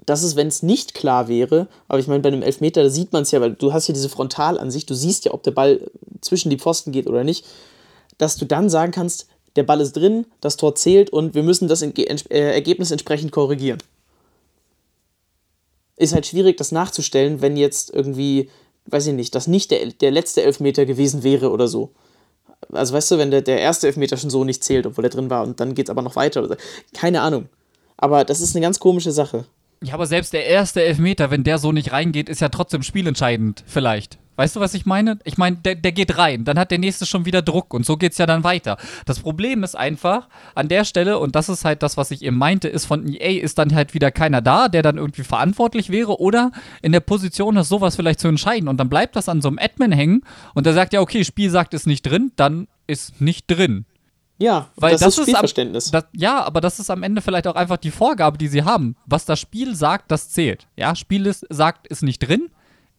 Das 0.06 0.22
ist, 0.22 0.36
wenn 0.36 0.46
es 0.46 0.62
nicht 0.62 0.94
klar 0.94 1.26
wäre, 1.26 1.66
aber 1.88 1.98
ich 1.98 2.06
meine, 2.06 2.20
bei 2.20 2.28
einem 2.28 2.42
Elfmeter, 2.42 2.84
da 2.84 2.90
sieht 2.90 3.12
man 3.12 3.22
es 3.22 3.32
ja, 3.32 3.40
weil 3.40 3.54
du 3.54 3.72
hast 3.72 3.88
ja 3.88 3.94
diese 3.94 4.08
Frontalansicht, 4.08 4.88
du 4.88 4.94
siehst 4.94 5.24
ja, 5.24 5.34
ob 5.34 5.42
der 5.42 5.50
Ball 5.50 5.90
zwischen 6.20 6.50
die 6.50 6.58
Pfosten 6.58 6.92
geht 6.92 7.08
oder 7.08 7.24
nicht, 7.24 7.44
dass 8.16 8.36
du 8.36 8.44
dann 8.44 8.70
sagen 8.70 8.92
kannst, 8.92 9.26
der 9.56 9.62
Ball 9.62 9.80
ist 9.80 9.96
drin, 9.96 10.26
das 10.40 10.56
Tor 10.56 10.74
zählt 10.74 11.10
und 11.10 11.34
wir 11.34 11.42
müssen 11.42 11.68
das 11.68 11.82
äh, 11.82 12.14
Ergebnis 12.30 12.90
entsprechend 12.90 13.32
korrigieren. 13.32 13.82
Ist 15.96 16.14
halt 16.14 16.26
schwierig, 16.26 16.56
das 16.56 16.72
nachzustellen, 16.72 17.40
wenn 17.40 17.56
jetzt 17.56 17.92
irgendwie, 17.92 18.50
weiß 18.86 19.06
ich 19.06 19.14
nicht, 19.14 19.34
das 19.34 19.46
nicht 19.46 19.70
der, 19.70 19.86
der 19.86 20.10
letzte 20.10 20.42
Elfmeter 20.42 20.84
gewesen 20.84 21.22
wäre 21.22 21.50
oder 21.50 21.68
so. 21.68 21.90
Also 22.72 22.94
weißt 22.94 23.12
du, 23.12 23.18
wenn 23.18 23.30
der, 23.30 23.42
der 23.42 23.60
erste 23.60 23.86
Elfmeter 23.86 24.16
schon 24.16 24.30
so 24.30 24.44
nicht 24.44 24.62
zählt, 24.62 24.86
obwohl 24.86 25.04
er 25.04 25.10
drin 25.10 25.30
war 25.30 25.42
und 25.42 25.60
dann 25.60 25.74
geht 25.74 25.86
es 25.86 25.90
aber 25.90 26.02
noch 26.02 26.16
weiter 26.16 26.40
oder 26.40 26.50
so. 26.50 26.56
Keine 26.94 27.22
Ahnung. 27.22 27.48
Aber 27.96 28.24
das 28.24 28.40
ist 28.40 28.54
eine 28.54 28.62
ganz 28.62 28.78
komische 28.78 29.12
Sache. 29.12 29.46
Ja, 29.82 29.94
aber 29.94 30.06
selbst 30.06 30.32
der 30.32 30.46
erste 30.46 30.82
Elfmeter, 30.82 31.30
wenn 31.30 31.44
der 31.44 31.58
so 31.58 31.72
nicht 31.72 31.92
reingeht, 31.92 32.28
ist 32.28 32.40
ja 32.40 32.48
trotzdem 32.48 32.82
spielentscheidend, 32.82 33.64
vielleicht. 33.66 34.18
Weißt 34.36 34.54
du, 34.54 34.60
was 34.60 34.74
ich 34.74 34.86
meine? 34.86 35.18
Ich 35.24 35.38
meine, 35.38 35.56
der, 35.56 35.74
der 35.74 35.92
geht 35.92 36.18
rein, 36.18 36.44
dann 36.44 36.58
hat 36.58 36.70
der 36.70 36.78
nächste 36.78 37.06
schon 37.06 37.24
wieder 37.24 37.42
Druck 37.42 37.72
und 37.72 37.86
so 37.86 37.96
geht 37.96 38.12
es 38.12 38.18
ja 38.18 38.26
dann 38.26 38.44
weiter. 38.44 38.76
Das 39.06 39.20
Problem 39.20 39.64
ist 39.64 39.74
einfach, 39.74 40.28
an 40.54 40.68
der 40.68 40.84
Stelle, 40.84 41.18
und 41.18 41.34
das 41.34 41.48
ist 41.48 41.64
halt 41.64 41.82
das, 41.82 41.96
was 41.96 42.10
ich 42.10 42.22
eben 42.22 42.36
meinte, 42.36 42.68
ist 42.68 42.84
von 42.84 43.08
EA 43.08 43.42
ist 43.42 43.58
dann 43.58 43.74
halt 43.74 43.94
wieder 43.94 44.10
keiner 44.10 44.42
da, 44.42 44.68
der 44.68 44.82
dann 44.82 44.98
irgendwie 44.98 45.22
verantwortlich 45.22 45.90
wäre 45.90 46.20
oder 46.20 46.52
in 46.82 46.92
der 46.92 47.00
Position 47.00 47.56
ist, 47.56 47.68
sowas 47.68 47.96
vielleicht 47.96 48.20
zu 48.20 48.28
entscheiden. 48.28 48.68
Und 48.68 48.76
dann 48.78 48.88
bleibt 48.88 49.16
das 49.16 49.28
an 49.28 49.40
so 49.40 49.48
einem 49.48 49.58
Admin 49.58 49.92
hängen 49.92 50.22
und 50.54 50.66
der 50.66 50.74
sagt 50.74 50.92
ja, 50.92 51.00
okay, 51.00 51.24
Spiel 51.24 51.50
sagt, 51.50 51.74
ist 51.74 51.86
nicht 51.86 52.02
drin, 52.02 52.32
dann 52.36 52.68
ist 52.86 53.20
nicht 53.20 53.46
drin. 53.50 53.86
Ja, 54.38 54.68
weil 54.76 54.92
das, 54.92 55.00
das 55.00 55.18
ist 55.18 55.22
Spielverständnis. 55.24 55.86
Am, 55.86 55.92
das, 55.92 56.04
ja, 56.12 56.44
aber 56.44 56.60
das 56.60 56.78
ist 56.78 56.90
am 56.90 57.02
Ende 57.02 57.22
vielleicht 57.22 57.46
auch 57.46 57.54
einfach 57.54 57.78
die 57.78 57.90
Vorgabe, 57.90 58.36
die 58.36 58.48
sie 58.48 58.64
haben. 58.64 58.96
Was 59.06 59.24
das 59.24 59.40
Spiel 59.40 59.74
sagt, 59.74 60.10
das 60.10 60.28
zählt. 60.28 60.66
Ja, 60.76 60.94
Spiel 60.94 61.24
ist, 61.24 61.46
sagt, 61.48 61.86
ist 61.86 62.02
nicht 62.02 62.18
drin 62.18 62.50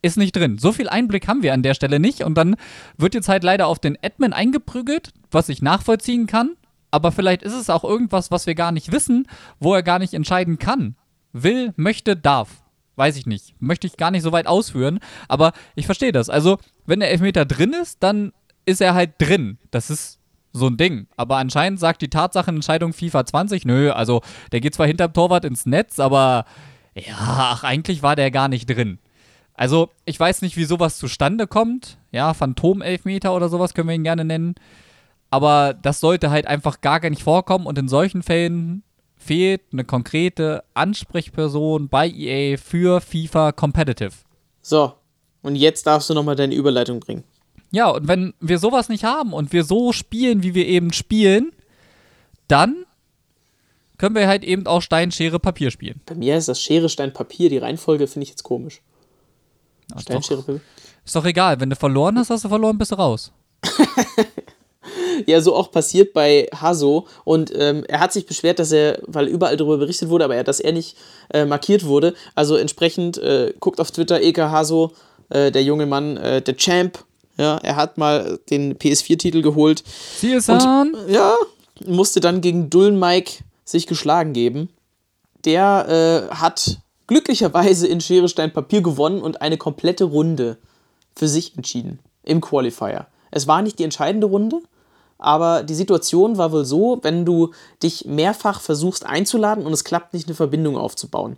ist 0.02 0.18
nicht 0.18 0.36
drin. 0.36 0.58
So 0.58 0.72
viel 0.72 0.90
Einblick 0.90 1.28
haben 1.28 1.44
wir 1.44 1.54
an 1.54 1.64
der 1.64 1.74
Stelle 1.74 2.00
nicht. 2.00 2.24
Und 2.24 2.36
dann 2.36 2.56
wird 2.98 3.14
jetzt 3.14 3.30
halt 3.30 3.44
leider 3.44 3.68
auf 3.68 3.80
den 3.80 3.98
Admin 4.02 4.34
eingeprügelt, 4.34 5.12
was 5.32 5.50
ich 5.50 5.62
nachvollziehen 5.62 6.28
kann. 6.28 6.56
Aber 6.92 7.12
vielleicht 7.12 7.44
ist 7.44 7.54
es 7.54 7.70
auch 7.70 7.84
irgendwas, 7.84 8.32
was 8.32 8.48
wir 8.48 8.56
gar 8.56 8.72
nicht 8.72 8.92
wissen, 8.92 9.28
wo 9.60 9.74
er 9.74 9.84
gar 9.84 10.00
nicht 10.00 10.14
entscheiden 10.14 10.58
kann. 10.60 10.96
Will, 11.34 11.74
möchte, 11.76 12.16
darf. 12.16 12.64
Weiß 12.96 13.18
ich 13.18 13.26
nicht. 13.26 13.56
Möchte 13.60 13.88
ich 13.88 13.98
gar 13.98 14.12
nicht 14.12 14.24
so 14.24 14.32
weit 14.32 14.48
ausführen. 14.48 15.00
Aber 15.28 15.52
ich 15.76 15.86
verstehe 15.86 16.12
das. 16.12 16.30
Also, 16.30 16.58
wenn 16.86 17.00
der 17.00 17.12
Elfmeter 17.12 17.46
drin 17.46 17.74
ist, 17.74 18.02
dann 18.02 18.32
ist 18.66 18.82
er 18.82 18.94
halt 18.94 19.14
drin. 19.20 19.58
Das 19.72 19.90
ist 19.90 20.20
so 20.54 20.68
ein 20.68 20.78
Ding. 20.78 21.08
Aber 21.16 21.38
anscheinend 21.38 21.80
sagt 21.80 22.02
die 22.02 22.10
Tatsachenentscheidung 22.10 22.94
FIFA 22.94 23.26
20, 23.26 23.66
nö, 23.66 23.92
also 23.92 24.22
der 24.52 24.62
geht 24.62 24.74
zwar 24.74 24.88
hinterm 24.88 25.14
Torwart 25.14 25.46
ins 25.46 25.66
Netz, 25.66 26.00
aber 26.00 26.46
ja, 26.96 27.16
ach, 27.20 27.64
eigentlich 27.64 28.02
war 28.02 28.16
der 28.16 28.32
gar 28.32 28.48
nicht 28.48 28.68
drin. 28.68 29.00
Also, 29.58 29.90
ich 30.06 30.18
weiß 30.20 30.44
nicht, 30.44 30.56
wie 30.56 30.66
sowas 30.66 30.98
zustande 30.98 31.48
kommt. 31.48 31.98
Ja, 32.12 32.34
Phantom-Elfmeter 32.34 33.36
oder 33.36 33.50
sowas 33.50 33.74
können 33.74 33.90
wir 33.90 33.96
ihn 33.96 34.04
gerne 34.04 34.24
nennen. 34.24 34.54
Aber 35.32 35.74
das 35.74 36.00
sollte 36.00 36.30
halt 36.30 36.46
einfach 36.46 36.80
gar 36.80 37.02
nicht 37.10 37.24
vorkommen 37.24 37.66
und 37.66 37.78
in 37.78 37.88
solchen 37.90 38.22
Fällen 38.24 38.84
fehlt 39.18 39.62
eine 39.74 39.84
konkrete 39.84 40.64
Ansprechperson 40.76 41.90
bei 41.90 42.08
EA 42.08 42.58
für 42.58 43.02
FIFA 43.02 43.52
Competitive. 43.52 44.14
So, 44.62 44.94
und 45.42 45.56
jetzt 45.56 45.88
darfst 45.88 46.10
du 46.10 46.14
nochmal 46.14 46.36
deine 46.36 46.54
Überleitung 46.54 47.00
bringen. 47.00 47.24
Ja, 47.72 47.90
und 47.90 48.08
wenn 48.08 48.36
wir 48.40 48.60
sowas 48.60 48.90
nicht 48.90 49.04
haben 49.04 49.34
und 49.34 49.52
wir 49.54 49.64
so 49.64 49.92
spielen, 49.92 50.44
wie 50.44 50.54
wir 50.54 50.68
eben 50.68 50.94
spielen, 50.94 51.52
dann 52.48 52.86
können 53.98 54.16
wir 54.16 54.28
halt 54.28 54.44
eben 54.44 54.68
auch 54.68 54.82
Stein, 54.82 55.12
Schere, 55.12 55.40
Papier 55.40 55.72
spielen. 55.72 56.00
Bei 56.06 56.16
mir 56.16 56.38
ist 56.38 56.48
das 56.48 56.62
Schere, 56.62 56.88
Stein, 56.90 57.12
Papier. 57.12 57.50
Die 57.50 57.58
Reihenfolge 57.58 58.06
finde 58.06 58.24
ich 58.24 58.30
jetzt 58.30 58.44
komisch. 58.44 58.82
Stein, 59.98 60.22
doch. 60.30 60.48
Ist 61.06 61.16
doch 61.16 61.26
egal, 61.26 61.60
wenn 61.60 61.70
du 61.70 61.76
verloren 61.76 62.18
hast, 62.18 62.30
hast 62.30 62.44
du 62.44 62.50
verloren, 62.50 62.78
bist 62.78 62.92
du 62.92 62.96
raus. 62.96 63.32
Ja, 65.26 65.42
so 65.42 65.56
auch 65.56 65.72
passiert 65.72 66.14
bei 66.14 66.48
Haso. 66.54 67.08
Und 67.24 67.52
ähm, 67.56 67.84
er 67.88 68.00
hat 68.00 68.14
sich 68.14 68.26
beschwert, 68.26 68.60
dass 68.60 68.72
er, 68.72 69.00
weil 69.08 69.28
überall 69.28 69.58
darüber 69.58 69.78
berichtet 69.78 70.10
wurde, 70.10 70.26
aber 70.26 70.36
er, 70.36 70.44
dass 70.44 70.60
er 70.60 70.72
nicht 70.72 70.96
äh, 71.34 71.46
markiert 71.46 71.86
wurde. 71.86 72.14
Also 72.36 72.56
entsprechend 72.56 73.18
äh, 73.18 73.54
guckt 73.60 73.80
auf 73.80 73.92
Twitter 73.92 74.22
Eka 74.22 74.52
Haso, 74.52 74.92
äh, 75.30 75.52
der 75.52 75.64
junge 75.64 75.86
Mann, 75.86 76.18
äh, 76.18 76.42
der 76.42 76.56
Champ. 76.56 77.00
Ja, 77.38 77.58
er 77.58 77.76
hat 77.76 77.98
mal 77.98 78.40
den 78.50 78.76
PS4-Titel 78.76 79.42
geholt. 79.42 79.84
Sie 80.18 80.32
ist 80.32 80.50
an. 80.50 80.96
Ja, 81.08 81.36
musste 81.86 82.20
dann 82.20 82.42
gegen 82.42 82.70
Dullen 82.70 82.98
Mike 82.98 83.44
sich 83.64 83.86
geschlagen 83.86 84.34
geben. 84.34 84.70
Der 85.46 86.30
äh, 86.32 86.36
hat 86.36 86.80
glücklicherweise 87.08 87.88
in 87.88 88.02
Schere, 88.02 88.30
Stein, 88.30 88.54
Papier 88.54 88.82
gewonnen 88.82 89.22
und 89.22 89.42
eine 89.42 89.58
komplette 89.58 90.04
Runde 90.04 90.58
für 91.16 91.28
sich 91.28 91.56
entschieden 91.56 92.00
im 92.24 92.42
Qualifier. 92.42 93.08
Es 93.32 93.48
war 93.48 93.62
nicht 93.62 93.80
die 93.80 93.84
entscheidende 93.84 94.28
Runde, 94.28 94.62
aber 95.18 95.64
die 95.64 95.76
Situation 95.76 96.38
war 96.38 96.52
wohl 96.52 96.66
so, 96.66 97.00
wenn 97.02 97.26
du 97.26 97.54
dich 97.82 98.06
mehrfach 98.06 98.62
versuchst 98.62 99.06
einzuladen 99.06 99.66
und 99.66 99.74
es 99.74 99.84
klappt 99.84 100.14
nicht, 100.14 100.28
eine 100.28 100.36
Verbindung 100.36 100.78
aufzubauen, 100.78 101.38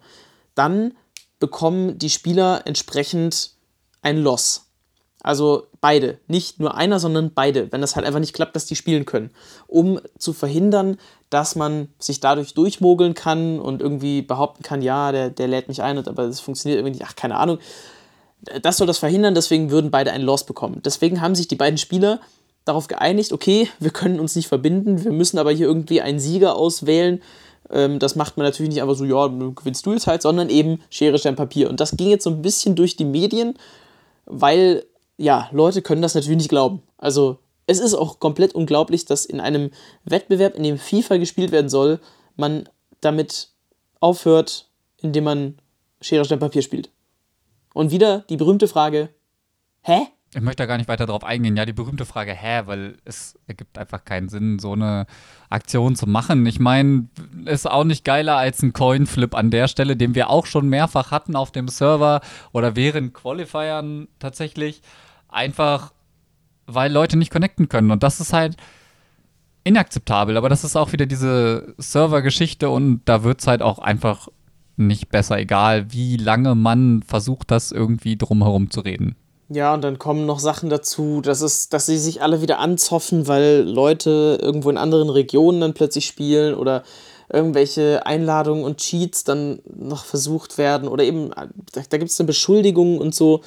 dann 0.55 0.93
bekommen 1.39 1.97
die 1.97 2.09
Spieler 2.09 2.63
entsprechend 2.65 3.51
ein 4.01 4.17
Loss. 4.17 4.68
Also 5.21 5.67
beide, 5.81 6.17
nicht 6.27 6.59
nur 6.59 6.75
einer, 6.75 6.99
sondern 6.99 7.33
beide, 7.33 7.71
wenn 7.71 7.81
das 7.81 7.95
halt 7.95 8.05
einfach 8.05 8.21
nicht 8.21 8.33
klappt, 8.33 8.55
dass 8.55 8.65
die 8.65 8.77
spielen 8.77 9.05
können, 9.05 9.31
um 9.67 9.99
zu 10.17 10.31
verhindern, 10.31 10.97
dass 11.29 11.55
man 11.55 11.89
sich 11.99 12.21
dadurch 12.21 12.53
durchmogeln 12.53 13.13
kann 13.13 13.59
und 13.59 13.81
irgendwie 13.81 14.21
behaupten 14.21 14.63
kann, 14.63 14.81
ja, 14.81 15.11
der, 15.11 15.29
der 15.29 15.47
lädt 15.47 15.67
mich 15.67 15.83
ein, 15.83 15.97
aber 15.97 16.27
das 16.27 16.39
funktioniert 16.39 16.79
irgendwie 16.79 16.97
nicht, 16.97 17.05
ach, 17.05 17.15
keine 17.15 17.35
Ahnung. 17.35 17.59
Das 18.61 18.77
soll 18.77 18.87
das 18.87 18.97
verhindern, 18.97 19.35
deswegen 19.35 19.71
würden 19.71 19.91
beide 19.91 20.13
ein 20.13 20.21
Loss 20.21 20.45
bekommen. 20.45 20.81
Deswegen 20.85 21.19
haben 21.19 21.35
sich 21.35 21.49
die 21.49 21.57
beiden 21.57 21.77
Spieler 21.77 22.21
darauf 22.63 22.87
geeinigt, 22.87 23.33
okay, 23.33 23.67
wir 23.79 23.91
können 23.91 24.19
uns 24.21 24.35
nicht 24.35 24.47
verbinden, 24.47 25.03
wir 25.03 25.11
müssen 25.11 25.37
aber 25.37 25.51
hier 25.51 25.67
irgendwie 25.67 26.01
einen 26.01 26.19
Sieger 26.19 26.55
auswählen. 26.55 27.21
Ähm, 27.69 27.99
das 27.99 28.15
macht 28.15 28.37
man 28.37 28.45
natürlich 28.45 28.69
nicht 28.69 28.81
einfach 28.81 28.95
so, 28.95 29.05
ja, 29.05 29.27
gewinnst 29.27 29.85
du 29.85 29.91
jetzt 29.91 30.07
halt, 30.07 30.21
sondern 30.21 30.49
eben 30.49 30.81
Schere, 30.89 31.17
Stein, 31.17 31.35
Papier. 31.35 31.69
Und 31.69 31.81
das 31.81 31.97
ging 31.97 32.09
jetzt 32.09 32.23
so 32.23 32.29
ein 32.29 32.41
bisschen 32.41 32.75
durch 32.75 32.95
die 32.95 33.05
Medien, 33.05 33.55
weil, 34.25 34.85
ja, 35.19 35.49
Leute 35.51 35.81
können 35.81 36.01
das 36.01 36.15
natürlich 36.15 36.37
nicht 36.37 36.49
glauben. 36.49 36.81
Also, 36.97 37.39
es 37.67 37.79
ist 37.79 37.93
auch 37.93 38.19
komplett 38.19 38.55
unglaublich, 38.55 39.05
dass 39.05 39.25
in 39.25 39.41
einem 39.41 39.69
Wettbewerb, 40.05 40.55
in 40.55 40.63
dem 40.63 40.77
FIFA 40.77 41.17
gespielt 41.17 41.51
werden 41.51 41.69
soll, 41.69 41.99
man 42.37 42.67
damit 43.01 43.49
aufhört, 43.99 44.69
indem 44.97 45.25
man 45.25 45.59
Schere, 46.01 46.23
Stein, 46.23 46.39
Papier 46.39 46.61
spielt. 46.61 46.89
Und 47.73 47.91
wieder 47.91 48.21
die 48.29 48.37
berühmte 48.37 48.69
Frage: 48.69 49.09
Hä? 49.81 50.07
Ich 50.33 50.41
möchte 50.41 50.63
da 50.63 50.67
gar 50.67 50.77
nicht 50.77 50.87
weiter 50.87 51.07
drauf 51.07 51.23
eingehen. 51.23 51.57
Ja, 51.57 51.65
die 51.65 51.73
berühmte 51.73 52.05
Frage, 52.05 52.33
hä, 52.33 52.61
weil 52.65 52.97
es 53.03 53.37
ergibt 53.47 53.79
einfach 53.79 54.05
keinen 54.05 54.29
Sinn, 54.29 54.59
so 54.59 54.73
eine 54.73 55.07
Aktion 55.49 55.95
zu 55.95 56.05
machen. 56.05 56.45
Ich 56.45 56.59
meine, 56.59 57.09
ist 57.45 57.69
auch 57.69 57.83
nicht 57.83 58.05
geiler 58.05 58.37
als 58.37 58.61
ein 58.61 58.71
Coinflip 58.71 59.33
an 59.33 59.49
der 59.49 59.67
Stelle, 59.67 59.97
den 59.97 60.13
wir 60.13 60.29
auch 60.29 60.45
schon 60.45 60.69
mehrfach 60.69 61.09
hatten 61.09 61.35
auf 61.35 61.51
dem 61.51 61.67
Server 61.67 62.21
oder 62.51 62.75
während 62.75 63.15
Qualifiern 63.15 64.07
tatsächlich. 64.19 64.83
Einfach, 65.29 65.93
weil 66.65 66.91
Leute 66.91 67.17
nicht 67.17 67.31
connecten 67.31 67.69
können. 67.69 67.91
Und 67.91 68.03
das 68.03 68.19
ist 68.19 68.33
halt 68.33 68.57
inakzeptabel. 69.63 70.37
Aber 70.37 70.49
das 70.49 70.63
ist 70.63 70.75
auch 70.75 70.91
wieder 70.91 71.05
diese 71.05 71.73
Server-Geschichte 71.77 72.69
und 72.69 73.01
da 73.05 73.23
wird 73.23 73.41
es 73.41 73.47
halt 73.47 73.61
auch 73.61 73.79
einfach 73.79 74.27
nicht 74.77 75.09
besser, 75.09 75.37
egal 75.37 75.91
wie 75.91 76.15
lange 76.15 76.55
man 76.55 77.03
versucht, 77.03 77.51
das 77.51 77.71
irgendwie 77.71 78.17
drumherum 78.17 78.71
zu 78.71 78.79
reden. 78.79 79.15
Ja, 79.49 79.73
und 79.73 79.83
dann 79.83 79.99
kommen 79.99 80.25
noch 80.25 80.39
Sachen 80.39 80.69
dazu, 80.69 81.21
dass, 81.21 81.41
es, 81.41 81.69
dass 81.69 81.87
sie 81.87 81.97
sich 81.97 82.21
alle 82.21 82.41
wieder 82.41 82.59
anzoffen, 82.59 83.27
weil 83.27 83.63
Leute 83.63 84.37
irgendwo 84.41 84.69
in 84.69 84.77
anderen 84.77 85.09
Regionen 85.09 85.59
dann 85.59 85.73
plötzlich 85.73 86.05
spielen 86.05 86.53
oder 86.53 86.83
irgendwelche 87.31 88.05
Einladungen 88.05 88.63
und 88.63 88.77
Cheats 88.77 89.23
dann 89.23 89.59
noch 89.65 90.05
versucht 90.05 90.57
werden 90.57 90.87
oder 90.87 91.03
eben, 91.03 91.31
da, 91.31 91.81
da 91.89 91.97
gibt 91.97 92.11
es 92.11 92.17
dann 92.17 92.27
Beschuldigungen 92.27 92.99
und 92.99 93.13
so. 93.13 93.41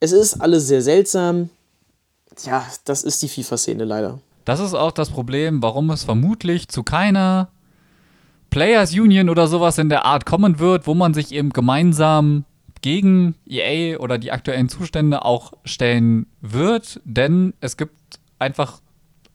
Es 0.00 0.12
ist 0.12 0.40
alles 0.40 0.68
sehr 0.68 0.82
seltsam. 0.82 1.50
Ja, 2.44 2.64
das 2.84 3.02
ist 3.02 3.22
die 3.22 3.28
FIFA-Szene 3.28 3.84
leider. 3.84 4.20
Das 4.44 4.60
ist 4.60 4.74
auch 4.74 4.92
das 4.92 5.10
Problem, 5.10 5.62
warum 5.62 5.90
es 5.90 6.04
vermutlich 6.04 6.68
zu 6.68 6.82
keiner 6.82 7.48
Players 8.50 8.92
Union 8.92 9.28
oder 9.28 9.46
sowas 9.46 9.76
in 9.78 9.88
der 9.88 10.04
Art 10.04 10.24
kommen 10.24 10.58
wird, 10.58 10.86
wo 10.86 10.94
man 10.94 11.14
sich 11.14 11.32
eben 11.32 11.50
gemeinsam 11.50 12.44
gegen 12.80 13.34
EA 13.46 13.98
oder 13.98 14.18
die 14.18 14.32
aktuellen 14.32 14.68
Zustände 14.68 15.24
auch 15.24 15.52
stellen 15.64 16.26
wird, 16.40 17.00
denn 17.04 17.54
es 17.60 17.76
gibt 17.76 18.20
einfach 18.38 18.80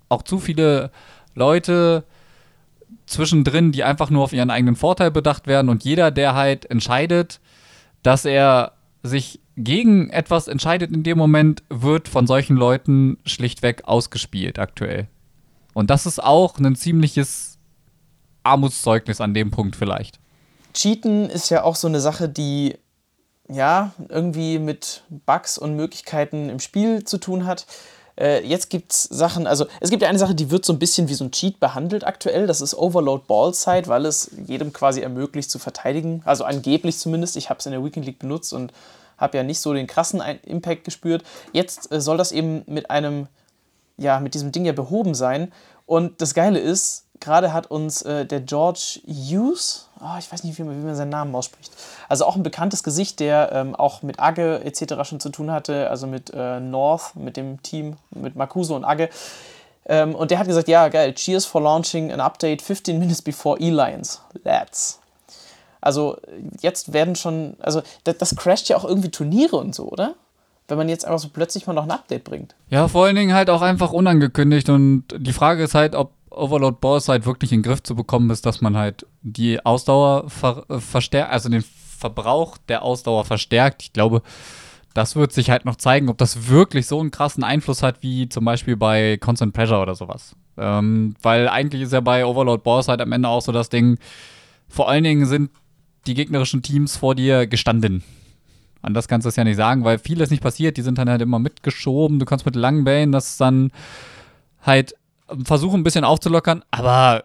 auch 0.09 0.23
zu 0.23 0.39
viele 0.39 0.91
Leute 1.35 2.05
zwischendrin, 3.05 3.71
die 3.71 3.83
einfach 3.83 4.09
nur 4.09 4.23
auf 4.23 4.33
ihren 4.33 4.49
eigenen 4.49 4.75
Vorteil 4.75 5.11
bedacht 5.11 5.45
werden 5.45 5.69
und 5.69 5.83
jeder, 5.83 6.09
der 6.09 6.35
halt 6.35 6.69
entscheidet, 6.71 7.39
dass 8.01 8.25
er 8.25 8.73
sich 9.03 9.39
gegen 9.55 10.09
etwas 10.09 10.47
entscheidet 10.47 10.91
in 10.91 11.03
dem 11.03 11.17
Moment, 11.17 11.63
wird 11.69 12.07
von 12.07 12.27
solchen 12.27 12.55
Leuten 12.55 13.17
schlichtweg 13.25 13.83
ausgespielt 13.85 14.59
aktuell. 14.59 15.07
Und 15.73 15.89
das 15.89 16.05
ist 16.05 16.23
auch 16.23 16.57
ein 16.59 16.75
ziemliches 16.75 17.57
Armutszeugnis 18.43 19.21
an 19.21 19.33
dem 19.33 19.51
Punkt 19.51 19.75
vielleicht. 19.75 20.19
Cheaten 20.73 21.29
ist 21.29 21.49
ja 21.49 21.63
auch 21.63 21.75
so 21.75 21.87
eine 21.87 21.99
Sache, 21.99 22.29
die 22.29 22.75
ja 23.47 23.91
irgendwie 24.09 24.59
mit 24.59 25.03
Bugs 25.25 25.57
und 25.57 25.75
Möglichkeiten 25.75 26.49
im 26.49 26.59
Spiel 26.59 27.03
zu 27.03 27.17
tun 27.17 27.45
hat. 27.45 27.65
Äh, 28.15 28.45
jetzt 28.45 28.69
gibt 28.69 28.93
es 28.93 29.03
Sachen, 29.03 29.47
also 29.47 29.65
es 29.79 29.89
gibt 29.89 30.01
ja 30.01 30.09
eine 30.09 30.19
Sache, 30.19 30.35
die 30.35 30.51
wird 30.51 30.65
so 30.65 30.73
ein 30.73 30.79
bisschen 30.79 31.09
wie 31.09 31.13
so 31.15 31.25
ein 31.25 31.31
Cheat 31.31 31.59
behandelt 31.59 32.05
aktuell. 32.05 32.47
Das 32.47 32.61
ist 32.61 32.75
Overload 32.75 33.25
Ballside, 33.27 33.87
weil 33.87 34.05
es 34.05 34.31
jedem 34.47 34.71
quasi 34.71 35.01
ermöglicht 35.01 35.49
zu 35.49 35.59
verteidigen. 35.59 36.21
Also 36.25 36.43
angeblich 36.43 36.97
zumindest. 36.97 37.37
Ich 37.37 37.49
habe 37.49 37.59
es 37.59 37.65
in 37.65 37.71
der 37.71 37.83
Weekend 37.83 38.05
League 38.05 38.19
benutzt 38.19 38.53
und 38.53 38.71
habe 39.23 39.37
ja 39.37 39.43
nicht 39.43 39.59
so 39.59 39.73
den 39.73 39.87
krassen 39.87 40.21
Impact 40.43 40.83
gespürt. 40.83 41.23
Jetzt 41.51 41.91
äh, 41.91 41.99
soll 41.99 42.17
das 42.17 42.31
eben 42.31 42.63
mit 42.67 42.91
einem, 42.91 43.27
ja, 43.97 44.19
mit 44.19 44.35
diesem 44.35 44.51
Ding 44.51 44.65
ja 44.65 44.73
behoben 44.73 45.15
sein. 45.15 45.51
Und 45.85 46.21
das 46.21 46.33
Geile 46.33 46.59
ist, 46.59 47.07
gerade 47.19 47.53
hat 47.53 47.67
uns 47.67 48.01
äh, 48.03 48.25
der 48.25 48.41
George 48.41 48.99
Hughes, 49.07 49.89
oh, 50.01 50.17
ich 50.19 50.31
weiß 50.31 50.43
nicht, 50.43 50.57
wie 50.57 50.63
man, 50.63 50.79
wie 50.79 50.85
man 50.85 50.95
seinen 50.95 51.09
Namen 51.09 51.33
ausspricht, 51.35 51.71
also 52.09 52.25
auch 52.25 52.35
ein 52.35 52.43
bekanntes 52.43 52.83
Gesicht, 52.83 53.19
der 53.19 53.51
ähm, 53.53 53.75
auch 53.75 54.01
mit 54.01 54.19
Agge 54.19 54.63
etc. 54.63 55.07
schon 55.07 55.19
zu 55.19 55.29
tun 55.29 55.51
hatte, 55.51 55.89
also 55.89 56.05
mit 56.05 56.31
äh, 56.33 56.59
North, 56.59 57.15
mit 57.15 57.37
dem 57.37 57.61
Team, 57.63 57.95
mit 58.11 58.35
Marcuso 58.35 58.75
und 58.75 58.85
Agge. 58.85 59.09
Ähm, 59.85 60.15
und 60.15 60.31
der 60.31 60.39
hat 60.39 60.47
gesagt, 60.47 60.67
ja, 60.67 60.87
geil, 60.87 61.13
cheers 61.13 61.45
for 61.45 61.61
launching 61.61 62.11
an 62.11 62.21
update 62.21 62.61
15 62.61 62.99
minutes 62.99 63.21
before 63.21 63.59
E-Lions. 63.59 64.21
Lads. 64.43 64.99
Also 65.83 66.17
jetzt 66.61 66.93
werden 66.93 67.15
schon, 67.15 67.55
also 67.59 67.81
das, 68.03 68.17
das 68.17 68.35
crasht 68.35 68.69
ja 68.69 68.77
auch 68.77 68.85
irgendwie 68.85 69.09
Turniere 69.09 69.57
und 69.57 69.75
so, 69.75 69.89
oder? 69.89 70.15
Wenn 70.67 70.77
man 70.77 70.87
jetzt 70.87 71.05
einfach 71.05 71.19
so 71.19 71.27
plötzlich 71.27 71.67
mal 71.67 71.73
noch 71.73 71.83
ein 71.83 71.91
Update 71.91 72.23
bringt. 72.23 72.55
Ja, 72.69 72.87
vor 72.87 73.05
allen 73.05 73.17
Dingen 73.17 73.33
halt 73.33 73.49
auch 73.49 73.61
einfach 73.61 73.91
unangekündigt 73.91 74.69
und 74.69 75.03
die 75.17 75.33
Frage 75.33 75.63
ist 75.63 75.75
halt, 75.75 75.93
ob 75.93 76.11
Overload 76.29 76.77
Balls 76.79 77.09
halt 77.09 77.25
wirklich 77.25 77.51
in 77.51 77.59
den 77.59 77.63
Griff 77.63 77.83
zu 77.83 77.95
bekommen 77.95 78.29
ist, 78.29 78.45
dass 78.45 78.61
man 78.61 78.77
halt 78.77 79.05
die 79.21 79.63
Ausdauer 79.65 80.29
ver 80.29 80.65
verstärkt, 80.79 81.31
also 81.31 81.49
den 81.49 81.63
Verbrauch 81.63 82.57
der 82.69 82.83
Ausdauer 82.83 83.25
verstärkt. 83.25 83.83
Ich 83.83 83.93
glaube, 83.93 84.21
das 84.93 85.15
wird 85.15 85.33
sich 85.33 85.49
halt 85.49 85.65
noch 85.65 85.75
zeigen, 85.75 86.09
ob 86.09 86.17
das 86.17 86.47
wirklich 86.47 86.87
so 86.87 86.99
einen 86.99 87.11
krassen 87.11 87.43
Einfluss 87.43 87.83
hat, 87.83 87.97
wie 88.01 88.29
zum 88.29 88.45
Beispiel 88.45 88.77
bei 88.77 89.17
Constant 89.17 89.53
Pressure 89.53 89.81
oder 89.81 89.95
sowas. 89.95 90.35
Ähm, 90.57 91.15
weil 91.21 91.49
eigentlich 91.49 91.81
ist 91.81 91.93
ja 91.93 91.99
bei 91.99 92.25
Overload 92.25 92.61
Balls 92.63 92.87
halt 92.87 93.01
am 93.01 93.11
Ende 93.11 93.27
auch 93.27 93.41
so 93.41 93.51
das 93.51 93.69
Ding, 93.69 93.97
vor 94.69 94.89
allen 94.89 95.03
Dingen 95.03 95.25
sind 95.25 95.51
die 96.05 96.13
gegnerischen 96.13 96.61
Teams 96.61 96.97
vor 96.97 97.15
dir 97.15 97.47
gestanden. 97.47 98.03
Anders 98.81 99.07
kannst 99.07 99.25
du 99.25 99.29
es 99.29 99.37
ja 99.37 99.43
nicht 99.43 99.55
sagen, 99.55 99.85
weil 99.85 99.97
vieles 99.97 100.29
nicht 100.29 100.43
passiert. 100.43 100.75
Die 100.75 100.81
sind 100.81 100.97
dann 100.97 101.09
halt 101.09 101.21
immer 101.21 101.39
mitgeschoben. 101.39 102.19
Du 102.19 102.25
kannst 102.25 102.45
mit 102.45 102.55
langen 102.55 102.83
Bällen 102.83 103.13
das 103.13 103.37
dann 103.37 103.71
halt 104.61 104.95
versuchen, 105.45 105.81
ein 105.81 105.83
bisschen 105.83 106.03
aufzulockern. 106.03 106.63
Aber 106.71 107.23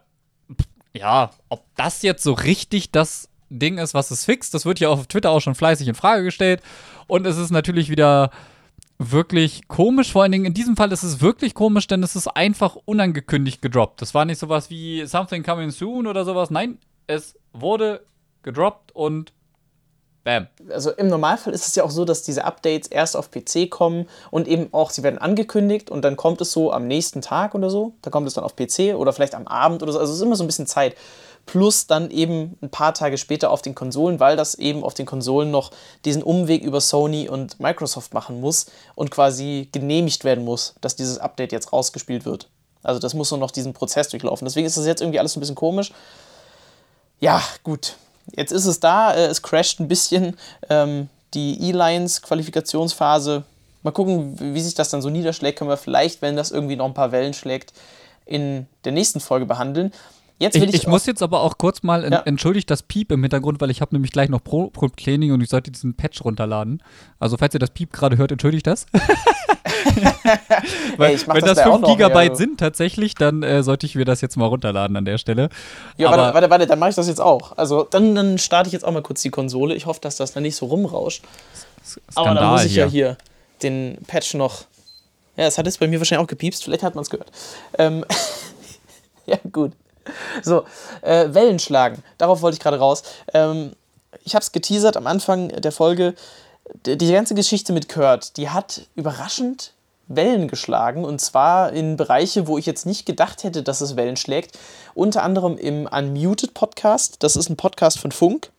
ja, 0.94 1.30
ob 1.48 1.64
das 1.76 2.02
jetzt 2.02 2.22
so 2.22 2.32
richtig 2.32 2.92
das 2.92 3.28
Ding 3.50 3.78
ist, 3.78 3.94
was 3.94 4.10
es 4.10 4.24
fixt, 4.24 4.54
das 4.54 4.66
wird 4.66 4.78
ja 4.78 4.88
auf 4.88 5.06
Twitter 5.06 5.30
auch 5.30 5.40
schon 5.40 5.54
fleißig 5.54 5.88
in 5.88 5.94
Frage 5.94 6.22
gestellt. 6.22 6.62
Und 7.06 7.26
es 7.26 7.36
ist 7.36 7.50
natürlich 7.50 7.90
wieder 7.90 8.30
wirklich 8.98 9.68
komisch. 9.68 10.12
Vor 10.12 10.22
allen 10.22 10.32
Dingen 10.32 10.44
in 10.44 10.54
diesem 10.54 10.76
Fall 10.76 10.92
ist 10.92 11.02
es 11.02 11.20
wirklich 11.20 11.54
komisch, 11.54 11.86
denn 11.86 12.02
es 12.02 12.16
ist 12.16 12.28
einfach 12.28 12.76
unangekündigt 12.84 13.62
gedroppt. 13.62 14.02
Das 14.02 14.14
war 14.14 14.24
nicht 14.24 14.38
sowas 14.38 14.70
wie 14.70 15.06
Something 15.06 15.42
Coming 15.42 15.70
Soon 15.70 16.06
oder 16.06 16.24
sowas. 16.24 16.50
Nein, 16.50 16.78
es 17.06 17.36
wurde 17.52 18.04
gedroppt 18.48 18.94
und 18.94 19.32
bam. 20.24 20.48
Also 20.70 20.90
im 20.90 21.08
Normalfall 21.08 21.52
ist 21.52 21.66
es 21.66 21.74
ja 21.74 21.84
auch 21.84 21.90
so, 21.90 22.04
dass 22.04 22.22
diese 22.22 22.44
Updates 22.44 22.88
erst 22.88 23.16
auf 23.16 23.30
PC 23.30 23.70
kommen 23.70 24.08
und 24.30 24.48
eben 24.48 24.72
auch, 24.72 24.90
sie 24.90 25.02
werden 25.02 25.18
angekündigt 25.18 25.90
und 25.90 26.02
dann 26.02 26.16
kommt 26.16 26.40
es 26.40 26.50
so 26.52 26.72
am 26.72 26.86
nächsten 26.86 27.22
Tag 27.22 27.54
oder 27.54 27.70
so. 27.70 27.94
Da 28.02 28.10
kommt 28.10 28.26
es 28.26 28.34
dann 28.34 28.44
auf 28.44 28.56
PC 28.56 28.94
oder 28.96 29.12
vielleicht 29.12 29.34
am 29.34 29.46
Abend 29.46 29.82
oder 29.82 29.92
so. 29.92 29.98
Also 29.98 30.12
es 30.12 30.18
ist 30.18 30.24
immer 30.24 30.36
so 30.36 30.44
ein 30.44 30.48
bisschen 30.48 30.66
Zeit. 30.66 30.96
plus 31.48 31.86
dann 31.86 32.10
eben 32.10 32.56
ein 32.62 32.70
paar 32.70 32.94
Tage 32.94 33.18
später 33.18 33.50
auf 33.50 33.62
den 33.62 33.74
Konsolen, 33.74 34.20
weil 34.20 34.36
das 34.36 34.54
eben 34.54 34.84
auf 34.84 34.94
den 34.94 35.06
Konsolen 35.06 35.50
noch 35.50 35.72
diesen 36.04 36.22
Umweg 36.22 36.62
über 36.62 36.80
Sony 36.80 37.28
und 37.28 37.58
Microsoft 37.58 38.14
machen 38.14 38.40
muss 38.40 38.66
und 38.94 39.10
quasi 39.10 39.68
genehmigt 39.72 40.24
werden 40.24 40.44
muss, 40.44 40.74
dass 40.80 40.94
dieses 40.94 41.18
Update 41.18 41.52
jetzt 41.52 41.72
rausgespielt 41.72 42.24
wird. 42.24 42.48
Also 42.82 43.00
das 43.00 43.14
muss 43.14 43.32
noch 43.32 43.50
diesen 43.50 43.72
Prozess 43.72 44.08
durchlaufen. 44.10 44.44
Deswegen 44.44 44.66
ist 44.66 44.76
das 44.76 44.86
jetzt 44.86 45.00
irgendwie 45.00 45.18
alles 45.18 45.36
ein 45.36 45.40
bisschen 45.40 45.56
komisch. 45.56 45.92
Ja, 47.18 47.42
gut. 47.64 47.96
Jetzt 48.34 48.52
ist 48.52 48.66
es 48.66 48.80
da, 48.80 49.14
äh, 49.14 49.26
es 49.26 49.42
crasht 49.42 49.80
ein 49.80 49.88
bisschen. 49.88 50.36
Ähm, 50.68 51.08
die 51.34 51.68
E-Lines-Qualifikationsphase. 51.68 53.44
Mal 53.82 53.90
gucken, 53.90 54.54
wie 54.54 54.60
sich 54.60 54.74
das 54.74 54.90
dann 54.90 55.02
so 55.02 55.10
niederschlägt. 55.10 55.58
Können 55.58 55.70
wir 55.70 55.76
vielleicht, 55.76 56.22
wenn 56.22 56.36
das 56.36 56.50
irgendwie 56.50 56.76
noch 56.76 56.86
ein 56.86 56.94
paar 56.94 57.12
Wellen 57.12 57.34
schlägt, 57.34 57.72
in 58.24 58.66
der 58.84 58.92
nächsten 58.92 59.20
Folge 59.20 59.46
behandeln. 59.46 59.92
Jetzt 60.40 60.54
will 60.54 60.68
ich, 60.68 60.74
ich, 60.74 60.82
ich 60.82 60.86
muss 60.86 61.04
jetzt 61.06 61.22
aber 61.22 61.40
auch 61.40 61.58
kurz 61.58 61.82
mal, 61.82 62.10
ja. 62.10 62.20
entschuldigt 62.20 62.70
das 62.70 62.84
Piep 62.84 63.10
im 63.10 63.22
Hintergrund, 63.22 63.60
weil 63.60 63.70
ich 63.70 63.80
habe 63.80 63.94
nämlich 63.94 64.12
gleich 64.12 64.28
noch 64.28 64.42
Pro, 64.42 64.70
Pro 64.70 64.88
Cleaning 64.88 65.32
und 65.32 65.40
ich 65.40 65.48
sollte 65.48 65.72
diesen 65.72 65.94
Patch 65.94 66.24
runterladen. 66.24 66.82
Also 67.18 67.36
falls 67.36 67.54
ihr 67.54 67.60
das 67.60 67.70
Piep 67.70 67.92
gerade 67.92 68.18
hört, 68.18 68.30
entschuldigt 68.30 68.66
das. 68.66 68.86
weil, 70.96 71.14
Ey, 71.14 71.20
wenn 71.26 71.44
das, 71.44 71.56
das 71.56 71.62
5 71.62 71.86
Gigabyte 71.86 72.36
sind 72.36 72.60
tatsächlich, 72.60 73.14
dann 73.14 73.42
äh, 73.42 73.64
sollte 73.64 73.86
ich 73.86 73.96
mir 73.96 74.04
das 74.04 74.20
jetzt 74.20 74.36
mal 74.36 74.46
runterladen 74.46 74.96
an 74.96 75.04
der 75.04 75.18
Stelle. 75.18 75.48
Ja, 75.96 76.08
aber, 76.08 76.18
warte, 76.18 76.34
warte, 76.34 76.50
warte, 76.50 76.66
dann 76.66 76.78
mache 76.78 76.90
ich 76.90 76.96
das 76.96 77.08
jetzt 77.08 77.20
auch. 77.20 77.56
Also 77.56 77.82
dann, 77.82 78.14
dann 78.14 78.38
starte 78.38 78.68
ich 78.68 78.72
jetzt 78.72 78.84
auch 78.84 78.92
mal 78.92 79.02
kurz 79.02 79.22
die 79.22 79.30
Konsole. 79.30 79.74
Ich 79.74 79.86
hoffe, 79.86 80.00
dass 80.00 80.16
das 80.16 80.32
dann 80.32 80.44
nicht 80.44 80.54
so 80.54 80.66
rumrauscht. 80.66 81.24
Skandal 81.84 82.12
aber 82.14 82.40
dann 82.40 82.52
muss 82.52 82.64
ich 82.64 82.74
hier. 82.74 82.84
ja 82.84 82.90
hier 82.90 83.16
den 83.62 83.98
Patch 84.06 84.34
noch. 84.34 84.66
Ja, 85.36 85.46
es 85.46 85.58
hat 85.58 85.66
jetzt 85.66 85.80
bei 85.80 85.88
mir 85.88 85.98
wahrscheinlich 85.98 86.24
auch 86.24 86.28
gepiepst, 86.28 86.64
vielleicht 86.64 86.82
hat 86.82 86.94
man 86.94 87.02
es 87.02 87.10
gehört. 87.10 87.30
Ähm 87.76 88.04
ja, 89.26 89.38
gut. 89.50 89.72
So, 90.42 90.64
äh, 91.02 91.32
Wellen 91.32 91.58
schlagen. 91.58 92.02
Darauf 92.18 92.42
wollte 92.42 92.56
ich 92.56 92.60
gerade 92.60 92.78
raus. 92.78 93.02
Ähm, 93.34 93.72
ich 94.24 94.34
habe 94.34 94.42
es 94.42 94.52
geteasert 94.52 94.96
am 94.96 95.06
Anfang 95.06 95.48
der 95.48 95.72
Folge. 95.72 96.14
Die, 96.86 97.12
ganze 97.12 97.34
Geschichte 97.34 97.72
mit 97.72 97.88
Kurt, 97.88 98.36
die 98.36 98.50
hat 98.50 98.82
überraschend 98.94 99.72
Wellen 100.06 100.48
geschlagen 100.48 101.04
und 101.04 101.20
zwar 101.20 101.72
in 101.72 101.96
Bereiche, 101.96 102.46
wo 102.46 102.58
ich 102.58 102.66
jetzt 102.66 102.86
nicht 102.86 103.06
gedacht 103.06 103.44
hätte, 103.44 103.62
dass 103.62 103.80
es 103.80 103.96
Wellen 103.96 104.16
schlägt. 104.16 104.58
Unter 104.94 105.22
anderem 105.22 105.56
im 105.56 105.86
Unmuted 105.86 106.54
Podcast. 106.54 107.22
Das 107.22 107.36
ist 107.36 107.48
ein 107.48 107.56
Podcast 107.56 107.98
von 107.98 108.12
Funk 108.12 108.50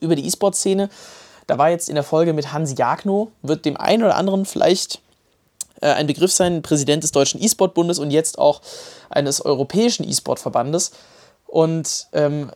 über 0.00 0.16
die 0.16 0.26
E-Sport-Szene. 0.26 0.88
Da 1.46 1.58
war 1.58 1.70
jetzt 1.70 1.88
in 1.88 1.96
der 1.96 2.04
Folge 2.04 2.32
mit 2.32 2.52
Hans 2.52 2.76
Jagno, 2.78 3.32
wird 3.42 3.64
dem 3.64 3.76
einen 3.76 4.04
oder 4.04 4.16
anderen 4.16 4.44
vielleicht 4.44 5.00
äh, 5.80 5.92
ein 5.92 6.06
Begriff 6.06 6.32
sein, 6.32 6.62
Präsident 6.62 7.02
des 7.02 7.12
Deutschen 7.12 7.42
E-Sport-Bundes 7.42 7.98
und 7.98 8.10
jetzt 8.10 8.38
auch 8.38 8.60
eines 9.08 9.44
europäischen 9.44 10.08
E-Sport-Verbandes. 10.08 10.92
Und 11.46 12.06
ähm, 12.12 12.50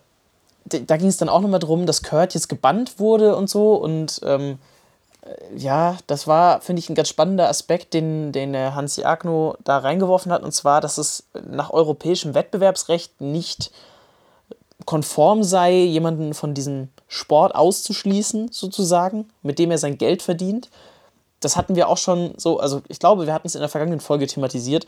da 0.64 0.96
ging 0.96 1.08
es 1.08 1.16
dann 1.16 1.28
auch 1.28 1.40
nochmal 1.40 1.60
darum, 1.60 1.86
dass 1.86 2.02
Kurt 2.02 2.34
jetzt 2.34 2.48
gebannt 2.48 2.98
wurde 2.98 3.36
und 3.36 3.50
so. 3.50 3.74
Und 3.74 4.20
ähm, 4.24 4.58
äh, 5.22 5.56
ja, 5.56 5.96
das 6.06 6.26
war, 6.26 6.60
finde 6.60 6.80
ich, 6.80 6.88
ein 6.88 6.94
ganz 6.94 7.08
spannender 7.08 7.48
Aspekt, 7.48 7.94
den, 7.94 8.32
den 8.32 8.56
Hans 8.56 8.96
Jagno 8.96 9.56
da 9.64 9.78
reingeworfen 9.78 10.32
hat. 10.32 10.42
Und 10.42 10.52
zwar, 10.52 10.80
dass 10.80 10.98
es 10.98 11.24
nach 11.48 11.70
europäischem 11.70 12.34
Wettbewerbsrecht 12.34 13.20
nicht 13.20 13.72
konform 14.86 15.42
sei, 15.44 15.72
jemanden 15.72 16.34
von 16.34 16.52
diesem 16.54 16.88
Sport 17.08 17.54
auszuschließen, 17.54 18.50
sozusagen, 18.52 19.28
mit 19.42 19.58
dem 19.58 19.70
er 19.70 19.78
sein 19.78 19.98
Geld 19.98 20.22
verdient 20.22 20.68
das 21.44 21.56
hatten 21.56 21.76
wir 21.76 21.88
auch 21.88 21.98
schon 21.98 22.34
so, 22.36 22.58
also 22.58 22.82
ich 22.88 22.98
glaube, 22.98 23.26
wir 23.26 23.34
hatten 23.34 23.46
es 23.46 23.54
in 23.54 23.60
der 23.60 23.68
vergangenen 23.68 24.00
Folge 24.00 24.26
thematisiert, 24.26 24.86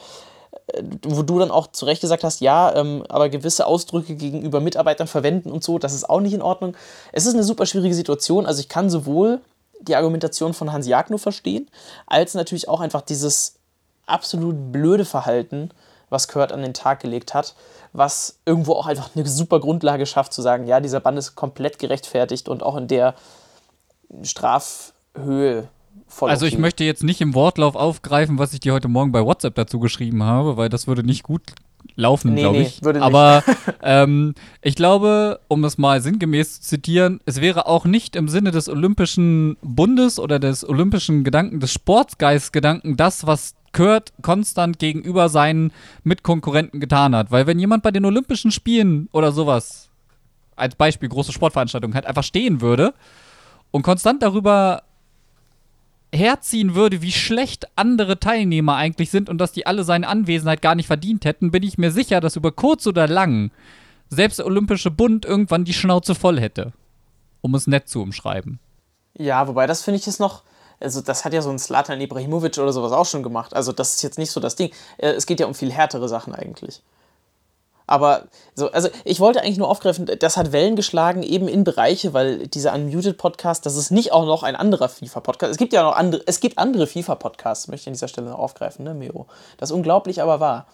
äh, 0.69 0.83
wo 1.05 1.23
du 1.23 1.39
dann 1.39 1.51
auch 1.51 1.69
zu 1.69 1.85
Recht 1.85 2.01
gesagt 2.01 2.25
hast, 2.25 2.41
ja, 2.41 2.75
ähm, 2.75 3.05
aber 3.09 3.29
gewisse 3.29 3.67
Ausdrücke 3.67 4.17
gegenüber 4.17 4.61
Mitarbeitern 4.61 5.07
verwenden 5.07 5.51
und 5.51 5.63
so, 5.63 5.79
das 5.79 5.95
ist 5.95 6.09
auch 6.09 6.21
nicht 6.21 6.35
in 6.35 6.43
Ordnung. 6.43 6.77
Es 7.13 7.27
ist 7.27 7.35
eine 7.35 7.45
super 7.45 7.67
schwierige 7.67 7.95
Situation, 7.95 8.47
also 8.47 8.61
ich 8.61 8.69
kann 8.69 8.91
sowohl 8.91 9.41
die 9.81 9.97
Argumentation 9.97 10.55
von 10.55 10.73
Hans 10.73 10.87
Jagno 10.87 11.19
verstehen, 11.19 11.69
als 12.07 12.35
natürlich 12.35 12.69
auch 12.69 12.81
einfach 12.81 13.03
dieses 13.03 13.57
absolut 14.07 14.73
blöde 14.73 15.05
Verhalten, 15.05 15.71
was 16.09 16.29
Kurt 16.29 16.53
an 16.53 16.63
den 16.63 16.75
Tag 16.75 17.01
gelegt 17.01 17.35
hat, 17.35 17.55
was 17.93 18.39
irgendwo 18.47 18.75
auch 18.75 18.87
einfach 18.87 19.11
eine 19.15 19.27
super 19.27 19.61
Grundlage 19.61 20.07
schafft, 20.07 20.33
zu 20.33 20.43
sagen, 20.43 20.67
ja, 20.67 20.81
dieser 20.81 21.01
Bann 21.01 21.17
ist 21.17 21.35
komplett 21.35 21.79
gerechtfertigt 21.79 22.49
und 22.49 22.63
auch 22.63 22.77
in 22.77 22.89
der 22.89 23.15
Strafhöhe 24.23 25.69
voll. 26.07 26.31
Also 26.31 26.47
okay. 26.47 26.55
ich 26.55 26.61
möchte 26.61 26.85
jetzt 26.85 27.03
nicht 27.03 27.21
im 27.21 27.35
Wortlauf 27.35 27.75
aufgreifen, 27.77 28.39
was 28.39 28.53
ich 28.53 28.61
dir 28.61 28.73
heute 28.73 28.89
Morgen 28.89 29.13
bei 29.13 29.25
WhatsApp 29.25 29.55
dazu 29.55 29.81
geschrieben 29.81 30.23
habe, 30.23 30.57
weil 30.57 30.69
das 30.69 30.87
würde 30.87 31.03
nicht 31.03 31.23
gut 31.23 31.43
laufen, 31.95 32.35
nee, 32.35 32.41
glaube 32.41 32.59
ich. 32.59 32.83
Nee. 32.83 32.99
Aber 32.99 33.43
ähm, 33.83 34.35
ich 34.63 34.75
glaube, 34.75 35.41
um 35.49 35.65
es 35.65 35.79
mal 35.79 36.01
sinngemäß 36.01 36.61
zu 36.61 36.69
zitieren, 36.69 37.21
es 37.25 37.41
wäre 37.41 37.67
auch 37.67 37.85
nicht 37.85 38.17
im 38.17 38.29
Sinne 38.29 38.51
des 38.51 38.69
Olympischen 38.69 39.57
Bundes 39.63 40.19
oder 40.19 40.39
des 40.39 40.69
olympischen 40.69 41.25
Gedanken, 41.25 41.61
des 41.61 41.73
Sportsgeistgedanken, 41.73 42.97
das, 42.97 43.27
was 43.27 43.55
Kurt 43.73 44.13
konstant 44.23 44.79
gegenüber 44.79 45.29
seinen 45.29 45.71
Mitkonkurrenten 46.03 46.81
getan 46.81 47.15
hat. 47.15 47.31
Weil 47.31 47.47
wenn 47.47 47.59
jemand 47.59 47.83
bei 47.83 47.91
den 47.91 48.05
Olympischen 48.05 48.51
Spielen 48.51 49.09
oder 49.13 49.33
sowas, 49.33 49.91
als 50.57 50.75
Beispiel 50.75 51.09
große 51.09 51.33
Sportveranstaltungen, 51.33 51.95
halt 51.95 52.07
einfach 52.07 52.25
stehen 52.25 52.63
würde 52.63 52.95
und 53.71 53.83
konstant 53.83 54.23
darüber 54.23 54.83
herziehen 56.17 56.75
würde, 56.75 57.03
wie 57.03 57.13
schlecht 57.13 57.67
andere 57.77 58.19
Teilnehmer 58.19 58.77
eigentlich 58.77 59.11
sind 59.11 59.29
und 59.29 59.39
dass 59.39 59.53
die 59.53 59.67
alle 59.67 59.85
seine 59.85 60.09
Anwesenheit 60.09 60.63
gar 60.63 60.75
nicht 60.75 60.87
verdient 60.87 61.25
hätten, 61.25 61.51
bin 61.51 61.63
ich 61.63 61.79
mir 61.79 61.91
sicher, 61.91 62.21
dass 62.21 62.37
über 62.37 62.53
kurz 62.53 62.87
oder 62.87 63.07
lang 63.07 63.51
selbst 64.09 64.39
der 64.39 64.47
Olympische 64.47 64.91
Bund 64.91 65.25
irgendwann 65.25 65.65
die 65.65 65.75
Schnauze 65.75 66.15
voll 66.15 66.41
hätte. 66.41 66.73
Um 67.41 67.55
es 67.55 67.67
nett 67.67 67.89
zu 67.89 68.03
umschreiben. 68.03 68.59
Ja, 69.15 69.47
wobei 69.47 69.67
das 69.67 69.83
finde 69.83 70.01
ich 70.01 70.07
ist 70.07 70.21
noch. 70.21 70.43
Also, 70.79 71.01
das 71.01 71.25
hat 71.25 71.33
ja 71.33 71.41
so 71.41 71.51
ein 71.51 71.59
Slatan 71.59 72.01
Ibrahimovic 72.01 72.59
oder 72.59 72.73
sowas 72.73 72.93
auch 72.93 73.07
schon 73.07 73.23
gemacht. 73.23 73.55
Also, 73.55 73.73
das 73.73 73.95
ist 73.95 74.03
jetzt 74.03 74.19
nicht 74.19 74.31
so 74.31 74.41
das 74.41 74.57
Ding. 74.57 74.71
Äh, 74.99 75.11
es 75.11 75.27
geht 75.27 75.41
ja 75.41 75.47
um 75.47 75.55
viel 75.55 75.73
härtere 75.73 76.09
Sachen 76.09 76.35
eigentlich. 76.35 76.83
Aber 77.87 78.27
so, 78.55 78.71
also 78.73 78.89
ich 79.05 79.21
wollte 79.21 79.41
eigentlich 79.41 79.59
nur 79.59 79.69
aufgreifen, 79.69 80.07
das 80.19 80.37
hat 80.37 80.53
Wellen 80.53 80.75
geschlagen, 80.75 81.23
eben 81.23 81.47
in 81.47 81.63
Bereiche, 81.63 82.13
weil 82.13 82.49
dieser 82.49 82.75
Unmuted-Podcast, 82.75 83.65
das 83.65 83.77
ist 83.77 83.93
nicht 83.93 84.13
auch 84.13 84.27
noch 84.27 84.43
ein 84.43 84.57
anderer 84.57 84.89
FIFA-Podcast. 84.89 85.53
Es 85.53 85.59
gibt 85.59 85.73
ja 85.73 85.83
noch 85.83 85.97
andere, 85.97 86.23
es 86.27 86.41
gibt 86.41 86.59
andere 86.59 86.87
FIFA-Podcasts, 86.87 87.69
möchte 87.69 87.85
ich 87.85 87.89
an 87.89 87.93
dieser 87.93 88.09
Stelle 88.09 88.31
noch 88.31 88.39
aufgreifen, 88.39 88.85
ne, 88.85 88.95
Miro? 88.95 89.27
Das 89.59 89.71
ist 89.71 89.75
unglaublich, 89.75 90.21
aber 90.21 90.41
wahr. 90.41 90.67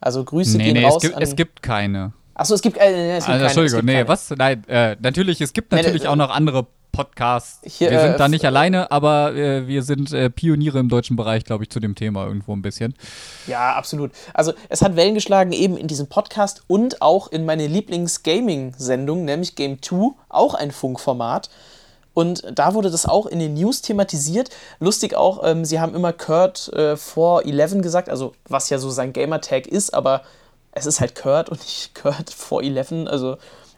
Also 0.00 0.22
Grüße 0.22 0.58
nee, 0.58 0.64
gehen 0.64 0.74
nee, 0.74 0.84
raus. 0.84 1.02
Es 1.02 1.10
gibt, 1.10 1.22
es 1.22 1.36
gibt 1.36 1.62
keine. 1.62 2.12
Achso, 2.34 2.54
es 2.54 2.62
gibt, 2.62 2.76
äh, 2.76 3.16
es 3.16 3.24
gibt 3.24 3.34
also, 3.34 3.44
Entschuldigung, 3.46 3.84
nee, 3.84 3.94
keine. 3.94 4.08
was? 4.08 4.30
Nein, 4.30 4.64
äh, 4.68 4.96
natürlich, 5.00 5.40
es 5.40 5.52
gibt 5.52 5.72
natürlich 5.72 6.02
nee, 6.02 6.08
auch 6.08 6.16
noch 6.16 6.30
andere 6.30 6.66
Podcast. 6.98 7.60
Hier, 7.62 7.92
wir 7.92 8.00
sind 8.00 8.14
äh, 8.14 8.18
da 8.18 8.26
nicht 8.26 8.44
alleine, 8.44 8.90
aber 8.90 9.32
äh, 9.32 9.68
wir 9.68 9.84
sind 9.84 10.12
äh, 10.12 10.30
Pioniere 10.30 10.80
im 10.80 10.88
deutschen 10.88 11.14
Bereich, 11.14 11.44
glaube 11.44 11.62
ich, 11.62 11.70
zu 11.70 11.78
dem 11.78 11.94
Thema 11.94 12.26
irgendwo 12.26 12.52
ein 12.54 12.60
bisschen. 12.60 12.92
Ja, 13.46 13.76
absolut. 13.76 14.10
Also 14.34 14.52
es 14.68 14.82
hat 14.82 14.96
Wellen 14.96 15.14
geschlagen 15.14 15.52
eben 15.52 15.76
in 15.76 15.86
diesem 15.86 16.08
Podcast 16.08 16.64
und 16.66 17.00
auch 17.00 17.30
in 17.30 17.46
meine 17.46 17.68
Lieblings-Gaming-Sendung, 17.68 19.24
nämlich 19.24 19.54
Game 19.54 19.80
2, 19.80 20.10
auch 20.28 20.54
ein 20.54 20.72
Funkformat. 20.72 21.50
Und 22.14 22.42
da 22.52 22.74
wurde 22.74 22.90
das 22.90 23.06
auch 23.06 23.26
in 23.26 23.38
den 23.38 23.54
News 23.54 23.80
thematisiert. 23.80 24.50
Lustig 24.80 25.14
auch, 25.14 25.44
ähm, 25.44 25.64
sie 25.64 25.78
haben 25.78 25.94
immer 25.94 26.12
Kurt 26.12 26.72
äh, 26.72 26.96
411 26.96 27.80
gesagt, 27.80 28.08
also 28.08 28.34
was 28.48 28.70
ja 28.70 28.78
so 28.80 28.90
sein 28.90 29.12
Gamertag 29.12 29.68
ist, 29.68 29.94
aber 29.94 30.22
es 30.72 30.84
ist 30.84 30.98
halt 30.98 31.14
Kurt 31.14 31.48
und 31.48 31.60
nicht 31.60 31.94
Kurt 32.02 32.30
411. 32.30 33.06
Also 33.08 33.36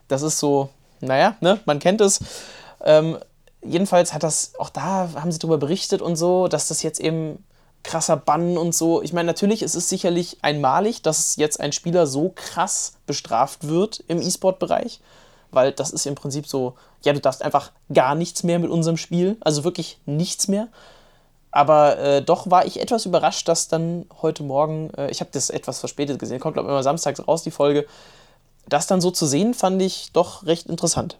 das 0.08 0.22
ist 0.22 0.38
so, 0.38 0.70
naja, 1.00 1.36
ne, 1.42 1.60
man 1.66 1.80
kennt 1.80 2.00
es. 2.00 2.20
Ähm, 2.84 3.18
jedenfalls 3.62 4.14
hat 4.14 4.22
das, 4.22 4.52
auch 4.58 4.70
da 4.70 5.10
haben 5.14 5.32
sie 5.32 5.38
darüber 5.38 5.58
berichtet 5.58 6.02
und 6.02 6.16
so, 6.16 6.48
dass 6.48 6.68
das 6.68 6.82
jetzt 6.82 7.00
eben 7.00 7.44
krasser 7.82 8.16
Bann 8.16 8.58
und 8.58 8.74
so. 8.74 9.02
Ich 9.02 9.12
meine, 9.12 9.26
natürlich 9.26 9.62
ist 9.62 9.74
es 9.74 9.88
sicherlich 9.88 10.38
einmalig, 10.42 11.02
dass 11.02 11.36
jetzt 11.36 11.60
ein 11.60 11.72
Spieler 11.72 12.06
so 12.06 12.32
krass 12.34 12.94
bestraft 13.06 13.66
wird 13.66 14.04
im 14.06 14.20
E-Sport-Bereich, 14.20 15.00
weil 15.50 15.72
das 15.72 15.90
ist 15.90 16.06
im 16.06 16.14
Prinzip 16.14 16.46
so, 16.46 16.74
ja, 17.02 17.12
du 17.12 17.20
darfst 17.20 17.42
einfach 17.42 17.72
gar 17.92 18.14
nichts 18.14 18.42
mehr 18.42 18.58
mit 18.58 18.70
unserem 18.70 18.96
Spiel, 18.96 19.36
also 19.40 19.64
wirklich 19.64 19.98
nichts 20.04 20.48
mehr. 20.48 20.68
Aber 21.52 21.98
äh, 21.98 22.22
doch 22.22 22.50
war 22.50 22.64
ich 22.66 22.80
etwas 22.80 23.06
überrascht, 23.06 23.48
dass 23.48 23.66
dann 23.66 24.06
heute 24.22 24.42
Morgen, 24.42 24.90
äh, 24.94 25.10
ich 25.10 25.20
habe 25.20 25.30
das 25.32 25.50
etwas 25.50 25.80
verspätet 25.80 26.18
gesehen, 26.18 26.38
kommt 26.38 26.54
glaube 26.54 26.68
ich 26.68 26.72
immer 26.72 26.82
samstags 26.82 27.26
raus, 27.26 27.42
die 27.42 27.50
Folge, 27.50 27.86
das 28.68 28.86
dann 28.86 29.00
so 29.00 29.10
zu 29.10 29.26
sehen, 29.26 29.54
fand 29.54 29.82
ich 29.82 30.12
doch 30.12 30.46
recht 30.46 30.66
interessant. 30.68 31.18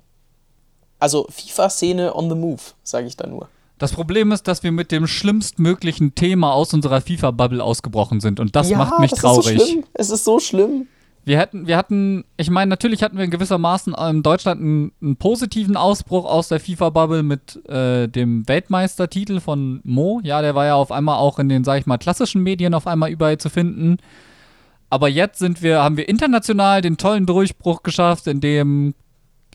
Also 1.01 1.27
FIFA-Szene 1.31 2.15
on 2.15 2.29
the 2.29 2.37
move, 2.37 2.61
sage 2.83 3.07
ich 3.07 3.17
da 3.17 3.27
nur. 3.27 3.49
Das 3.79 3.93
Problem 3.93 4.31
ist, 4.31 4.47
dass 4.47 4.63
wir 4.63 4.73
mit 4.73 4.93
dem 4.93 5.07
schlimmstmöglichen 5.07 6.15
Thema 6.15 6.53
aus 6.53 6.75
unserer 6.75 7.01
FIFA-Bubble 7.01 7.65
ausgebrochen 7.65 8.21
sind. 8.21 8.39
Und 8.39 8.55
das 8.55 8.69
ja, 8.69 8.77
macht 8.77 8.99
mich 8.99 9.11
das 9.11 9.21
traurig. 9.21 9.57
Ist 9.57 9.59
so 9.59 9.67
schlimm. 9.67 9.85
Es 9.95 10.11
ist 10.11 10.25
so 10.25 10.39
schlimm. 10.39 10.87
Wir 11.25 11.39
hätten, 11.39 11.67
wir 11.67 11.77
hatten, 11.79 12.25
ich 12.37 12.51
meine, 12.51 12.69
natürlich 12.69 13.03
hatten 13.03 13.17
wir 13.17 13.25
in 13.25 13.31
gewissermaßen 13.31 13.95
in 13.95 14.23
Deutschland 14.23 14.61
einen, 14.61 14.93
einen 15.01 15.17
positiven 15.17 15.77
Ausbruch 15.77 16.27
aus 16.27 16.49
der 16.49 16.61
FIFA-Bubble 16.61 17.23
mit 17.23 17.65
äh, 17.69 18.07
dem 18.09 18.47
Weltmeistertitel 18.49 19.41
von 19.41 19.81
Mo. 19.85 20.21
Ja, 20.25 20.43
der 20.43 20.55
war 20.55 20.67
ja 20.67 20.75
auf 20.75 20.93
einmal 20.93 21.19
auch 21.19 21.39
in 21.39 21.49
den, 21.49 21.65
sag 21.65 21.79
ich 21.79 21.87
mal, 21.87 21.99
klassischen 21.99 22.43
Medien 22.43 22.75
auf 22.75 22.87
einmal 22.87 23.11
überall 23.11 23.39
zu 23.39 23.49
finden. 23.49 23.97
aber 24.91 25.09
jetzt 25.09 25.39
sind 25.39 25.63
wir, 25.63 25.83
haben 25.83 25.97
wir 25.97 26.09
international 26.09 26.83
den 26.83 26.97
tollen 26.97 27.25
Durchbruch 27.25 27.83
geschafft, 27.83 28.27
in 28.27 28.41
dem 28.41 28.95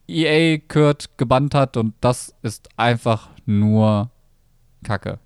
EA 0.08 0.60
Kurt 0.68 1.18
gebannt 1.18 1.56
hat 1.56 1.78
und 1.78 1.94
das 2.02 2.34
ist 2.42 2.70
einfach 2.78 3.30
nur 3.46 4.10
Kacke. 4.84 5.20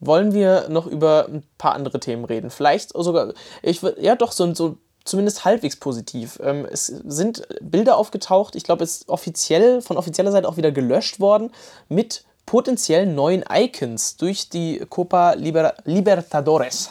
Wollen 0.00 0.32
wir 0.32 0.68
noch 0.68 0.86
über 0.86 1.26
ein 1.28 1.44
paar 1.58 1.74
andere 1.74 2.00
Themen 2.00 2.24
reden? 2.24 2.50
Vielleicht 2.50 2.90
sogar, 2.92 3.34
ich 3.62 3.82
ja 4.00 4.16
doch, 4.16 4.32
so, 4.32 4.52
so 4.54 4.78
zumindest 5.04 5.44
halbwegs 5.44 5.76
positiv. 5.76 6.40
Ähm, 6.42 6.66
es 6.70 6.86
sind 6.86 7.42
Bilder 7.60 7.96
aufgetaucht, 7.96 8.56
ich 8.56 8.64
glaube, 8.64 8.84
es 8.84 8.98
ist 8.98 9.08
offiziell, 9.08 9.80
von 9.82 9.96
offizieller 9.96 10.32
Seite 10.32 10.48
auch 10.48 10.56
wieder 10.56 10.72
gelöscht 10.72 11.20
worden, 11.20 11.50
mit 11.88 12.24
potenziellen 12.46 13.14
neuen 13.14 13.44
Icons 13.50 14.16
durch 14.16 14.48
die 14.48 14.84
Copa 14.88 15.32
Liber 15.34 15.74
Libertadores. 15.84 16.90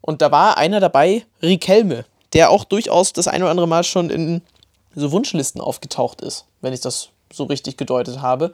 Und 0.00 0.22
da 0.22 0.30
war 0.30 0.56
einer 0.56 0.80
dabei, 0.80 1.26
Riquelme, 1.42 2.04
der 2.32 2.50
auch 2.50 2.64
durchaus 2.64 3.12
das 3.12 3.28
ein 3.28 3.42
oder 3.42 3.50
andere 3.50 3.68
Mal 3.68 3.84
schon 3.84 4.10
in 4.10 4.42
so 4.98 5.12
Wunschlisten 5.12 5.60
aufgetaucht 5.60 6.20
ist, 6.20 6.46
wenn 6.60 6.72
ich 6.72 6.80
das 6.80 7.10
so 7.32 7.44
richtig 7.44 7.76
gedeutet 7.76 8.20
habe. 8.20 8.52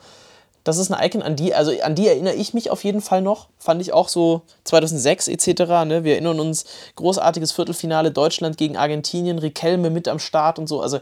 Das 0.65 0.79
ist 0.79 0.91
eine 0.91 1.07
Icon, 1.07 1.23
an 1.23 1.37
die, 1.37 1.55
also 1.55 1.73
an 1.83 1.95
die 1.95 2.09
erinnere 2.09 2.35
ich 2.35 2.55
mich 2.55 2.71
auf 2.71 2.85
jeden 2.85 3.03
Fall 3.03 3.21
noch. 3.21 3.49
Fand 3.59 3.83
ich 3.83 3.93
auch 3.93 4.09
so 4.09 4.43
2006 4.65 5.29
etc. 5.29 5.49
Ne? 5.87 6.05
Wir 6.05 6.15
erinnern 6.15 6.41
uns, 6.41 6.65
großartiges 6.97 7.53
Viertelfinale 7.53 8.11
Deutschland 8.11 8.57
gegen 8.57 8.79
Argentinien, 8.79 9.39
Riquelme 9.39 9.91
mit 9.91 10.09
am 10.09 10.19
Start 10.19 10.59
und 10.59 10.67
so. 10.67 10.81
Also, 10.81 11.01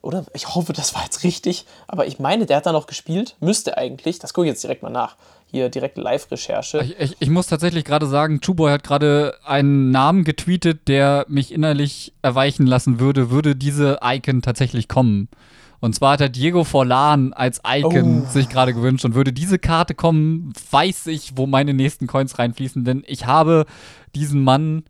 oder 0.00 0.24
ich 0.32 0.54
hoffe, 0.54 0.72
das 0.72 0.94
war 0.94 1.04
jetzt 1.04 1.22
richtig. 1.22 1.66
Aber 1.86 2.06
ich 2.06 2.18
meine, 2.18 2.46
der 2.46 2.56
hat 2.56 2.66
da 2.66 2.72
noch 2.72 2.86
gespielt. 2.86 3.36
Müsste 3.40 3.76
eigentlich. 3.76 4.18
Das 4.20 4.32
gucke 4.32 4.46
ich 4.46 4.52
jetzt 4.52 4.64
direkt 4.64 4.82
mal 4.82 4.90
nach. 4.90 5.16
Hier 5.54 5.68
direkte 5.68 6.00
Live-Recherche. 6.00 6.80
Ich, 6.82 6.98
ich, 6.98 7.16
ich 7.20 7.30
muss 7.30 7.46
tatsächlich 7.46 7.84
gerade 7.84 8.06
sagen, 8.08 8.40
Chuboy 8.40 8.72
hat 8.72 8.82
gerade 8.82 9.34
einen 9.44 9.92
Namen 9.92 10.24
getweetet, 10.24 10.88
der 10.88 11.26
mich 11.28 11.52
innerlich 11.52 12.12
erweichen 12.22 12.66
lassen 12.66 12.98
würde, 12.98 13.30
würde 13.30 13.54
diese 13.54 14.00
Icon 14.02 14.42
tatsächlich 14.42 14.88
kommen. 14.88 15.28
Und 15.78 15.94
zwar 15.94 16.14
hat 16.14 16.20
er 16.22 16.28
Diego 16.28 16.64
Forlan 16.64 17.32
als 17.34 17.60
Icon 17.64 18.22
Oh. 18.24 18.28
sich 18.28 18.48
gerade 18.48 18.74
gewünscht 18.74 19.04
und 19.04 19.14
würde 19.14 19.32
diese 19.32 19.60
Karte 19.60 19.94
kommen, 19.94 20.52
weiß 20.72 21.06
ich, 21.06 21.36
wo 21.36 21.46
meine 21.46 21.72
nächsten 21.72 22.08
Coins 22.08 22.36
reinfließen, 22.40 22.82
denn 22.84 23.04
ich 23.06 23.26
habe 23.26 23.64
diesen 24.16 24.42
Mann 24.42 24.82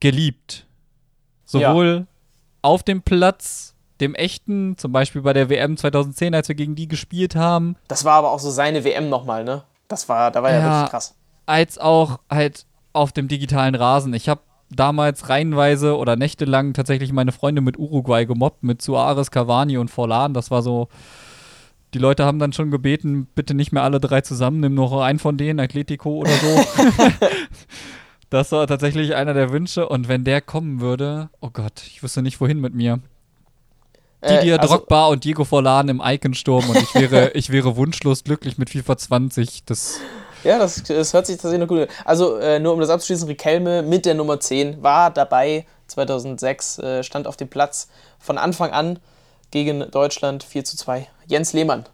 geliebt. 0.00 0.66
Sowohl 1.44 2.06
auf 2.62 2.82
dem 2.82 3.02
Platz, 3.02 3.74
dem 4.00 4.14
echten, 4.14 4.78
zum 4.78 4.90
Beispiel 4.92 5.20
bei 5.20 5.34
der 5.34 5.50
WM 5.50 5.76
2010, 5.76 6.34
als 6.34 6.48
wir 6.48 6.54
gegen 6.54 6.76
die 6.76 6.88
gespielt 6.88 7.36
haben, 7.36 7.76
Das 7.88 8.06
war 8.06 8.14
aber 8.14 8.30
auch 8.30 8.38
so 8.40 8.50
seine 8.50 8.84
WM 8.84 9.10
nochmal, 9.10 9.44
ne? 9.44 9.64
Das 9.92 10.08
war, 10.08 10.30
da 10.30 10.42
war 10.42 10.50
ja, 10.50 10.58
Ja. 10.58 10.64
wirklich 10.80 10.90
krass. 10.90 11.14
als 11.44 11.76
auch 11.78 12.18
halt 12.30 12.64
auf 12.94 13.12
dem 13.12 13.28
digitalen 13.28 13.74
Rasen. 13.74 14.14
Ich 14.14 14.28
habe 14.30 14.40
damals 14.70 15.28
reihenweise 15.28 15.98
oder 15.98 16.16
nächtelang 16.16 16.72
tatsächlich 16.72 17.12
meine 17.12 17.30
Freunde 17.32 17.60
mit 17.60 17.78
Uruguay 17.78 18.24
gemobbt, 18.24 18.62
mit 18.62 18.80
Suarez, 18.80 19.30
Cavani 19.30 19.76
und 19.76 19.90
Forlan. 19.90 20.32
Das 20.32 20.50
war 20.50 20.62
so. 20.62 20.88
Die 21.92 21.98
Leute 21.98 22.24
haben 22.24 22.38
dann 22.38 22.54
schon 22.54 22.70
gebeten, 22.70 23.26
bitte 23.34 23.52
nicht 23.52 23.70
mehr 23.72 23.82
alle 23.82 24.00
drei 24.00 24.22
zusammen, 24.22 24.60
nimm 24.60 24.72
noch 24.74 24.98
einen 24.98 25.18
von 25.18 25.36
denen, 25.36 25.60
Atletico 25.60 26.20
oder 26.20 26.30
so. 26.30 26.64
das 28.30 28.50
war 28.52 28.66
tatsächlich 28.66 29.14
einer 29.14 29.34
der 29.34 29.50
Wünsche. 29.50 29.86
Und 29.88 30.08
wenn 30.08 30.24
der 30.24 30.40
kommen 30.40 30.80
würde, 30.80 31.28
oh 31.40 31.50
Gott, 31.52 31.82
ich 31.86 32.02
wüsste 32.02 32.22
nicht, 32.22 32.40
wohin 32.40 32.60
mit 32.60 32.72
mir. 32.74 33.00
Didier 34.22 34.54
Äh, 34.54 34.58
also- 34.58 34.76
Drogba 34.76 35.06
und 35.08 35.24
Diego 35.24 35.44
Forlan 35.44 35.88
im 35.88 36.02
Iconsturm 36.04 36.68
und 36.70 36.76
ich 36.76 36.94
wäre, 36.94 37.30
ich 37.30 37.50
wäre 37.50 37.76
wunschlos 37.76 38.24
glücklich 38.24 38.58
mit 38.58 38.70
FIFA 38.70 38.96
20. 38.96 39.64
Das 39.66 40.00
Ja, 40.44 40.58
das, 40.58 40.82
das 40.82 41.12
hört 41.12 41.26
sich 41.26 41.36
tatsächlich 41.36 41.60
noch 41.60 41.68
gut 41.68 41.80
an. 41.80 41.88
Also, 42.04 42.36
äh, 42.36 42.58
nur 42.58 42.72
um 42.72 42.80
das 42.80 42.90
abzuschließen, 42.90 43.26
Riquelme 43.28 43.82
mit 43.82 44.06
der 44.06 44.14
Nummer 44.14 44.40
10 44.40 44.82
war 44.82 45.10
dabei 45.10 45.66
2006, 45.88 46.78
äh, 46.78 47.02
stand 47.02 47.26
auf 47.26 47.36
dem 47.36 47.48
Platz 47.48 47.88
von 48.18 48.38
Anfang 48.38 48.70
an 48.70 48.98
gegen 49.50 49.90
Deutschland 49.90 50.42
4 50.44 50.64
zu 50.64 50.76
2. 50.76 51.06
Jens 51.26 51.52
Lehmann. 51.52 51.84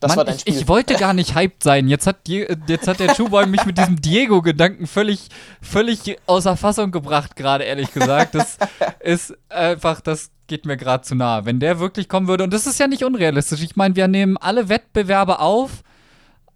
Das 0.00 0.10
Mann, 0.10 0.16
war 0.18 0.24
dein 0.24 0.36
ich, 0.36 0.40
Spiel. 0.40 0.56
ich 0.56 0.66
wollte 0.66 0.94
gar 0.94 1.12
nicht 1.12 1.34
hyped 1.34 1.62
sein. 1.62 1.86
Jetzt 1.86 2.06
hat, 2.06 2.26
jetzt 2.26 2.88
hat 2.88 3.00
der 3.00 3.14
Schuhboy 3.14 3.46
mich 3.46 3.66
mit 3.66 3.76
diesem 3.76 4.00
Diego-Gedanken 4.00 4.86
völlig, 4.86 5.28
völlig 5.60 6.16
außer 6.26 6.56
Fassung 6.56 6.90
gebracht, 6.90 7.36
gerade 7.36 7.64
ehrlich 7.64 7.92
gesagt. 7.92 8.34
Das 8.34 8.56
ist 9.00 9.36
einfach, 9.50 10.00
das 10.00 10.30
geht 10.46 10.64
mir 10.64 10.78
gerade 10.78 11.04
zu 11.04 11.14
nah. 11.14 11.44
Wenn 11.44 11.60
der 11.60 11.78
wirklich 11.80 12.08
kommen 12.08 12.28
würde, 12.28 12.44
und 12.44 12.52
das 12.52 12.66
ist 12.66 12.80
ja 12.80 12.88
nicht 12.88 13.04
unrealistisch. 13.04 13.62
Ich 13.62 13.76
meine, 13.76 13.94
wir 13.94 14.08
nehmen 14.08 14.38
alle 14.38 14.70
Wettbewerbe 14.70 15.38
auf 15.38 15.82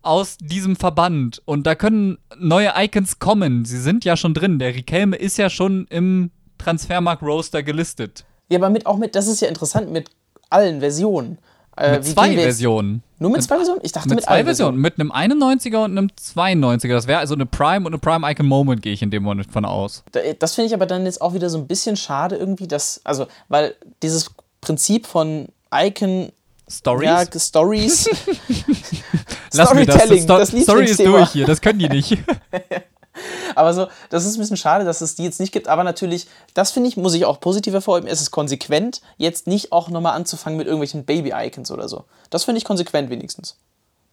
aus 0.00 0.36
diesem 0.38 0.76
Verband 0.76 1.40
und 1.44 1.66
da 1.66 1.74
können 1.74 2.18
neue 2.38 2.72
Icons 2.76 3.18
kommen. 3.18 3.64
Sie 3.64 3.78
sind 3.78 4.04
ja 4.04 4.16
schon 4.16 4.34
drin. 4.34 4.58
Der 4.58 4.74
Riquelme 4.74 5.16
ist 5.16 5.38
ja 5.38 5.48
schon 5.48 5.86
im 5.88 6.30
Transfermarkt-Roster 6.58 7.62
gelistet. 7.62 8.24
ja, 8.50 8.58
aber 8.58 8.70
mit, 8.70 8.86
auch 8.86 8.96
mit, 8.96 9.14
das 9.14 9.26
ist 9.26 9.40
ja 9.40 9.48
interessant, 9.48 9.90
mit 9.90 10.10
allen 10.50 10.80
Versionen. 10.80 11.38
Äh, 11.76 11.92
Mit 11.92 12.06
zwei 12.06 12.34
Versionen. 12.36 13.02
Nur 13.18 13.30
mit 13.30 13.42
zwei 13.42 13.56
Versionen? 13.56 13.80
Ich 13.82 13.92
dachte 13.92 14.08
Mit, 14.08 14.16
mit, 14.18 14.24
zwei 14.24 14.44
Versionen. 14.44 14.78
Mit 14.78 15.00
einem 15.00 15.10
91er 15.10 15.84
und 15.84 15.90
einem 15.98 16.08
92er. 16.20 16.88
Das 16.92 17.06
wäre 17.06 17.18
also 17.18 17.34
eine 17.34 17.46
Prime 17.46 17.86
und 17.86 17.88
eine 17.88 17.98
Prime 17.98 18.30
Icon 18.30 18.46
Moment, 18.46 18.82
gehe 18.82 18.92
ich 18.92 19.02
in 19.02 19.10
dem 19.10 19.22
Moment 19.24 19.50
von 19.50 19.64
aus. 19.64 20.04
Da- 20.12 20.20
Das 20.38 20.54
finde 20.54 20.68
ich 20.68 20.74
aber 20.74 20.86
dann 20.86 21.04
jetzt 21.04 21.20
auch 21.20 21.34
wieder 21.34 21.50
so 21.50 21.58
ein 21.58 21.66
bisschen 21.66 21.96
schade 21.96 22.36
irgendwie, 22.36 22.68
dass, 22.68 23.00
also, 23.04 23.26
weil 23.48 23.74
dieses 24.02 24.30
Prinzip 24.60 25.06
von 25.06 25.48
Icon, 25.72 26.30
Stories? 26.68 27.04
ja, 27.08 27.40
Stories, 27.40 28.08
Lass 29.52 29.74
mir 29.74 29.84
das. 29.86 29.94
Storytelling, 29.96 30.22
Sto 30.22 30.38
das 30.38 30.48
Story 30.50 30.84
ist 30.84 30.98
durch 31.04 31.30
hier, 31.30 31.46
das 31.46 31.60
können 31.60 31.78
die 31.78 31.88
nicht. 31.88 32.18
Aber 33.54 33.74
so, 33.74 33.88
das 34.10 34.24
ist 34.24 34.36
ein 34.36 34.40
bisschen 34.40 34.56
schade, 34.56 34.84
dass 34.84 35.00
es 35.00 35.14
die 35.14 35.24
jetzt 35.24 35.40
nicht 35.40 35.52
gibt. 35.52 35.68
Aber 35.68 35.84
natürlich, 35.84 36.26
das 36.54 36.70
finde 36.70 36.88
ich, 36.88 36.96
muss 36.96 37.14
ich 37.14 37.24
auch 37.24 37.40
positiv 37.40 37.72
hervorheben. 37.72 38.08
Es 38.08 38.20
ist 38.20 38.30
konsequent, 38.30 39.00
jetzt 39.16 39.46
nicht 39.46 39.72
auch 39.72 39.88
nochmal 39.88 40.14
anzufangen 40.14 40.56
mit 40.56 40.66
irgendwelchen 40.66 41.04
Baby-Icons 41.04 41.70
oder 41.70 41.88
so. 41.88 42.04
Das 42.30 42.44
finde 42.44 42.58
ich 42.58 42.64
konsequent 42.64 43.10
wenigstens. 43.10 43.56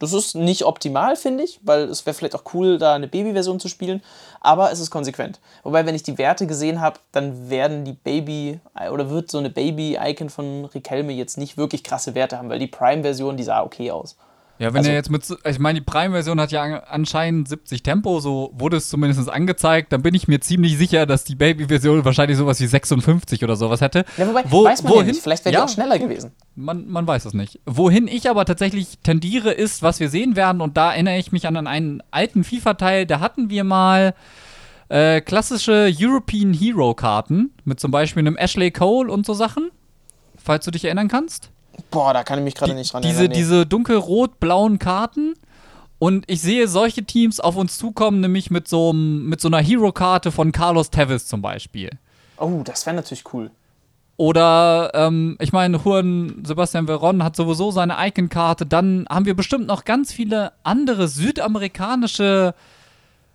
Das 0.02 0.14
ist 0.14 0.34
nicht 0.34 0.66
optimal, 0.66 1.16
finde 1.16 1.44
ich, 1.44 1.60
weil 1.62 1.84
es 1.84 2.08
wäre 2.08 2.16
vielleicht 2.16 2.34
auch 2.34 2.56
cool, 2.56 2.80
da 2.80 2.96
eine 2.96 3.08
Baby-Version 3.08 3.60
zu 3.60 3.68
spielen. 3.68 4.02
Aber 4.40 4.72
es 4.72 4.80
ist 4.80 4.90
konsequent. 4.90 5.40
Wobei, 5.62 5.86
wenn 5.86 5.94
ich 5.94 6.02
die 6.02 6.18
Werte 6.18 6.48
gesehen 6.48 6.82
habe, 6.82 7.00
dann 7.12 7.52
werden 7.52 7.86
die 7.86 7.94
Baby- 7.94 8.60
oder 8.92 9.12
wird 9.12 9.30
so 9.30 9.38
eine 9.38 9.52
Baby-Icon 9.52 10.32
von 10.32 10.66
Riquelme 10.66 11.14
jetzt 11.14 11.38
nicht 11.38 11.56
wirklich 11.56 11.84
krasse 11.84 12.16
Werte 12.16 12.40
haben, 12.40 12.50
weil 12.50 12.58
die 12.58 12.66
Prime-Version, 12.66 13.38
die 13.38 13.44
sah 13.44 13.62
okay 13.62 13.92
aus. 13.92 14.16
Ja, 14.62 14.74
wenn 14.74 14.78
Also- 14.80 14.90
er 14.92 14.96
jetzt 14.96 15.10
mit, 15.10 15.26
ich 15.44 15.58
meine, 15.60 15.80
die 15.80 15.86
Prime-Version 15.86 16.40
hat 16.40 16.52
ja 16.52 16.62
an- 16.62 16.82
anscheinend 16.88 17.50
70 17.50 17.82
Tempo, 17.82 18.20
so 18.20 18.52
wurde 18.54 18.78
es 18.78 18.90
zumindest 18.90 19.28
angezeigt. 19.28 19.92
Dann 19.92 20.04
bin 20.04 20.14
ich 20.14 20.28
mir 20.28 20.40
ziemlich 20.40 20.78
sicher, 20.78 21.08
dass 21.08 21.24
die 21.24 21.34
Baby-Version 21.34 22.06
wahrscheinlich 22.06 22.38
sowas 22.38 22.60
wie 22.62 22.68
56 22.68 23.44
oder 23.44 23.56
sowas 23.56 23.82
hätte. 23.82 24.06
Ja, 24.18 24.28
wobei, 24.28 24.44
Wo- 24.48 24.64
weiß 24.64 24.84
man 24.84 24.94
wohin? 24.94 25.08
ja 25.08 25.12
nicht. 25.14 25.24
Vielleicht 25.24 25.46
wäre 25.46 25.54
Ja, 25.56 25.62
die 25.62 25.66
auch 25.66 25.74
schneller 25.74 25.98
gewesen. 25.98 26.32
Man, 26.56 26.88
man 26.88 27.08
weiß 27.08 27.26
es 27.26 27.34
nicht. 27.34 27.60
Wohin 27.66 28.08
ich 28.08 28.30
aber 28.30 28.46
tatsächlich 28.46 29.00
tendiere, 29.02 29.52
ist, 29.52 29.82
was 29.82 30.00
wir 30.00 30.10
sehen 30.10 30.36
werden, 30.36 30.62
und 30.62 30.78
da 30.78 30.92
erinnere 30.94 31.18
ich 31.18 31.32
mich 31.32 31.48
an 31.48 31.58
einen 31.66 32.04
alten 32.12 32.44
FIFA-Teil, 32.44 33.08
da 33.08 33.20
hatten 33.20 33.50
wir 33.50 33.64
mal 33.64 34.14
äh, 34.90 35.22
klassische 35.22 35.92
European 36.00 36.54
Hero-Karten 36.54 37.52
mit 37.66 37.80
zum 37.80 37.90
Beispiel 37.92 38.20
einem 38.22 38.38
Ashley 38.38 38.70
Cole 38.72 39.12
und 39.12 39.26
so 39.26 39.34
Sachen, 39.34 39.72
falls 40.38 40.66
du 40.66 40.72
dich 40.72 40.86
erinnern 40.86 41.08
kannst. 41.08 41.50
Boah, 41.90 42.14
da 42.14 42.24
kann 42.24 42.40
ich 42.40 42.46
mich 42.46 42.56
gerade 42.56 42.74
nicht 42.74 42.94
dran 42.94 43.02
Diese, 43.02 43.20
erinnern. 43.20 43.32
nee. 43.32 43.38
diese 43.38 43.66
dunkelrot-blauen 43.66 44.80
Karten. 44.80 45.34
Und 46.00 46.24
ich 46.28 46.42
sehe 46.42 46.68
solche 46.68 47.04
Teams 47.04 47.40
auf 47.40 47.56
uns 47.56 47.78
zukommen, 47.78 48.22
nämlich 48.22 48.50
mit 48.50 48.68
so, 48.68 48.92
mit 48.92 49.40
so 49.40 49.48
einer 49.48 49.60
Hero-Karte 49.60 50.32
von 50.32 50.52
Carlos 50.52 50.90
Tevez 50.90 51.28
zum 51.28 51.42
Beispiel. 51.44 51.92
Oh, 52.38 52.62
das 52.64 52.86
wäre 52.88 52.96
natürlich 52.96 53.24
cool. 53.34 53.52
Oder, 54.18 54.92
ähm, 54.94 55.38
ich 55.40 55.52
meine, 55.54 55.78
Juan 55.78 56.44
Sebastian 56.46 56.88
Veron 56.88 57.24
hat 57.24 57.36
sowieso 57.36 57.72
seine 57.72 57.96
Icon-Karte. 58.00 58.66
Dann 58.66 59.06
haben 59.10 59.26
wir 59.26 59.36
bestimmt 59.36 59.68
noch 59.68 59.86
ganz 59.86 60.12
viele 60.12 60.54
andere 60.64 61.08
südamerikanische 61.08 62.54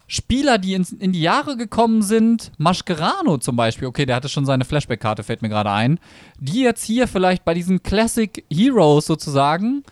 Spieler, 0.07 0.59
die 0.59 0.75
in, 0.75 0.87
in 1.01 1.13
die 1.13 1.21
Jahre 1.21 1.57
gekommen 1.57 2.03
sind. 2.03 2.53
Mascherano 2.59 3.39
zum 3.39 3.57
Beispiel. 3.57 3.89
Okay, 3.89 4.07
der 4.07 4.17
hatte 4.17 4.29
schon 4.29 4.47
seine 4.47 4.65
Flashback-Karte, 4.65 5.23
fällt 5.23 5.43
mir 5.43 5.49
gerade 5.49 5.71
ein. 5.71 5.99
Die 6.39 6.61
jetzt 6.61 6.85
hier 6.85 7.09
vielleicht 7.09 7.45
bei 7.45 7.55
diesen 7.55 7.83
Classic 7.83 8.45
Heroes 8.51 9.07
sozusagen 9.07 9.83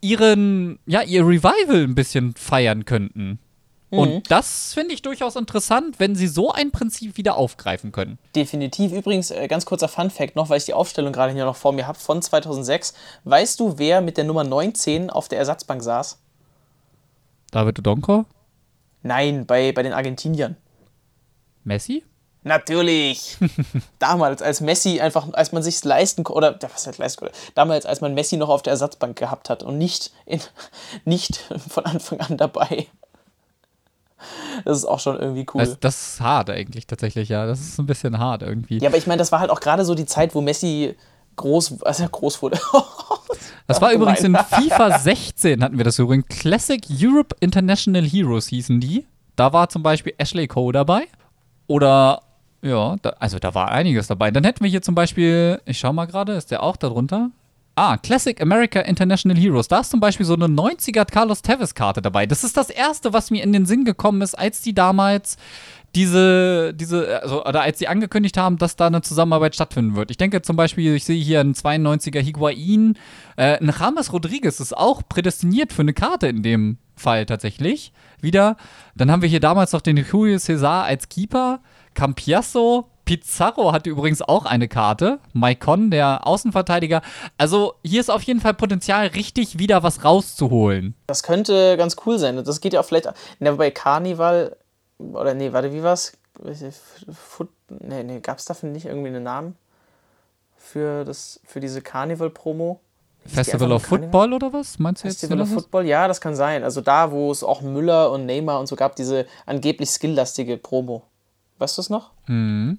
ihren, 0.00 0.78
ja, 0.86 1.02
ihr 1.02 1.26
Revival 1.26 1.82
ein 1.82 1.94
bisschen 1.94 2.34
feiern 2.34 2.84
könnten. 2.84 3.38
Und 3.90 4.30
das 4.30 4.74
finde 4.74 4.94
ich 4.94 5.02
durchaus 5.02 5.36
interessant, 5.36 6.00
wenn 6.00 6.16
sie 6.16 6.26
so 6.26 6.50
ein 6.50 6.72
Prinzip 6.72 7.16
wieder 7.16 7.36
aufgreifen 7.36 7.92
können. 7.92 8.18
Definitiv. 8.34 8.92
Übrigens, 8.92 9.30
äh, 9.30 9.46
ganz 9.46 9.66
kurzer 9.66 9.86
Fun-Fact 9.86 10.34
noch, 10.34 10.48
weil 10.48 10.58
ich 10.58 10.64
die 10.64 10.74
Aufstellung 10.74 11.12
gerade 11.12 11.32
hier 11.32 11.44
noch 11.44 11.54
vor 11.54 11.72
mir 11.72 11.86
habe 11.86 11.98
von 11.98 12.20
2006. 12.20 12.94
Weißt 13.24 13.60
du, 13.60 13.78
wer 13.78 14.00
mit 14.00 14.16
der 14.16 14.24
Nummer 14.24 14.42
19 14.42 15.10
auf 15.10 15.28
der 15.28 15.38
Ersatzbank 15.38 15.82
saß? 15.82 16.18
David 17.52 17.78
Odonko? 17.78 18.24
Nein, 19.04 19.44
bei, 19.46 19.70
bei 19.72 19.82
den 19.82 19.92
Argentiniern. 19.92 20.56
Messi? 21.62 22.02
Natürlich. 22.42 23.36
damals, 23.98 24.42
als 24.42 24.60
Messi 24.60 25.00
einfach, 25.00 25.28
als 25.34 25.52
man 25.52 25.62
sich 25.62 25.84
leisten 25.84 26.24
konnte, 26.24 26.36
oder 26.36 26.58
was 26.72 26.86
heißt 26.86 26.98
leisten 26.98 27.20
konnte, 27.20 27.34
damals, 27.54 27.86
als 27.86 28.00
man 28.00 28.14
Messi 28.14 28.38
noch 28.38 28.48
auf 28.48 28.62
der 28.62 28.72
Ersatzbank 28.72 29.16
gehabt 29.16 29.50
hat 29.50 29.62
und 29.62 29.76
nicht, 29.76 30.10
in, 30.24 30.40
nicht 31.04 31.36
von 31.68 31.84
Anfang 31.84 32.20
an 32.20 32.38
dabei. 32.38 32.86
Das 34.64 34.78
ist 34.78 34.86
auch 34.86 35.00
schon 35.00 35.18
irgendwie 35.18 35.46
cool. 35.52 35.60
Das, 35.60 35.78
das 35.80 36.08
ist 36.14 36.20
hart 36.20 36.48
eigentlich 36.48 36.86
tatsächlich, 36.86 37.28
ja. 37.28 37.46
Das 37.46 37.60
ist 37.60 37.78
ein 37.78 37.86
bisschen 37.86 38.18
hart 38.18 38.40
irgendwie. 38.40 38.78
ja, 38.78 38.88
aber 38.88 38.96
ich 38.96 39.06
meine, 39.06 39.18
das 39.18 39.32
war 39.32 39.40
halt 39.40 39.50
auch 39.50 39.60
gerade 39.60 39.84
so 39.84 39.94
die 39.94 40.06
Zeit, 40.06 40.34
wo 40.34 40.40
Messi 40.40 40.96
groß, 41.36 41.82
also 41.82 42.08
groß 42.08 42.40
wurde. 42.40 42.58
Das 43.66 43.80
war 43.80 43.92
übrigens 43.92 44.20
in. 44.20 44.36
FIFA 44.36 44.98
16 44.98 45.62
hatten 45.62 45.78
wir 45.78 45.84
das 45.84 45.98
übrigens. 45.98 46.26
Classic 46.28 46.82
Europe 46.90 47.34
International 47.40 48.04
Heroes 48.04 48.48
hießen 48.48 48.80
die. 48.80 49.06
Da 49.36 49.52
war 49.52 49.68
zum 49.68 49.82
Beispiel 49.82 50.14
Ashley 50.18 50.46
Cole 50.46 50.72
dabei. 50.72 51.06
Oder, 51.66 52.22
ja, 52.62 52.96
da, 53.00 53.10
also 53.18 53.38
da 53.38 53.54
war 53.54 53.70
einiges 53.70 54.06
dabei. 54.06 54.30
Dann 54.30 54.44
hätten 54.44 54.62
wir 54.62 54.70
hier 54.70 54.82
zum 54.82 54.94
Beispiel, 54.94 55.60
ich 55.64 55.78
schau 55.78 55.92
mal 55.92 56.06
gerade, 56.06 56.34
ist 56.34 56.50
der 56.50 56.62
auch 56.62 56.76
darunter? 56.76 57.30
Ah, 57.76 57.96
Classic 57.96 58.40
America 58.40 58.80
International 58.80 59.36
Heroes. 59.36 59.66
Da 59.66 59.80
ist 59.80 59.90
zum 59.90 59.98
Beispiel 59.98 60.24
so 60.24 60.34
eine 60.34 60.46
90er 60.46 61.04
Carlos 61.06 61.42
Tevez-Karte 61.42 62.00
dabei. 62.02 62.26
Das 62.26 62.44
ist 62.44 62.56
das 62.56 62.70
erste, 62.70 63.12
was 63.12 63.32
mir 63.32 63.42
in 63.42 63.52
den 63.52 63.66
Sinn 63.66 63.84
gekommen 63.84 64.22
ist, 64.22 64.38
als 64.38 64.60
die 64.60 64.74
damals 64.74 65.36
diese, 65.94 66.74
diese, 66.74 67.22
also, 67.22 67.44
oder 67.44 67.62
als 67.62 67.78
sie 67.78 67.88
angekündigt 67.88 68.36
haben, 68.36 68.58
dass 68.58 68.76
da 68.76 68.86
eine 68.86 69.02
Zusammenarbeit 69.02 69.54
stattfinden 69.54 69.96
wird. 69.96 70.10
Ich 70.10 70.16
denke 70.16 70.42
zum 70.42 70.56
Beispiel, 70.56 70.94
ich 70.94 71.04
sehe 71.04 71.22
hier 71.22 71.40
einen 71.40 71.54
92er 71.54 72.20
Higuain, 72.20 72.98
äh, 73.36 73.58
ein 73.58 73.72
James 73.78 74.12
Rodriguez 74.12 74.60
ist 74.60 74.76
auch 74.76 75.02
prädestiniert 75.08 75.72
für 75.72 75.82
eine 75.82 75.94
Karte 75.94 76.26
in 76.28 76.42
dem 76.42 76.78
Fall 76.96 77.26
tatsächlich. 77.26 77.92
Wieder. 78.20 78.56
Dann 78.94 79.10
haben 79.10 79.22
wir 79.22 79.28
hier 79.28 79.40
damals 79.40 79.72
noch 79.72 79.82
den 79.82 79.98
Julio 79.98 80.38
Cesar 80.38 80.84
als 80.84 81.08
Keeper, 81.08 81.60
Campiasso, 81.92 82.88
Pizarro 83.04 83.72
hatte 83.72 83.90
übrigens 83.90 84.22
auch 84.22 84.46
eine 84.46 84.68
Karte. 84.68 85.18
Maicon, 85.32 85.90
der 85.90 86.26
Außenverteidiger. 86.26 87.02
Also 87.36 87.74
hier 87.84 88.00
ist 88.00 88.10
auf 88.10 88.22
jeden 88.22 88.40
Fall 88.40 88.54
Potenzial, 88.54 89.08
richtig 89.08 89.58
wieder 89.58 89.82
was 89.82 90.04
rauszuholen. 90.04 90.94
Das 91.06 91.22
könnte 91.22 91.76
ganz 91.76 91.96
cool 92.06 92.18
sein. 92.18 92.42
Das 92.42 92.60
geht 92.60 92.72
ja 92.72 92.80
auch 92.80 92.84
vielleicht. 92.84 93.08
Ne, 93.40 93.52
bei 93.52 93.70
Carnival. 93.70 94.56
Oder 94.98 95.34
nee, 95.34 95.52
warte, 95.52 95.72
wie 95.72 95.82
war's? 95.82 96.12
Foot, 97.12 97.48
nee, 97.68 98.02
nee, 98.02 98.20
gab 98.20 98.38
es 98.38 98.44
dafür 98.44 98.68
nicht 98.68 98.86
irgendwie 98.86 99.08
einen 99.08 99.22
Namen? 99.22 99.56
Für, 100.56 101.04
das, 101.04 101.40
für 101.44 101.60
diese 101.60 101.82
Carnival-Promo? 101.82 102.80
Hieß 103.24 103.30
die 103.30 103.36
Festival 103.36 103.72
of 103.72 103.82
Carnival? 103.82 104.10
Football 104.10 104.32
oder 104.32 104.52
was? 104.52 104.78
Meinst 104.78 105.04
du 105.04 105.08
jetzt? 105.08 105.20
Festival 105.20 105.42
of? 105.42 105.48
Football, 105.50 105.86
ja, 105.86 106.08
das 106.08 106.20
kann 106.20 106.34
sein. 106.34 106.64
Also 106.64 106.80
da, 106.80 107.10
wo 107.12 107.30
es 107.30 107.42
auch 107.42 107.60
Müller 107.60 108.10
und 108.10 108.26
Neymar 108.26 108.60
und 108.60 108.66
so 108.66 108.76
gab, 108.76 108.96
diese 108.96 109.26
angeblich 109.46 109.90
skilllastige 109.90 110.56
Promo. 110.56 111.02
Weißt 111.58 111.76
du 111.76 111.82
es 111.82 111.90
noch? 111.90 112.10
Mhm. 112.26 112.78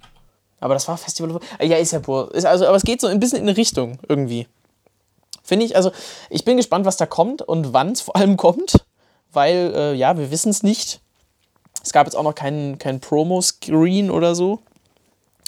Aber 0.59 0.73
das 0.73 0.87
war 0.87 0.97
Festival 0.97 1.31
of 1.31 1.43
Football. 1.43 1.67
Ja, 1.67 1.77
ist 1.77 1.91
ja 1.91 1.99
pur. 1.99 2.33
Ist 2.33 2.45
also, 2.45 2.65
aber 2.65 2.77
es 2.77 2.83
geht 2.83 3.01
so 3.01 3.07
ein 3.07 3.19
bisschen 3.19 3.39
in 3.39 3.47
eine 3.47 3.57
Richtung 3.57 3.99
irgendwie. 4.07 4.47
Finde 5.43 5.65
ich, 5.65 5.75
also 5.75 5.91
ich 6.29 6.43
bin 6.43 6.57
gespannt, 6.57 6.85
was 6.85 6.97
da 6.97 7.05
kommt 7.05 7.43
und 7.43 7.71
wann 7.71 7.91
es 7.91 8.01
vor 8.01 8.15
allem 8.15 8.35
kommt, 8.35 8.83
weil, 9.31 9.73
äh, 9.75 9.93
ja, 9.93 10.17
wir 10.17 10.31
wissen 10.31 10.49
es 10.49 10.63
nicht. 10.63 11.01
Es 11.85 11.93
gab 11.93 12.07
jetzt 12.07 12.15
auch 12.15 12.23
noch 12.23 12.33
keinen 12.35 12.79
keinen 12.79 12.99
Promo-Screen 12.99 14.09
oder 14.09 14.33
so. 14.33 14.59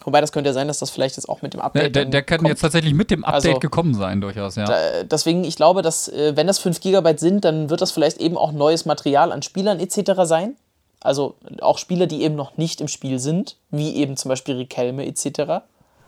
Wobei 0.05 0.21
das 0.21 0.31
könnte 0.31 0.51
ja 0.51 0.53
sein, 0.53 0.67
dass 0.67 0.77
das 0.79 0.89
vielleicht 0.91 1.17
jetzt 1.17 1.27
auch 1.27 1.41
mit 1.41 1.53
dem 1.53 1.57
Der, 1.57 1.65
Update. 1.65 1.95
der, 1.95 2.03
dann 2.03 2.11
der 2.11 2.21
kann 2.21 2.37
kommt. 2.37 2.49
jetzt 2.49 2.61
tatsächlich 2.61 2.93
mit 2.93 3.09
dem 3.11 3.25
Update 3.25 3.45
Also- 3.45 3.59
gekommen 3.59 3.93
sein, 3.95 4.21
durchaus, 4.21 4.55
ja. 4.55 4.65
Äh, 4.69 5.05
Deswegen, 5.05 5.43
ich 5.43 5.55
glaube, 5.55 5.81
dass, 5.81 6.07
äh, 6.07 6.33
wenn 6.37 6.47
das 6.47 6.59
5 6.59 6.79
GB 6.79 7.17
sind, 7.17 7.43
dann 7.43 7.69
wird 7.69 7.81
das 7.81 7.91
vielleicht 7.91 8.17
eben 8.19 8.37
auch 8.37 8.51
neues 8.51 8.85
Material 8.85 9.31
an 9.31 9.41
Spielern 9.41 9.79
etc. 9.79 10.11
sein. 10.23 10.55
Also 11.01 11.35
auch 11.61 11.77
Spieler, 11.77 12.05
die 12.07 12.21
eben 12.21 12.35
noch 12.35 12.55
nicht 12.57 12.79
im 12.79 12.87
Spiel 12.87 13.19
sind, 13.19 13.57
wie 13.71 13.95
eben 13.95 14.15
zum 14.15 14.29
Beispiel 14.29 14.55
Riquelme 14.55 15.05
etc. 15.07 15.63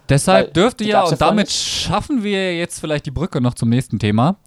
Deshalb 0.08 0.48
Weil 0.48 0.54
dürfte 0.54 0.84
ja, 0.84 1.04
ja 1.04 1.10
und 1.10 1.20
damit 1.20 1.48
nicht. 1.48 1.58
schaffen 1.58 2.24
wir 2.24 2.56
jetzt 2.58 2.80
vielleicht 2.80 3.06
die 3.06 3.12
Brücke 3.12 3.42
noch 3.42 3.54
zum 3.56 3.70
nächsten 3.70 4.00
Thema, 4.00 4.38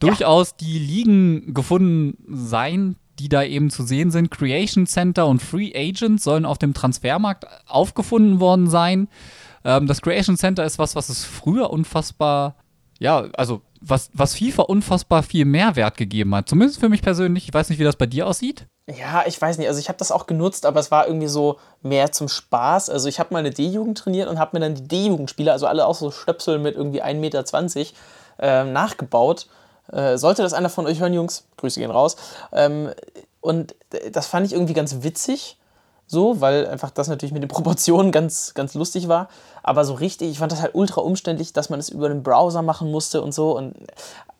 durchaus 0.00 0.54
die 0.56 0.78
Ligen 0.78 1.54
gefunden 1.54 2.16
sein, 2.28 2.96
die 3.18 3.28
da 3.28 3.42
eben 3.42 3.70
zu 3.70 3.84
sehen 3.84 4.10
sind. 4.10 4.30
Creation 4.30 4.86
Center 4.86 5.26
und 5.26 5.42
Free 5.42 5.72
Agent 5.74 6.20
sollen 6.20 6.44
auf 6.44 6.58
dem 6.58 6.74
Transfermarkt 6.74 7.46
aufgefunden 7.66 8.40
worden 8.40 8.68
sein. 8.68 9.08
Ähm, 9.64 9.86
das 9.86 10.02
Creation 10.02 10.36
Center 10.36 10.64
ist 10.64 10.78
was, 10.78 10.96
was 10.96 11.08
es 11.08 11.24
früher 11.24 11.70
unfassbar, 11.70 12.56
ja, 12.98 13.26
also 13.34 13.62
was, 13.80 14.10
was 14.12 14.36
FIFA 14.36 14.62
unfassbar 14.62 15.22
viel 15.22 15.44
Mehrwert 15.44 15.96
gegeben 15.96 16.34
hat. 16.34 16.48
Zumindest 16.48 16.80
für 16.80 16.88
mich 16.88 17.02
persönlich. 17.02 17.48
Ich 17.48 17.54
weiß 17.54 17.68
nicht, 17.68 17.78
wie 17.78 17.84
das 17.84 17.96
bei 17.96 18.06
dir 18.06 18.26
aussieht. 18.26 18.66
Ja, 18.88 19.24
ich 19.26 19.40
weiß 19.40 19.58
nicht. 19.58 19.68
Also 19.68 19.80
ich 19.80 19.88
habe 19.88 19.98
das 19.98 20.12
auch 20.12 20.26
genutzt, 20.26 20.66
aber 20.66 20.80
es 20.80 20.90
war 20.90 21.06
irgendwie 21.06 21.28
so 21.28 21.58
mehr 21.82 22.12
zum 22.12 22.28
Spaß. 22.28 22.90
Also 22.90 23.08
ich 23.08 23.18
habe 23.18 23.32
mal 23.32 23.40
eine 23.40 23.50
D-Jugend 23.50 23.98
trainiert 23.98 24.28
und 24.28 24.38
habe 24.38 24.56
mir 24.56 24.60
dann 24.60 24.74
die 24.74 24.86
D-Jugendspieler, 24.86 25.52
also 25.52 25.66
alle 25.66 25.86
auch 25.86 25.94
so 25.94 26.10
Stöpsel 26.10 26.58
mit 26.58 26.76
irgendwie 26.76 27.02
1,20 27.02 27.14
Meter, 27.20 27.44
ähm, 28.38 28.72
nachgebaut. 28.72 29.46
Äh, 29.92 30.16
sollte 30.18 30.42
das 30.42 30.54
einer 30.54 30.70
von 30.70 30.86
euch 30.86 31.00
hören, 31.00 31.14
Jungs, 31.14 31.44
Grüße 31.58 31.78
gehen 31.78 31.90
raus. 31.90 32.16
Ähm, 32.52 32.90
und 33.40 33.74
das 34.12 34.26
fand 34.26 34.46
ich 34.46 34.52
irgendwie 34.52 34.72
ganz 34.72 35.02
witzig, 35.02 35.58
so, 36.06 36.40
weil 36.40 36.66
einfach 36.66 36.90
das 36.90 37.08
natürlich 37.08 37.32
mit 37.32 37.42
den 37.42 37.48
Proportionen 37.50 38.10
ganz, 38.10 38.54
ganz 38.54 38.74
lustig 38.74 39.08
war. 39.08 39.28
Aber 39.62 39.84
so 39.84 39.94
richtig, 39.94 40.30
ich 40.30 40.38
fand 40.38 40.52
das 40.52 40.62
halt 40.62 40.74
ultra 40.74 41.00
umständlich, 41.00 41.52
dass 41.52 41.70
man 41.70 41.78
es 41.78 41.88
über 41.88 42.08
den 42.08 42.22
Browser 42.22 42.62
machen 42.62 42.90
musste 42.90 43.22
und 43.22 43.32
so. 43.32 43.56
Und 43.56 43.74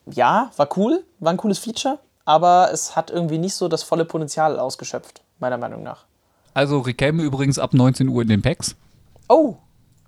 ja, 0.07 0.51
war 0.57 0.69
cool, 0.77 1.05
war 1.21 1.33
ein 1.33 1.37
cooles 1.37 1.59
Feature, 1.59 1.99
aber 2.25 2.71
es 2.73 2.97
hat 2.97 3.11
irgendwie 3.11 3.39
nicht 3.39 3.55
so 3.55 3.69
das 3.69 3.83
volle 3.83 4.05
Potenzial 4.05 4.59
ausgeschöpft, 4.59 5.23
meiner 5.39 5.59
Meinung 5.59 5.83
nach. 5.83 6.05
Also 6.55 6.81
Riquelme 6.81 7.23
übrigens 7.23 7.59
ab 7.59 7.73
19 7.73 8.09
Uhr 8.09 8.23
in 8.23 8.29
den 8.29 8.43
Packs. 8.43 8.75
Oh, 9.29 9.57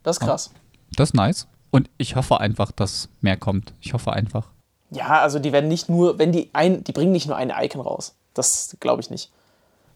das 0.02 0.16
ist 0.18 0.20
krass. 0.20 0.50
Das 0.96 1.10
ist 1.10 1.14
nice. 1.14 1.46
Und 1.70 1.90
ich 1.96 2.16
hoffe 2.16 2.38
einfach, 2.40 2.70
dass 2.70 3.08
mehr 3.20 3.36
kommt. 3.36 3.72
Ich 3.80 3.94
hoffe 3.94 4.12
einfach. 4.12 4.48
Ja, 4.94 5.20
also 5.20 5.38
die 5.38 5.52
werden 5.52 5.68
nicht 5.68 5.88
nur, 5.88 6.18
wenn 6.18 6.32
die 6.32 6.50
ein, 6.52 6.84
die 6.84 6.92
bringen 6.92 7.12
nicht 7.12 7.26
nur 7.26 7.36
eine 7.36 7.54
Icon 7.64 7.80
raus. 7.80 8.14
Das 8.32 8.76
glaube 8.80 9.00
ich 9.00 9.10
nicht. 9.10 9.30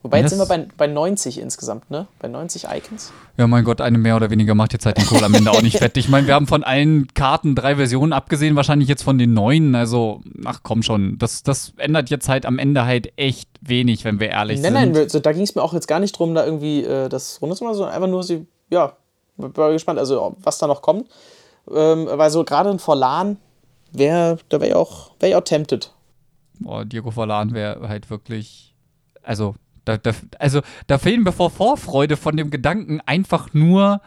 Wobei 0.02 0.20
jetzt 0.20 0.30
sind 0.30 0.38
wir 0.38 0.46
bei, 0.46 0.68
bei 0.76 0.86
90 0.86 1.40
insgesamt, 1.40 1.90
ne? 1.90 2.06
Bei 2.20 2.28
90 2.28 2.66
Icons. 2.72 3.12
Ja, 3.36 3.48
mein 3.48 3.64
Gott, 3.64 3.80
eine 3.80 3.98
mehr 3.98 4.14
oder 4.14 4.30
weniger 4.30 4.54
macht 4.54 4.72
jetzt 4.72 4.86
halt 4.86 4.96
den 4.96 5.06
Kohl 5.06 5.24
am 5.24 5.34
Ende 5.34 5.50
auch 5.50 5.60
nicht 5.60 5.78
fett. 5.80 5.96
Ich 5.96 6.08
meine, 6.08 6.28
wir 6.28 6.34
haben 6.34 6.46
von 6.46 6.62
allen 6.62 7.08
Karten 7.14 7.56
drei 7.56 7.74
Versionen 7.76 8.12
abgesehen, 8.12 8.54
wahrscheinlich 8.54 8.88
jetzt 8.88 9.02
von 9.02 9.18
den 9.18 9.34
neuen. 9.34 9.74
Also, 9.74 10.20
ach 10.44 10.60
komm 10.62 10.84
schon, 10.84 11.18
das, 11.18 11.42
das 11.42 11.72
ändert 11.78 12.10
jetzt 12.10 12.28
halt 12.28 12.46
am 12.46 12.60
Ende 12.60 12.84
halt 12.84 13.12
echt 13.16 13.48
wenig, 13.60 14.04
wenn 14.04 14.20
wir 14.20 14.28
ehrlich 14.28 14.60
Nein, 14.60 14.72
sind. 14.72 14.92
nein, 14.92 15.02
also 15.02 15.18
da 15.18 15.32
ging 15.32 15.42
es 15.42 15.56
mir 15.56 15.62
auch 15.62 15.74
jetzt 15.74 15.88
gar 15.88 15.98
nicht 15.98 16.16
drum, 16.16 16.32
da 16.32 16.44
irgendwie 16.44 16.84
äh, 16.84 17.08
das 17.08 17.42
runterzumachen, 17.42 17.76
sondern 17.76 17.94
einfach 17.94 18.08
nur, 18.08 18.22
sie, 18.22 18.46
ja, 18.70 18.92
war 19.36 19.72
gespannt, 19.72 19.98
also 19.98 20.36
was 20.40 20.58
da 20.58 20.68
noch 20.68 20.80
kommt. 20.80 21.08
Ähm, 21.70 22.08
weil 22.10 22.30
so 22.30 22.44
gerade 22.44 22.70
ein 22.70 22.78
Forlan 22.78 23.36
wäre, 23.92 24.38
da 24.48 24.60
wäre 24.60 24.70
ich 24.70 24.76
auch, 24.76 25.12
wäre 25.20 25.30
ich 25.30 25.36
auch 25.36 25.44
tempted. 25.44 25.92
Boah, 26.60 26.84
Diego 26.84 27.10
Forlan 27.10 27.54
wäre 27.54 27.88
halt 27.88 28.10
wirklich. 28.10 28.74
Also 29.22 29.54
da, 29.84 29.96
da, 29.96 30.12
also, 30.38 30.60
da 30.86 30.98
fehlen 30.98 31.22
mir 31.22 31.32
vor 31.32 31.50
Vorfreude 31.50 32.16
von 32.16 32.36
dem 32.36 32.50
Gedanken 32.50 33.00
einfach 33.06 33.54
nur 33.54 34.02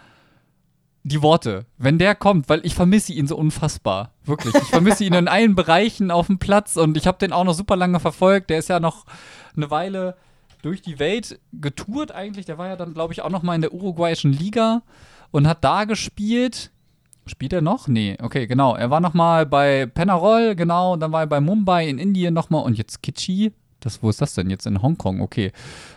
die 1.04 1.24
Worte. 1.24 1.66
Wenn 1.78 1.98
der 1.98 2.14
kommt, 2.14 2.50
weil 2.50 2.64
ich 2.64 2.76
vermisse 2.76 3.14
ihn 3.14 3.28
so 3.28 3.36
unfassbar. 3.36 4.12
Wirklich. 4.24 4.54
Ich 4.54 4.70
vermisse 4.70 5.04
ihn 5.04 5.14
in 5.14 5.28
allen 5.28 5.56
Bereichen 5.56 6.12
auf 6.12 6.28
dem 6.28 6.38
Platz 6.38 6.78
und 6.78 6.98
ich 6.98 7.08
habe 7.08 7.18
den 7.18 7.34
auch 7.34 7.44
noch 7.44 7.56
super 7.56 7.76
lange 7.76 8.00
verfolgt. 8.00 8.52
Der 8.52 8.60
ist 8.60 8.70
ja 8.70 8.80
noch 8.80 9.06
eine 9.56 9.72
Weile 9.72 10.16
durch 10.62 10.84
die 10.84 11.00
Welt 11.00 11.40
getourt 11.52 12.12
eigentlich. 12.12 12.46
Der 12.46 12.60
war 12.60 12.68
ja 12.68 12.76
dann, 12.76 12.94
glaube 12.94 13.14
ich, 13.14 13.24
auch 13.24 13.32
noch 13.32 13.42
mal 13.42 13.56
in 13.56 13.62
der 13.62 13.74
uruguayischen 13.74 14.32
Liga 14.32 14.84
und 15.32 15.48
hat 15.48 15.64
da 15.64 15.86
gespielt. 15.86 16.72
Spielt 17.28 17.54
er 17.54 17.62
noch? 17.62 17.88
Nee, 17.88 18.18
okay, 18.22 18.48
genau. 18.48 18.76
Er 18.76 18.90
war 18.90 19.00
noch 19.00 19.14
mal 19.14 19.46
bei 19.46 19.86
Penarol, 19.86 20.56
genau. 20.56 20.96
Dann 20.96 21.12
war 21.12 21.22
er 21.22 21.28
bei 21.28 21.40
Mumbai 21.40 21.88
in 21.88 22.00
Indien 22.00 22.34
noch 22.34 22.50
mal 22.50 22.60
und 22.60 22.78
jetzt 22.78 23.04
Kichi. 23.04 23.54
Das, 23.80 24.02
wo 24.04 24.10
ist 24.10 24.22
das 24.22 24.36
denn 24.36 24.50
jetzt? 24.50 24.66
In 24.68 24.82
Hongkong, 24.82 25.22
okay. 25.22 25.52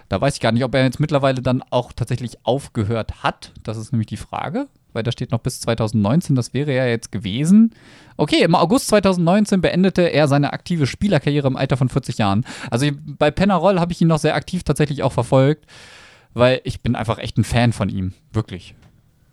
Da 0.08 0.20
weiß 0.20 0.34
ich 0.34 0.40
gar 0.40 0.52
nicht, 0.52 0.64
ob 0.64 0.74
er 0.74 0.84
jetzt 0.84 1.00
mittlerweile 1.00 1.42
dann 1.42 1.62
auch 1.70 1.92
tatsächlich 1.92 2.44
aufgehört 2.44 3.22
hat. 3.22 3.52
Das 3.62 3.76
ist 3.76 3.92
nämlich 3.92 4.06
die 4.06 4.16
Frage, 4.16 4.68
weil 4.92 5.02
da 5.02 5.12
steht 5.12 5.32
noch 5.32 5.40
bis 5.40 5.60
2019. 5.60 6.34
Das 6.34 6.54
wäre 6.54 6.74
ja 6.74 6.86
jetzt 6.86 7.12
gewesen. 7.12 7.74
Okay, 8.16 8.42
im 8.42 8.54
August 8.54 8.88
2019 8.88 9.60
beendete 9.60 10.02
er 10.02 10.28
seine 10.28 10.52
aktive 10.52 10.86
Spielerkarriere 10.86 11.46
im 11.46 11.56
Alter 11.56 11.76
von 11.76 11.90
40 11.90 12.18
Jahren. 12.18 12.46
Also 12.70 12.86
bei 13.18 13.30
Penarol 13.30 13.80
habe 13.80 13.92
ich 13.92 14.00
ihn 14.00 14.08
noch 14.08 14.18
sehr 14.18 14.34
aktiv 14.34 14.62
tatsächlich 14.62 15.02
auch 15.02 15.12
verfolgt, 15.12 15.66
weil 16.32 16.60
ich 16.64 16.80
bin 16.80 16.96
einfach 16.96 17.18
echt 17.18 17.36
ein 17.36 17.44
Fan 17.44 17.72
von 17.72 17.90
ihm. 17.90 18.14
Wirklich. 18.32 18.74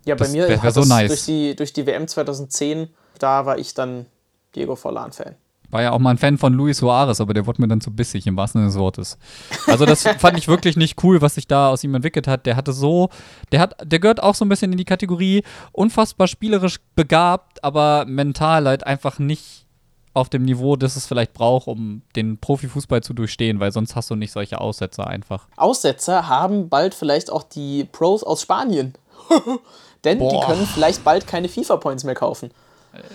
Ja, 0.05 0.15
bei 0.15 0.25
Das 0.25 0.31
mir 0.33 0.47
wär- 0.47 0.61
wär 0.63 0.71
so 0.71 0.81
nice. 0.83 1.07
durch, 1.09 1.25
die, 1.25 1.55
durch 1.55 1.73
die 1.73 1.85
WM 1.85 2.07
2010, 2.07 2.89
da 3.19 3.45
war 3.45 3.57
ich 3.57 3.73
dann 3.73 4.05
Diego 4.55 4.75
Forlan-Fan. 4.75 5.35
War 5.69 5.81
ja 5.83 5.91
auch 5.93 5.99
mal 5.99 6.09
ein 6.09 6.17
Fan 6.17 6.37
von 6.37 6.53
Luis 6.53 6.79
Suarez, 6.79 7.21
aber 7.21 7.33
der 7.33 7.45
wurde 7.47 7.61
mir 7.61 7.67
dann 7.69 7.79
zu 7.79 7.91
bissig 7.91 8.27
im 8.27 8.35
wahrsten 8.35 8.59
Sinne 8.59 8.71
des 8.71 8.77
Wortes. 8.77 9.17
Also 9.67 9.85
das 9.85 10.03
fand 10.19 10.37
ich 10.37 10.49
wirklich 10.49 10.75
nicht 10.75 11.01
cool, 11.03 11.21
was 11.21 11.35
sich 11.35 11.47
da 11.47 11.69
aus 11.69 11.81
ihm 11.85 11.95
entwickelt 11.95 12.27
hat. 12.27 12.45
Der 12.45 12.57
hatte 12.57 12.73
so, 12.73 13.09
der 13.53 13.61
hat, 13.61 13.75
der 13.81 13.99
gehört 13.99 14.21
auch 14.21 14.35
so 14.35 14.43
ein 14.43 14.49
bisschen 14.49 14.71
in 14.73 14.77
die 14.77 14.83
Kategorie 14.83 15.43
unfassbar 15.71 16.27
spielerisch 16.27 16.79
begabt, 16.95 17.63
aber 17.63 18.03
mental 18.05 18.67
halt 18.67 18.85
einfach 18.85 19.17
nicht 19.17 19.65
auf 20.13 20.27
dem 20.27 20.43
Niveau, 20.43 20.75
das 20.75 20.97
es 20.97 21.05
vielleicht 21.05 21.31
braucht, 21.33 21.67
um 21.67 22.01
den 22.17 22.37
Profifußball 22.37 23.01
zu 23.01 23.13
durchstehen, 23.13 23.61
weil 23.61 23.71
sonst 23.71 23.95
hast 23.95 24.09
du 24.09 24.15
nicht 24.15 24.33
solche 24.33 24.59
Aussetzer 24.59 25.07
einfach. 25.07 25.47
Aussetzer 25.55 26.27
haben 26.27 26.67
bald 26.67 26.93
vielleicht 26.93 27.29
auch 27.31 27.43
die 27.43 27.85
Pros 27.85 28.23
aus 28.25 28.41
Spanien. 28.41 28.93
Denn 30.03 30.19
die 30.19 30.25
Boah. 30.25 30.45
können 30.45 30.65
vielleicht 30.65 31.03
bald 31.03 31.27
keine 31.27 31.47
FIFA-Points 31.47 32.03
mehr 32.03 32.15
kaufen. 32.15 32.51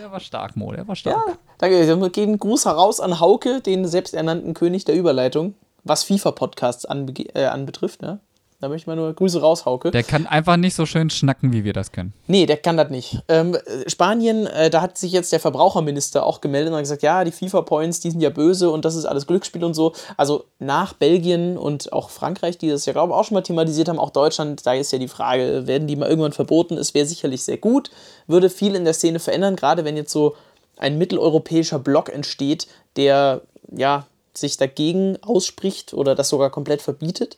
Er 0.03 0.11
war 0.11 0.20
stark, 0.20 0.57
Mo, 0.57 0.72
er 0.72 0.87
war 0.89 0.97
stark. 0.97 1.16
Ja, 1.26 1.34
danke. 1.59 1.87
Wir 1.87 2.11
gehen 2.11 2.30
einen 2.30 2.39
Gruß 2.39 2.64
heraus 2.64 3.01
an 3.01 3.20
Hauke, 3.20 3.61
den 3.61 3.87
selbsternannten 3.87 4.55
König 4.55 4.84
der 4.84 4.95
Überleitung. 4.95 5.55
was 5.84 6.03
FIFA-Podcasts 6.05 6.84
anbe 6.84 7.12
äh, 7.34 7.47
anbetrifft, 7.47 8.03
ne? 8.03 8.18
Da 8.59 8.69
möchte 8.69 8.85
ich 8.85 8.87
mal 8.87 8.97
nur 8.97 9.13
Grüße 9.13 9.41
raus, 9.41 9.67
Hauke. 9.67 9.91
Der 9.91 10.03
kann 10.03 10.27
einfach 10.27 10.57
nicht 10.57 10.75
so 10.75 10.87
schön 10.87 11.11
schnacken, 11.11 11.53
wie 11.53 11.65
wir 11.65 11.75
das 11.75 11.93
können. 11.93 12.15
Nee, 12.27 12.47
der 12.47 12.57
kann 12.57 12.79
das 12.79 12.89
nicht. 12.89 13.21
Ähm, 13.29 13.57
Spanien, 13.87 14.47
äh, 14.47 14.71
da 14.71 14.81
hat 14.81 14.97
sich 14.97 15.13
jetzt 15.13 15.31
der 15.33 15.41
Verbraucherminister 15.41 16.25
auch 16.25 16.41
gemeldet 16.41 16.71
und 16.71 16.77
hat 16.77 16.85
gesagt, 16.85 17.03
ja, 17.03 17.23
die 17.25 17.33
FIFA-Points, 17.33 18.01
die 18.01 18.11
sind 18.11 18.21
ja 18.21 18.31
böse 18.31 18.71
und 18.71 18.87
das 18.87 18.95
ist 18.95 19.05
alles 19.05 19.27
Glücksspiel 19.27 19.63
und 19.63 19.75
so. 19.75 19.93
Also 20.17 20.45
nach 20.59 20.95
Belgien 20.95 21.59
und 21.59 21.93
auch 21.93 22.09
Frankreich, 22.09 22.57
die 22.57 22.71
das 22.71 22.87
ja, 22.87 22.95
glaube 22.95 23.13
ich, 23.13 23.19
auch 23.19 23.25
schon 23.25 23.35
mal 23.35 23.43
thematisiert 23.43 23.89
haben, 23.89 23.99
auch 23.99 24.11
Deutschland, 24.11 24.65
da 24.67 24.73
ist 24.73 24.91
ja 24.91 24.99
die 24.99 25.09
Frage, 25.09 25.67
werden 25.67 25.87
die 25.87 25.97
mal 25.97 26.09
irgendwann 26.09 26.33
verboten? 26.33 26.79
Es 26.79 26.95
wäre 26.95 27.05
sicherlich 27.05 27.43
sehr 27.43 27.59
gut, 27.59 27.91
würde 28.27 28.49
viel 28.49 28.75
in 28.75 28.85
der 28.85 28.95
Szene 28.95 29.19
verändern, 29.19 29.57
gerade 29.57 29.85
wenn 29.85 29.99
jetzt 29.99 30.13
so 30.13 30.35
ein 30.79 30.97
mitteleuropäischer 30.97 31.79
Block 31.79 32.09
entsteht, 32.09 32.69
der 32.97 33.43
ja 33.71 34.07
sich 34.33 34.57
dagegen 34.57 35.19
ausspricht 35.23 35.95
oder 35.95 36.15
das 36.15 36.29
sogar 36.29 36.51
komplett 36.51 36.83
verbietet. 36.83 37.37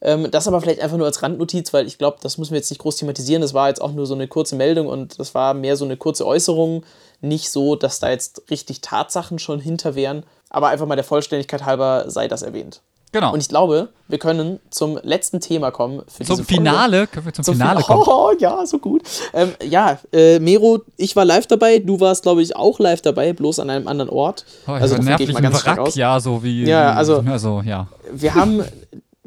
Ähm, 0.00 0.30
das 0.30 0.46
aber 0.46 0.60
vielleicht 0.60 0.80
einfach 0.80 0.96
nur 0.96 1.06
als 1.06 1.22
Randnotiz, 1.22 1.72
weil 1.72 1.86
ich 1.86 1.98
glaube, 1.98 2.18
das 2.22 2.38
müssen 2.38 2.52
wir 2.52 2.58
jetzt 2.58 2.70
nicht 2.70 2.78
groß 2.80 2.96
thematisieren. 2.96 3.42
Das 3.42 3.54
war 3.54 3.68
jetzt 3.68 3.80
auch 3.82 3.92
nur 3.92 4.06
so 4.06 4.14
eine 4.14 4.28
kurze 4.28 4.54
Meldung 4.56 4.86
und 4.86 5.18
das 5.18 5.34
war 5.34 5.54
mehr 5.54 5.76
so 5.76 5.84
eine 5.84 5.96
kurze 5.96 6.26
Äußerung. 6.26 6.84
Nicht 7.20 7.50
so, 7.50 7.74
dass 7.74 7.98
da 7.98 8.10
jetzt 8.10 8.42
richtig 8.50 8.80
Tatsachen 8.80 9.38
schon 9.40 9.58
hinter 9.60 9.94
wären. 9.96 10.22
Aber 10.50 10.68
einfach 10.68 10.86
mal 10.86 10.94
der 10.94 11.04
Vollständigkeit 11.04 11.64
halber 11.66 12.04
sei 12.08 12.28
das 12.28 12.42
erwähnt. 12.42 12.80
Genau. 13.10 13.32
Und 13.32 13.40
ich 13.40 13.48
glaube, 13.48 13.88
wir 14.06 14.18
können 14.18 14.60
zum 14.70 14.98
letzten 15.02 15.40
Thema 15.40 15.70
kommen. 15.70 16.02
Für 16.08 16.24
zum 16.24 16.44
Finale? 16.44 16.98
Folge. 16.98 17.12
Können 17.12 17.26
wir 17.26 17.32
zum, 17.32 17.44
Zum 17.44 17.54
Finale 17.54 17.76
Fin- 17.80 17.86
kommen? 17.86 18.04
Oh, 18.06 18.32
ja, 18.38 18.66
so 18.66 18.78
gut. 18.78 19.02
Ähm, 19.32 19.54
ja, 19.66 19.98
äh, 20.12 20.38
Mero, 20.38 20.80
ich 20.98 21.16
war 21.16 21.24
live 21.24 21.46
dabei. 21.46 21.78
Du 21.78 21.98
warst, 22.00 22.22
glaube 22.22 22.42
ich, 22.42 22.54
auch 22.54 22.78
live 22.78 23.00
dabei, 23.00 23.32
bloß 23.32 23.60
an 23.60 23.70
einem 23.70 23.88
anderen 23.88 24.10
Ort. 24.10 24.44
Oh, 24.66 24.72
also 24.72 24.96
gehe 24.96 25.16
ich 25.20 25.32
mal 25.32 25.40
ganz 25.40 25.64
Wrack, 25.64 25.96
ja, 25.96 26.20
so 26.20 26.42
wie. 26.42 26.64
Ja, 26.66 26.92
also- 26.92 27.24
Also, 27.26 27.62
ja. 27.64 27.88
Wir 28.12 28.34
haben, 28.34 28.62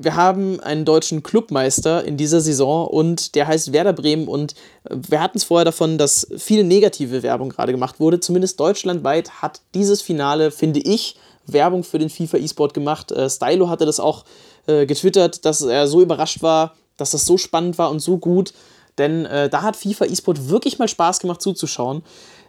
wir 0.04 0.16
haben 0.16 0.60
einen 0.60 0.86
deutschen 0.86 1.24
Clubmeister 1.24 2.04
in 2.04 2.18
dieser 2.18 2.42
Saison 2.42 2.88
und 2.88 3.36
der 3.36 3.48
heißt 3.48 3.72
Werder 3.72 3.94
Bremen 3.94 4.28
und 4.28 4.56
wir 4.90 5.22
hatten 5.22 5.38
es 5.38 5.44
vorher 5.44 5.66
davon, 5.66 5.98
dass 5.98 6.28
viel 6.38 6.64
negative 6.64 7.24
Werbung 7.24 7.50
gerade 7.50 7.72
gemacht 7.72 8.00
wurde. 8.00 8.20
Zumindest 8.20 8.60
deutschlandweit 8.60 9.42
hat 9.42 9.62
dieses 9.74 10.02
Finale, 10.02 10.52
finde 10.52 10.80
ich, 10.80 11.16
Werbung 11.46 11.84
für 11.84 12.00
den 12.00 12.10
FIFA 12.10 12.38
E-Sport 12.38 12.74
gemacht. 12.74 13.12
Äh, 13.12 13.30
Stylo 13.30 13.70
hatte 13.70 13.86
das 13.86 14.00
auch 14.00 14.26
äh, 14.68 14.86
getwittert, 14.86 15.46
dass 15.46 15.62
er 15.62 15.88
so 15.88 16.02
überrascht 16.02 16.42
war, 16.42 16.76
dass 16.98 17.12
das 17.12 17.26
so 17.26 17.38
spannend 17.38 17.78
war 17.78 17.92
und 17.92 18.00
so 18.00 18.18
gut. 18.18 18.54
Denn 18.98 19.26
äh, 19.26 19.50
da 19.50 19.62
hat 19.62 19.76
FIFA 19.76 20.06
E-Sport 20.06 20.50
wirklich 20.50 20.80
mal 20.80 20.88
Spaß 20.88 21.20
gemacht 21.20 21.42
zuzuschauen. 21.42 22.04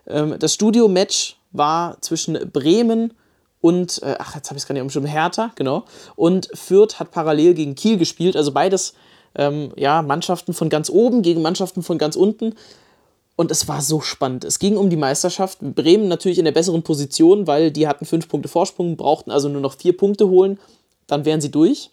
Ähm, 0.07 0.37
das 0.39 0.55
Studio-Match 0.55 1.37
war 1.53 1.97
zwischen 2.01 2.51
Bremen 2.53 3.15
und, 3.63 4.03
äh, 4.03 4.17
ach, 4.19 4.35
jetzt 4.35 4.51
habe 4.51 4.59
ich 4.59 4.65
es 4.65 4.69
gar 4.69 4.73
nicht 4.75 4.83
umschrieben, 4.83 5.09
Hertha, 5.09 5.53
genau. 5.55 5.85
Und 6.17 6.49
Fürth 6.53 6.99
hat 6.99 7.13
parallel 7.13 7.55
gegen 7.55 7.77
Kiel 7.77 7.97
gespielt. 7.97 8.37
Also 8.37 8.51
beides, 8.51 8.93
ähm, 9.37 9.71
ja, 9.77 10.03
Mannschaften 10.03 10.53
von 10.53 10.69
ganz 10.69 10.91
oben 10.91 11.23
gegen 11.23 11.43
Mannschaften 11.43 11.85
von 11.85 11.97
ganz 11.97 12.17
unten. 12.17 12.57
Und 13.37 13.53
es 13.53 13.69
war 13.69 13.81
so 13.81 14.01
spannend. 14.01 14.45
Es 14.45 14.59
ging 14.59 14.77
um 14.77 14.91
die 14.91 14.97
Meisterschaft. 14.97 15.61
Bremen 15.61 16.09
natürlich 16.09 16.39
in 16.39 16.45
der 16.45 16.53
besseren 16.53 16.83
Position, 16.83 17.47
weil 17.47 17.71
die 17.71 17.87
hatten 17.87 18.05
fünf 18.05 18.29
Punkte 18.29 18.49
Vorsprung, 18.49 18.97
brauchten 18.97 19.31
also 19.31 19.49
nur 19.49 19.63
noch 19.63 19.77
vier 19.77 19.97
Punkte 19.97 20.29
holen. 20.29 20.59
Dann 21.07 21.25
wären 21.25 21.41
sie 21.41 21.53
durch. 21.53 21.91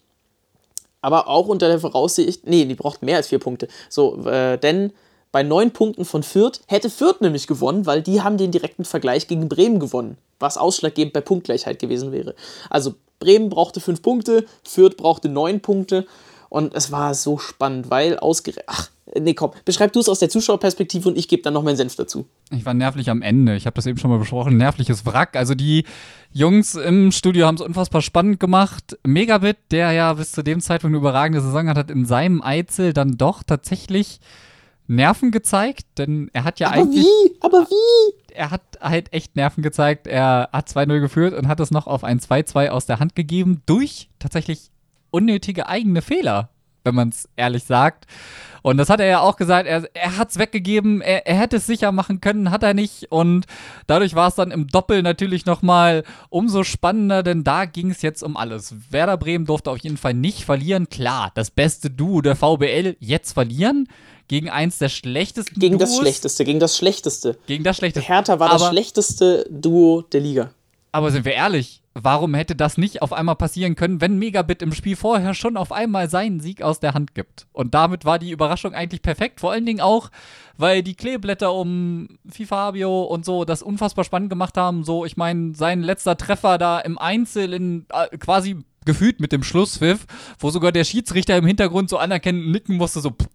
Aber 1.02 1.28
auch 1.28 1.46
unter 1.46 1.68
der 1.68 1.78
Voraussicht, 1.78 2.48
nee, 2.48 2.64
die 2.64 2.74
brauchten 2.74 3.06
mehr 3.06 3.16
als 3.16 3.28
vier 3.28 3.38
Punkte. 3.38 3.68
So, 3.88 4.26
äh, 4.26 4.58
denn 4.58 4.92
bei 5.32 5.42
neun 5.42 5.70
Punkten 5.70 6.04
von 6.04 6.22
Fürth 6.22 6.60
hätte 6.66 6.90
Fürth 6.90 7.20
nämlich 7.20 7.46
gewonnen, 7.46 7.86
weil 7.86 8.02
die 8.02 8.22
haben 8.22 8.36
den 8.36 8.50
direkten 8.50 8.84
Vergleich 8.84 9.28
gegen 9.28 9.48
Bremen 9.48 9.78
gewonnen, 9.78 10.18
was 10.38 10.58
ausschlaggebend 10.58 11.12
bei 11.12 11.20
Punktgleichheit 11.20 11.78
gewesen 11.78 12.12
wäre. 12.12 12.34
Also 12.68 12.94
Bremen 13.20 13.50
brauchte 13.50 13.80
fünf 13.80 14.02
Punkte, 14.02 14.44
Fürth 14.64 14.96
brauchte 14.96 15.28
neun 15.28 15.60
Punkte 15.60 16.06
und 16.48 16.74
es 16.74 16.90
war 16.90 17.14
so 17.14 17.38
spannend, 17.38 17.90
weil 17.90 18.18
ausgerechnet. 18.18 18.64
Ach, 18.66 18.90
nee, 19.18 19.34
komm, 19.34 19.52
beschreib 19.64 19.92
du 19.92 20.00
es 20.00 20.08
aus 20.08 20.18
der 20.18 20.30
Zuschauerperspektive 20.30 21.08
und 21.08 21.16
ich 21.16 21.28
gebe 21.28 21.42
dann 21.42 21.54
noch 21.54 21.62
meinen 21.62 21.76
Senf 21.76 21.94
dazu. 21.94 22.26
Ich 22.50 22.66
war 22.66 22.74
nervlich 22.74 23.08
am 23.08 23.22
Ende. 23.22 23.54
Ich 23.54 23.66
habe 23.66 23.74
das 23.74 23.86
eben 23.86 23.98
schon 23.98 24.10
mal 24.10 24.18
besprochen. 24.18 24.56
Nervliches 24.56 25.06
Wrack. 25.06 25.36
Also 25.36 25.54
die 25.54 25.84
Jungs 26.32 26.74
im 26.74 27.12
Studio 27.12 27.46
haben 27.46 27.54
es 27.54 27.60
unfassbar 27.60 28.02
spannend 28.02 28.40
gemacht. 28.40 28.98
Megabit, 29.04 29.58
der 29.70 29.92
ja 29.92 30.12
bis 30.14 30.32
zu 30.32 30.42
dem 30.42 30.60
Zeitpunkt 30.60 30.92
eine 30.94 31.00
überragende 31.00 31.40
Saison 31.40 31.68
hat, 31.68 31.76
hat 31.76 31.90
in 31.90 32.04
seinem 32.04 32.42
Eizel 32.42 32.92
dann 32.92 33.16
doch 33.16 33.44
tatsächlich 33.44 34.18
Nerven 34.90 35.30
gezeigt, 35.30 35.86
denn 35.98 36.30
er 36.32 36.44
hat 36.44 36.60
ja 36.60 36.68
Aber 36.68 36.82
eigentlich. 36.82 37.04
wie? 37.04 37.36
Aber 37.40 37.66
wie? 37.68 38.20
er 38.34 38.50
hat 38.50 38.62
halt 38.80 39.12
echt 39.12 39.36
Nerven 39.36 39.62
gezeigt. 39.62 40.06
Er 40.06 40.48
hat 40.52 40.68
2-0 40.68 41.00
geführt 41.00 41.34
und 41.34 41.48
hat 41.48 41.60
es 41.60 41.70
noch 41.70 41.86
auf 41.86 42.04
ein 42.04 42.20
2-2 42.20 42.68
aus 42.68 42.86
der 42.86 43.00
Hand 43.00 43.14
gegeben 43.14 43.62
durch 43.66 44.08
tatsächlich 44.18 44.70
unnötige 45.10 45.68
eigene 45.68 46.02
Fehler, 46.02 46.48
wenn 46.84 46.94
man 46.94 47.08
es 47.10 47.28
ehrlich 47.36 47.64
sagt. 47.64 48.06
Und 48.62 48.76
das 48.76 48.90
hat 48.90 49.00
er 49.00 49.06
ja 49.06 49.20
auch 49.20 49.36
gesagt, 49.36 49.66
er, 49.66 49.88
er 49.94 50.18
hat 50.18 50.30
es 50.30 50.38
weggegeben, 50.38 51.00
er, 51.00 51.26
er 51.26 51.36
hätte 51.36 51.56
es 51.56 51.66
sicher 51.66 51.92
machen 51.92 52.20
können, 52.20 52.50
hat 52.50 52.62
er 52.62 52.74
nicht. 52.74 53.10
Und 53.10 53.46
dadurch 53.86 54.14
war 54.14 54.28
es 54.28 54.34
dann 54.34 54.50
im 54.50 54.66
Doppel 54.66 55.02
natürlich 55.02 55.46
nochmal 55.46 56.04
umso 56.28 56.62
spannender, 56.62 57.22
denn 57.22 57.42
da 57.42 57.64
ging 57.64 57.90
es 57.90 58.02
jetzt 58.02 58.22
um 58.22 58.36
alles. 58.36 58.74
Werder 58.90 59.16
Bremen 59.16 59.46
durfte 59.46 59.70
auf 59.70 59.78
jeden 59.78 59.96
Fall 59.96 60.14
nicht 60.14 60.44
verlieren. 60.44 60.88
Klar, 60.90 61.30
das 61.34 61.50
beste 61.50 61.90
Duo 61.90 62.20
der 62.20 62.36
VBL 62.36 62.96
jetzt 63.00 63.32
verlieren 63.32 63.88
gegen 64.30 64.48
eins 64.48 64.78
der 64.78 64.88
schlechtesten 64.88 65.58
Gegen 65.58 65.76
das 65.76 65.90
Duos. 65.90 66.02
Schlechteste, 66.02 66.44
gegen 66.44 66.60
das 66.60 66.76
Schlechteste. 66.76 67.36
Gegen 67.48 67.64
das 67.64 67.76
schlechteste. 67.78 68.08
Hertha 68.08 68.38
war 68.38 68.48
das 68.50 68.62
Aber- 68.62 68.70
schlechteste 68.70 69.44
Duo 69.50 70.02
der 70.02 70.20
Liga. 70.20 70.50
Aber 70.92 71.10
sind 71.10 71.24
wir 71.24 71.32
ehrlich, 71.32 71.82
warum 71.94 72.34
hätte 72.34 72.54
das 72.54 72.78
nicht 72.78 73.02
auf 73.02 73.12
einmal 73.12 73.34
passieren 73.34 73.74
können, 73.74 74.00
wenn 74.00 74.20
Megabit 74.20 74.62
im 74.62 74.72
Spiel 74.72 74.94
vorher 74.94 75.34
schon 75.34 75.56
auf 75.56 75.72
einmal 75.72 76.08
seinen 76.08 76.38
Sieg 76.38 76.62
aus 76.62 76.78
der 76.78 76.94
Hand 76.94 77.16
gibt? 77.16 77.48
Und 77.52 77.74
damit 77.74 78.04
war 78.04 78.20
die 78.20 78.30
Überraschung 78.30 78.72
eigentlich 78.72 79.02
perfekt. 79.02 79.40
Vor 79.40 79.50
allen 79.50 79.66
Dingen 79.66 79.80
auch, 79.80 80.10
weil 80.56 80.84
die 80.84 80.94
Kleeblätter 80.94 81.52
um 81.52 82.06
Fifabio 82.30 83.02
und 83.02 83.24
so 83.24 83.44
das 83.44 83.62
unfassbar 83.64 84.04
spannend 84.04 84.30
gemacht 84.30 84.56
haben. 84.56 84.84
So, 84.84 85.04
ich 85.04 85.16
meine, 85.16 85.56
sein 85.56 85.82
letzter 85.82 86.16
Treffer 86.16 86.56
da 86.56 86.78
im 86.78 86.98
Einzel 86.98 87.52
in 87.52 87.86
äh, 87.92 88.16
quasi 88.16 88.58
gefühlt 88.84 89.18
mit 89.18 89.32
dem 89.32 89.42
Schlusspfiff, 89.42 90.06
wo 90.38 90.50
sogar 90.50 90.70
der 90.70 90.84
Schiedsrichter 90.84 91.36
im 91.36 91.46
Hintergrund 91.46 91.90
so 91.90 91.98
anerkennend 91.98 92.48
nicken 92.52 92.76
musste, 92.76 93.00
so, 93.00 93.10
pff, 93.10 93.26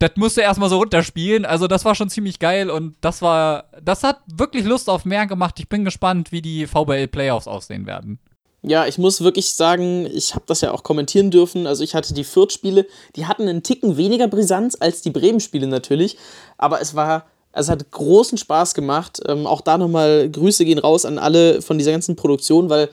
das 0.00 0.12
musste 0.16 0.40
erstmal 0.40 0.68
so 0.70 0.78
runterspielen. 0.78 1.44
Also, 1.44 1.66
das 1.66 1.84
war 1.84 1.94
schon 1.94 2.10
ziemlich 2.10 2.38
geil 2.38 2.70
und 2.70 2.96
das 3.00 3.22
war, 3.22 3.64
das 3.82 4.02
hat 4.02 4.18
wirklich 4.26 4.64
Lust 4.64 4.90
auf 4.90 5.04
mehr 5.04 5.26
gemacht. 5.26 5.60
Ich 5.60 5.68
bin 5.68 5.84
gespannt, 5.84 6.32
wie 6.32 6.42
die 6.42 6.66
VBL 6.66 7.06
Playoffs 7.06 7.46
aussehen 7.46 7.86
werden. 7.86 8.18
Ja, 8.62 8.86
ich 8.86 8.98
muss 8.98 9.22
wirklich 9.22 9.52
sagen, 9.52 10.06
ich 10.06 10.34
habe 10.34 10.44
das 10.46 10.60
ja 10.60 10.72
auch 10.72 10.82
kommentieren 10.82 11.30
dürfen. 11.30 11.66
Also 11.66 11.82
ich 11.82 11.94
hatte 11.94 12.12
die 12.12 12.24
Fürth-Spiele, 12.24 12.86
die 13.16 13.26
hatten 13.26 13.48
einen 13.48 13.62
Ticken 13.62 13.96
weniger 13.96 14.28
Brisanz 14.28 14.76
als 14.78 15.00
die 15.00 15.10
Bremen-Spiele 15.10 15.66
natürlich. 15.66 16.18
Aber 16.58 16.80
es 16.80 16.94
war, 16.94 17.24
es 17.52 17.70
hat 17.70 17.90
großen 17.90 18.36
Spaß 18.36 18.74
gemacht. 18.74 19.20
Ähm, 19.26 19.46
auch 19.46 19.62
da 19.62 19.78
nochmal 19.78 20.28
Grüße 20.30 20.66
gehen 20.66 20.78
raus 20.78 21.06
an 21.06 21.18
alle 21.18 21.62
von 21.62 21.78
dieser 21.78 21.92
ganzen 21.92 22.16
Produktion, 22.16 22.68
weil 22.68 22.90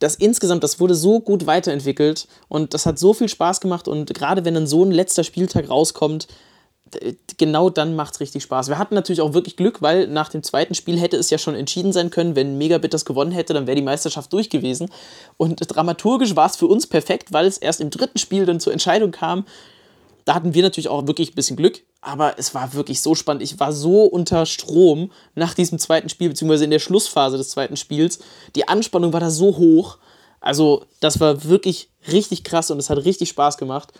das 0.00 0.16
insgesamt, 0.16 0.64
das 0.64 0.80
wurde 0.80 0.94
so 0.94 1.20
gut 1.20 1.46
weiterentwickelt 1.46 2.26
und 2.48 2.74
das 2.74 2.86
hat 2.86 2.98
so 2.98 3.14
viel 3.14 3.28
Spaß 3.28 3.60
gemacht. 3.60 3.86
Und 3.86 4.12
gerade 4.12 4.44
wenn 4.44 4.54
dann 4.54 4.66
so 4.66 4.84
ein 4.84 4.90
letzter 4.90 5.22
Spieltag 5.22 5.70
rauskommt, 5.70 6.26
genau 7.36 7.70
dann 7.70 7.94
macht 7.94 8.14
es 8.14 8.20
richtig 8.20 8.42
Spaß. 8.42 8.68
Wir 8.68 8.78
hatten 8.78 8.94
natürlich 8.94 9.20
auch 9.20 9.34
wirklich 9.34 9.56
Glück, 9.56 9.80
weil 9.82 10.08
nach 10.08 10.28
dem 10.28 10.42
zweiten 10.42 10.74
Spiel 10.74 10.98
hätte 10.98 11.16
es 11.16 11.30
ja 11.30 11.38
schon 11.38 11.54
entschieden 11.54 11.92
sein 11.92 12.10
können, 12.10 12.34
wenn 12.34 12.58
Megabit 12.58 12.92
das 12.92 13.04
gewonnen 13.04 13.32
hätte, 13.32 13.52
dann 13.54 13.66
wäre 13.66 13.76
die 13.76 13.82
Meisterschaft 13.82 14.32
durch 14.32 14.50
gewesen. 14.50 14.88
Und 15.36 15.60
dramaturgisch 15.68 16.34
war 16.34 16.46
es 16.46 16.56
für 16.56 16.66
uns 16.66 16.86
perfekt, 16.86 17.32
weil 17.32 17.46
es 17.46 17.58
erst 17.58 17.80
im 17.80 17.90
dritten 17.90 18.18
Spiel 18.18 18.46
dann 18.46 18.60
zur 18.60 18.72
Entscheidung 18.72 19.12
kam. 19.12 19.44
Da 20.24 20.34
hatten 20.34 20.54
wir 20.54 20.62
natürlich 20.62 20.88
auch 20.88 21.06
wirklich 21.06 21.32
ein 21.32 21.34
bisschen 21.34 21.56
Glück, 21.56 21.82
aber 22.00 22.38
es 22.38 22.54
war 22.54 22.74
wirklich 22.74 23.00
so 23.00 23.14
spannend. 23.14 23.42
Ich 23.42 23.58
war 23.60 23.72
so 23.72 24.04
unter 24.04 24.46
Strom 24.46 25.10
nach 25.34 25.54
diesem 25.54 25.78
zweiten 25.78 26.08
Spiel, 26.08 26.28
beziehungsweise 26.28 26.64
in 26.64 26.70
der 26.70 26.78
Schlussphase 26.78 27.36
des 27.36 27.50
zweiten 27.50 27.76
Spiels. 27.76 28.20
Die 28.54 28.68
Anspannung 28.68 29.12
war 29.12 29.20
da 29.20 29.30
so 29.30 29.56
hoch. 29.56 29.98
Also, 30.40 30.84
das 31.00 31.20
war 31.20 31.44
wirklich 31.44 31.90
richtig 32.10 32.44
krass 32.44 32.70
und 32.70 32.78
es 32.78 32.90
hat 32.90 33.04
richtig 33.04 33.28
Spaß 33.28 33.58
gemacht. 33.58 33.92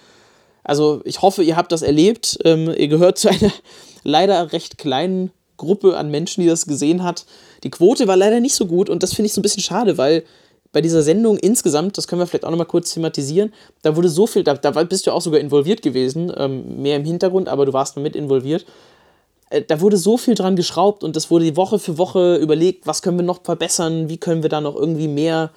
Also 0.63 1.01
ich 1.05 1.23
hoffe, 1.23 1.43
ihr 1.43 1.57
habt 1.57 1.73
das 1.73 1.83
erlebt. 1.83 2.39
Ähm, 2.45 2.73
ihr 2.77 2.89
gehört 2.89 3.19
zu 3.19 3.29
einer 3.29 3.53
leider 4.03 4.53
recht 4.53 4.79
kleinen 4.79 5.31
Gruppe 5.57 5.97
an 5.97 6.11
Menschen, 6.11 6.43
die 6.43 6.49
das 6.49 6.67
gesehen 6.67 7.03
hat. 7.03 7.27
Die 7.65 7.71
Quote 7.71 8.07
war 8.07 8.17
leider 8.17 8.41
nicht 8.41 8.55
so 8.55 8.67
gut 8.67 8.89
und 8.89 9.03
das 9.03 9.13
finde 9.13 9.27
ich 9.27 9.33
so 9.33 9.41
ein 9.41 9.43
bisschen 9.43 9.63
schade, 9.63 9.99
weil 9.99 10.25
bei 10.73 10.81
dieser 10.81 11.03
Sendung 11.03 11.37
insgesamt, 11.39 11.99
das 11.99 12.07
können 12.07 12.21
wir 12.21 12.27
vielleicht 12.27 12.45
auch 12.45 12.51
nochmal 12.51 12.67
kurz 12.67 12.93
thematisieren, 12.95 13.53
da 13.83 13.97
wurde 13.97 14.09
so 14.09 14.27
viel, 14.27 14.45
da, 14.45 14.55
da 14.55 14.71
bist 14.85 15.07
du 15.07 15.13
auch 15.13 15.21
sogar 15.21 15.41
involviert 15.41 15.83
gewesen, 15.83 16.33
ähm, 16.37 16.83
mehr 16.83 16.97
im 16.97 17.05
Hintergrund, 17.05 17.49
aber 17.49 17.67
du 17.67 17.73
warst 17.73 17.97
mit 17.97 18.15
involviert. 18.17 18.65
Äh, 19.51 19.63
Da 19.63 19.81
wurde 19.81 19.97
so 19.97 20.17
viel 20.17 20.35
dran 20.35 20.57
geschraubt 20.57 21.05
und 21.05 21.17
das 21.17 21.31
wurde 21.31 21.57
Woche 21.57 21.79
für 21.79 21.99
Woche 21.99 22.37
überlegt, 22.37 22.87
was 22.87 23.03
können 23.03 23.19
wir 23.19 23.25
noch 23.25 23.43
verbessern, 23.43 24.09
wie 24.09 24.19
können 24.19 24.43
wir 24.43 24.51
da 24.51 24.61
noch 24.61 24.77
irgendwie 24.77 25.09
mehr 25.09 25.51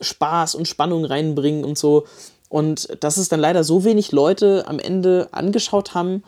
Spaß 0.00 0.54
und 0.54 0.68
Spannung 0.68 1.04
reinbringen 1.04 1.64
und 1.64 1.78
so. 1.78 2.04
Und 2.48 2.88
dass 3.00 3.16
es 3.16 3.28
dann 3.30 3.40
leider 3.40 3.64
so 3.64 3.84
wenig 3.84 4.12
Leute 4.12 4.64
am 4.68 4.78
Ende 4.78 5.28
angeschaut 5.32 5.94
haben, 5.94 6.22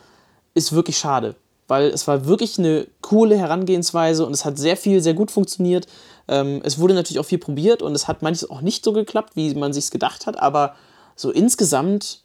ist 0.55 0.73
wirklich 0.73 0.97
schade. 0.97 1.35
weil 1.67 1.87
es 1.89 2.07
war 2.07 2.25
wirklich 2.27 2.59
eine 2.59 2.85
coole 3.01 3.37
Herangehensweise 3.37 4.25
und 4.25 4.33
es 4.33 4.45
hat 4.45 4.57
sehr 4.57 4.77
viel, 4.77 5.01
sehr 5.01 5.13
gut 5.15 5.31
funktioniert. 5.31 5.87
Ähm, 6.27 6.61
es 6.63 6.79
wurde 6.79 6.93
natürlich 6.93 7.19
auch 7.19 7.25
viel 7.25 7.37
probiert 7.37 7.81
und 7.81 7.93
es 7.93 8.07
hat 8.07 8.21
manches 8.21 8.49
auch 8.49 8.61
nicht 8.61 8.83
so 8.83 8.93
geklappt, 8.93 9.35
wie 9.35 9.53
man 9.55 9.73
sich 9.73 9.91
gedacht 9.91 10.25
hat, 10.25 10.39
aber 10.39 10.75
so 11.15 11.31
insgesamt 11.31 12.23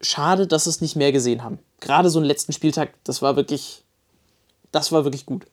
schade, 0.00 0.46
dass 0.46 0.66
es 0.66 0.80
nicht 0.80 0.96
mehr 0.96 1.12
gesehen 1.12 1.42
haben. 1.42 1.58
Gerade 1.80 2.10
so 2.10 2.18
einen 2.18 2.26
letzten 2.26 2.52
Spieltag, 2.52 2.90
das 3.04 3.22
war 3.22 3.36
wirklich, 3.36 3.84
das 4.72 4.92
war 4.92 5.04
wirklich 5.04 5.26
gut. 5.26 5.46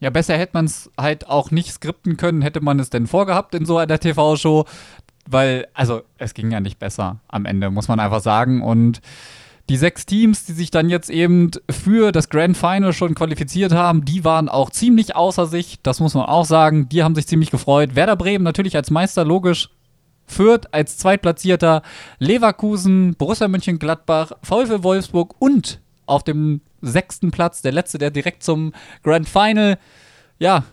Ja, 0.00 0.08
besser 0.08 0.36
hätte 0.36 0.52
man 0.54 0.64
es 0.64 0.90
halt 0.98 1.28
auch 1.28 1.50
nicht 1.50 1.72
skripten 1.72 2.16
können, 2.16 2.40
hätte 2.40 2.62
man 2.62 2.80
es 2.80 2.88
denn 2.88 3.06
vorgehabt 3.06 3.54
in 3.54 3.66
so 3.66 3.76
einer 3.76 3.98
TV-Show. 3.98 4.64
Weil, 5.26 5.68
also, 5.74 6.02
es 6.16 6.32
ging 6.32 6.50
ja 6.50 6.60
nicht 6.60 6.78
besser 6.78 7.20
am 7.28 7.44
Ende, 7.44 7.70
muss 7.70 7.88
man 7.88 8.00
einfach 8.00 8.22
sagen. 8.22 8.62
Und 8.62 9.02
die 9.70 9.76
sechs 9.76 10.04
Teams, 10.04 10.44
die 10.44 10.52
sich 10.52 10.72
dann 10.72 10.90
jetzt 10.90 11.08
eben 11.10 11.52
für 11.70 12.10
das 12.10 12.28
Grand 12.28 12.56
Final 12.56 12.92
schon 12.92 13.14
qualifiziert 13.14 13.72
haben, 13.72 14.04
die 14.04 14.24
waren 14.24 14.48
auch 14.48 14.70
ziemlich 14.70 15.14
außer 15.14 15.46
sich. 15.46 15.78
Das 15.84 16.00
muss 16.00 16.14
man 16.14 16.26
auch 16.26 16.44
sagen. 16.44 16.88
Die 16.88 17.04
haben 17.04 17.14
sich 17.14 17.28
ziemlich 17.28 17.52
gefreut. 17.52 17.94
Werder 17.94 18.16
Bremen 18.16 18.42
natürlich 18.42 18.74
als 18.74 18.90
Meister, 18.90 19.24
logisch. 19.24 19.70
Fürth 20.26 20.66
als 20.72 20.98
Zweitplatzierter, 20.98 21.82
Leverkusen, 22.18 23.14
Borussia 23.14 23.46
Mönchengladbach, 23.46 24.32
VfL 24.42 24.82
Wolfsburg 24.82 25.34
und 25.38 25.80
auf 26.06 26.24
dem 26.24 26.60
sechsten 26.82 27.30
Platz, 27.30 27.62
der 27.62 27.72
letzte, 27.72 27.98
der 27.98 28.10
direkt 28.10 28.42
zum 28.42 28.72
Grand 29.04 29.28
Final, 29.28 29.78
ja, 30.40 30.64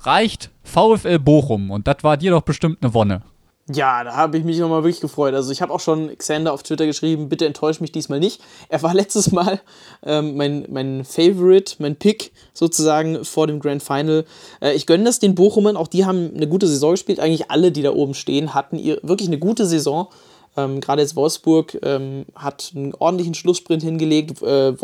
reicht 0.00 0.50
VfL 0.62 1.18
Bochum. 1.18 1.72
Und 1.72 1.88
das 1.88 1.98
war 2.02 2.16
dir 2.16 2.30
doch 2.30 2.42
bestimmt 2.42 2.78
eine 2.82 2.94
Wonne. 2.94 3.22
Ja, 3.68 4.04
da 4.04 4.14
habe 4.14 4.38
ich 4.38 4.44
mich 4.44 4.58
nochmal 4.58 4.84
wirklich 4.84 5.00
gefreut. 5.00 5.34
Also 5.34 5.50
ich 5.50 5.60
habe 5.60 5.72
auch 5.72 5.80
schon 5.80 6.16
Xander 6.16 6.52
auf 6.52 6.62
Twitter 6.62 6.86
geschrieben, 6.86 7.28
bitte 7.28 7.46
enttäusch 7.46 7.80
mich 7.80 7.90
diesmal 7.90 8.20
nicht. 8.20 8.40
Er 8.68 8.80
war 8.82 8.94
letztes 8.94 9.32
Mal 9.32 9.60
ähm, 10.04 10.36
mein, 10.36 10.66
mein 10.70 11.04
Favorite, 11.04 11.74
mein 11.80 11.96
Pick 11.96 12.32
sozusagen 12.54 13.24
vor 13.24 13.48
dem 13.48 13.58
Grand 13.58 13.82
Final. 13.82 14.24
Äh, 14.60 14.74
ich 14.74 14.86
gönne 14.86 15.02
das 15.02 15.18
den 15.18 15.34
Bochumern, 15.34 15.76
auch 15.76 15.88
die 15.88 16.04
haben 16.04 16.32
eine 16.36 16.46
gute 16.46 16.68
Saison 16.68 16.92
gespielt. 16.92 17.18
Eigentlich 17.18 17.50
alle, 17.50 17.72
die 17.72 17.82
da 17.82 17.90
oben 17.90 18.14
stehen, 18.14 18.54
hatten 18.54 18.78
ihr, 18.78 19.00
wirklich 19.02 19.28
eine 19.28 19.38
gute 19.38 19.66
Saison. 19.66 20.08
Ähm, 20.56 20.80
Gerade 20.80 21.02
jetzt 21.02 21.16
Wolfsburg 21.16 21.76
ähm, 21.82 22.24
hat 22.36 22.72
einen 22.76 22.94
ordentlichen 22.94 23.34
Schlusssprint 23.34 23.82
hingelegt. 23.82 24.42
Äh, 24.42 24.74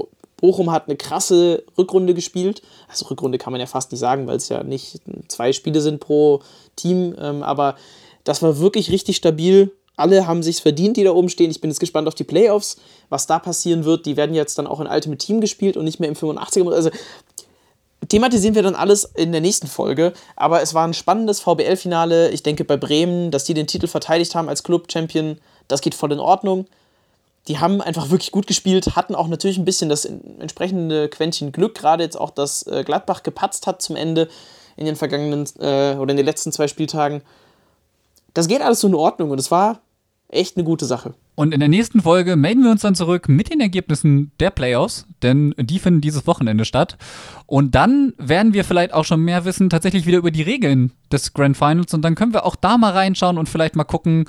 Bochum 0.43 0.73
hat 0.73 0.89
eine 0.89 0.97
krasse 0.97 1.63
Rückrunde 1.79 2.15
gespielt. 2.15 2.63
Also 2.89 3.07
Rückrunde 3.07 3.39
kann 3.39 3.53
man 3.53 3.61
ja 3.61 3.67
fast 3.69 3.93
nicht 3.93 4.01
sagen, 4.01 4.27
weil 4.27 4.39
es 4.39 4.49
ja 4.49 4.65
nicht 4.65 5.01
zwei 5.29 5.53
Spiele 5.53 5.81
sind 5.81 6.01
pro 6.01 6.41
Team. 6.75 7.15
Ähm, 7.17 7.45
aber 7.45 7.77
das 8.25 8.43
war 8.43 8.59
wirklich 8.59 8.91
richtig 8.91 9.17
stabil. 9.17 9.73
Alle 9.97 10.27
haben 10.27 10.43
sich 10.43 10.63
verdient, 10.63 10.97
die 10.97 11.05
da 11.05 11.13
oben 11.13 11.29
stehen. 11.29 11.51
Ich 11.51 11.61
bin 11.61 11.71
jetzt 11.71 11.81
gespannt 11.81 12.09
auf 12.09 12.15
die 12.15 12.25
Playoffs, 12.25 12.77
was 13.09 13.27
da 13.27 13.39
passieren 13.39 13.85
wird. 13.85 14.07
Die 14.07 14.17
werden 14.17 14.35
jetzt 14.35 14.59
dann 14.59 14.67
auch 14.67 14.81
in 14.81 14.87
Ultimate 14.87 15.25
Team 15.25 15.41
gespielt 15.41 15.77
und 15.77 15.85
nicht 15.85 16.01
mehr 16.01 16.09
im 16.09 16.15
85er. 16.15 16.73
Also 16.73 16.91
thematisieren 18.09 18.55
wir 18.55 18.63
dann 18.63 18.75
alles 18.75 19.05
in 19.05 19.33
der 19.33 19.41
nächsten 19.41 19.67
Folge. 19.67 20.13
Aber 20.37 20.63
es 20.63 20.75
war 20.75 20.87
ein 20.87 20.95
spannendes 20.95 21.41
VBL-Finale. 21.41 22.31
Ich 22.31 22.43
denke 22.43 22.65
bei 22.65 22.77
Bremen, 22.77 23.31
dass 23.31 23.45
die 23.45 23.55
den 23.55 23.67
Titel 23.67 23.87
verteidigt 23.87 24.35
haben 24.35 24.49
als 24.49 24.63
Club-Champion, 24.63 25.39
das 25.69 25.81
geht 25.81 25.95
voll 25.95 26.13
in 26.13 26.21
Ordnung. 26.21 26.67
Die 27.49 27.59
haben 27.59 27.81
einfach 27.81 28.11
wirklich 28.11 28.31
gut 28.31 28.47
gespielt, 28.47 28.95
hatten 28.95 29.15
auch 29.15 29.27
natürlich 29.27 29.59
ein 29.59 29.65
bisschen 29.65 29.89
das 29.89 30.05
entsprechende 30.05 31.09
Quäntchen 31.09 31.51
Glück, 31.51 31.75
gerade 31.75 32.05
jetzt 32.05 32.19
auch, 32.19 32.31
dass 32.31 32.67
äh, 32.69 32.85
Gladbach 32.85 33.25
gepatzt 33.25 33.67
hat 33.67 33.83
zum 33.83 33.97
Ende 33.97 34.29
in 34.77 34.87
den 34.87 34.95
vergangenen 34.95 35.47
äh, 35.59 35.97
oder 35.97 36.13
in 36.13 36.17
den 36.17 36.27
letzten 36.27 36.53
zwei 36.53 36.69
Spieltagen 36.69 37.23
das 38.35 38.49
geht 38.49 38.63
alles 38.63 38.81
so 38.81 38.89
in 38.89 38.95
Ordnung 38.95 39.31
und 39.31 39.39
es 39.39 39.51
war 39.51 39.81
echt 40.29 40.57
eine 40.57 40.65
gute 40.65 40.87
Sache. 40.87 41.15
Und 41.35 41.55
in 41.55 41.61
der 41.61 41.69
nächsten 41.69 42.01
Folge 42.01 42.37
melden 42.37 42.63
wir 42.63 42.71
uns 42.71 42.83
dann 42.83 42.95
zurück 42.95 43.29
mit 43.29 43.51
den 43.51 43.61
Ergebnissen 43.61 44.33
der 44.41 44.51
Playoffs, 44.51 45.07
denn 45.23 45.55
die 45.59 45.79
finden 45.79 46.01
dieses 46.01 46.27
Wochenende 46.27 46.65
statt. 46.65 46.97
Und 47.47 47.75
dann 47.75 48.13
werden 48.19 48.53
wir 48.53 48.65
vielleicht 48.65 48.93
auch 48.93 49.05
schon 49.05 49.21
mehr 49.21 49.45
wissen, 49.45 49.71
tatsächlich 49.71 50.07
wieder 50.07 50.19
über 50.19 50.31
die 50.31 50.43
Regeln 50.43 50.93
des 51.11 51.33
Grand 51.33 51.57
Finals. 51.57 51.95
Und 51.95 52.03
dann 52.03 52.15
können 52.15 52.33
wir 52.33 52.45
auch 52.45 52.57
da 52.57 52.77
mal 52.77 52.93
reinschauen 52.93 53.39
und 53.39 53.49
vielleicht 53.49 53.77
mal 53.77 53.85
gucken, 53.85 54.27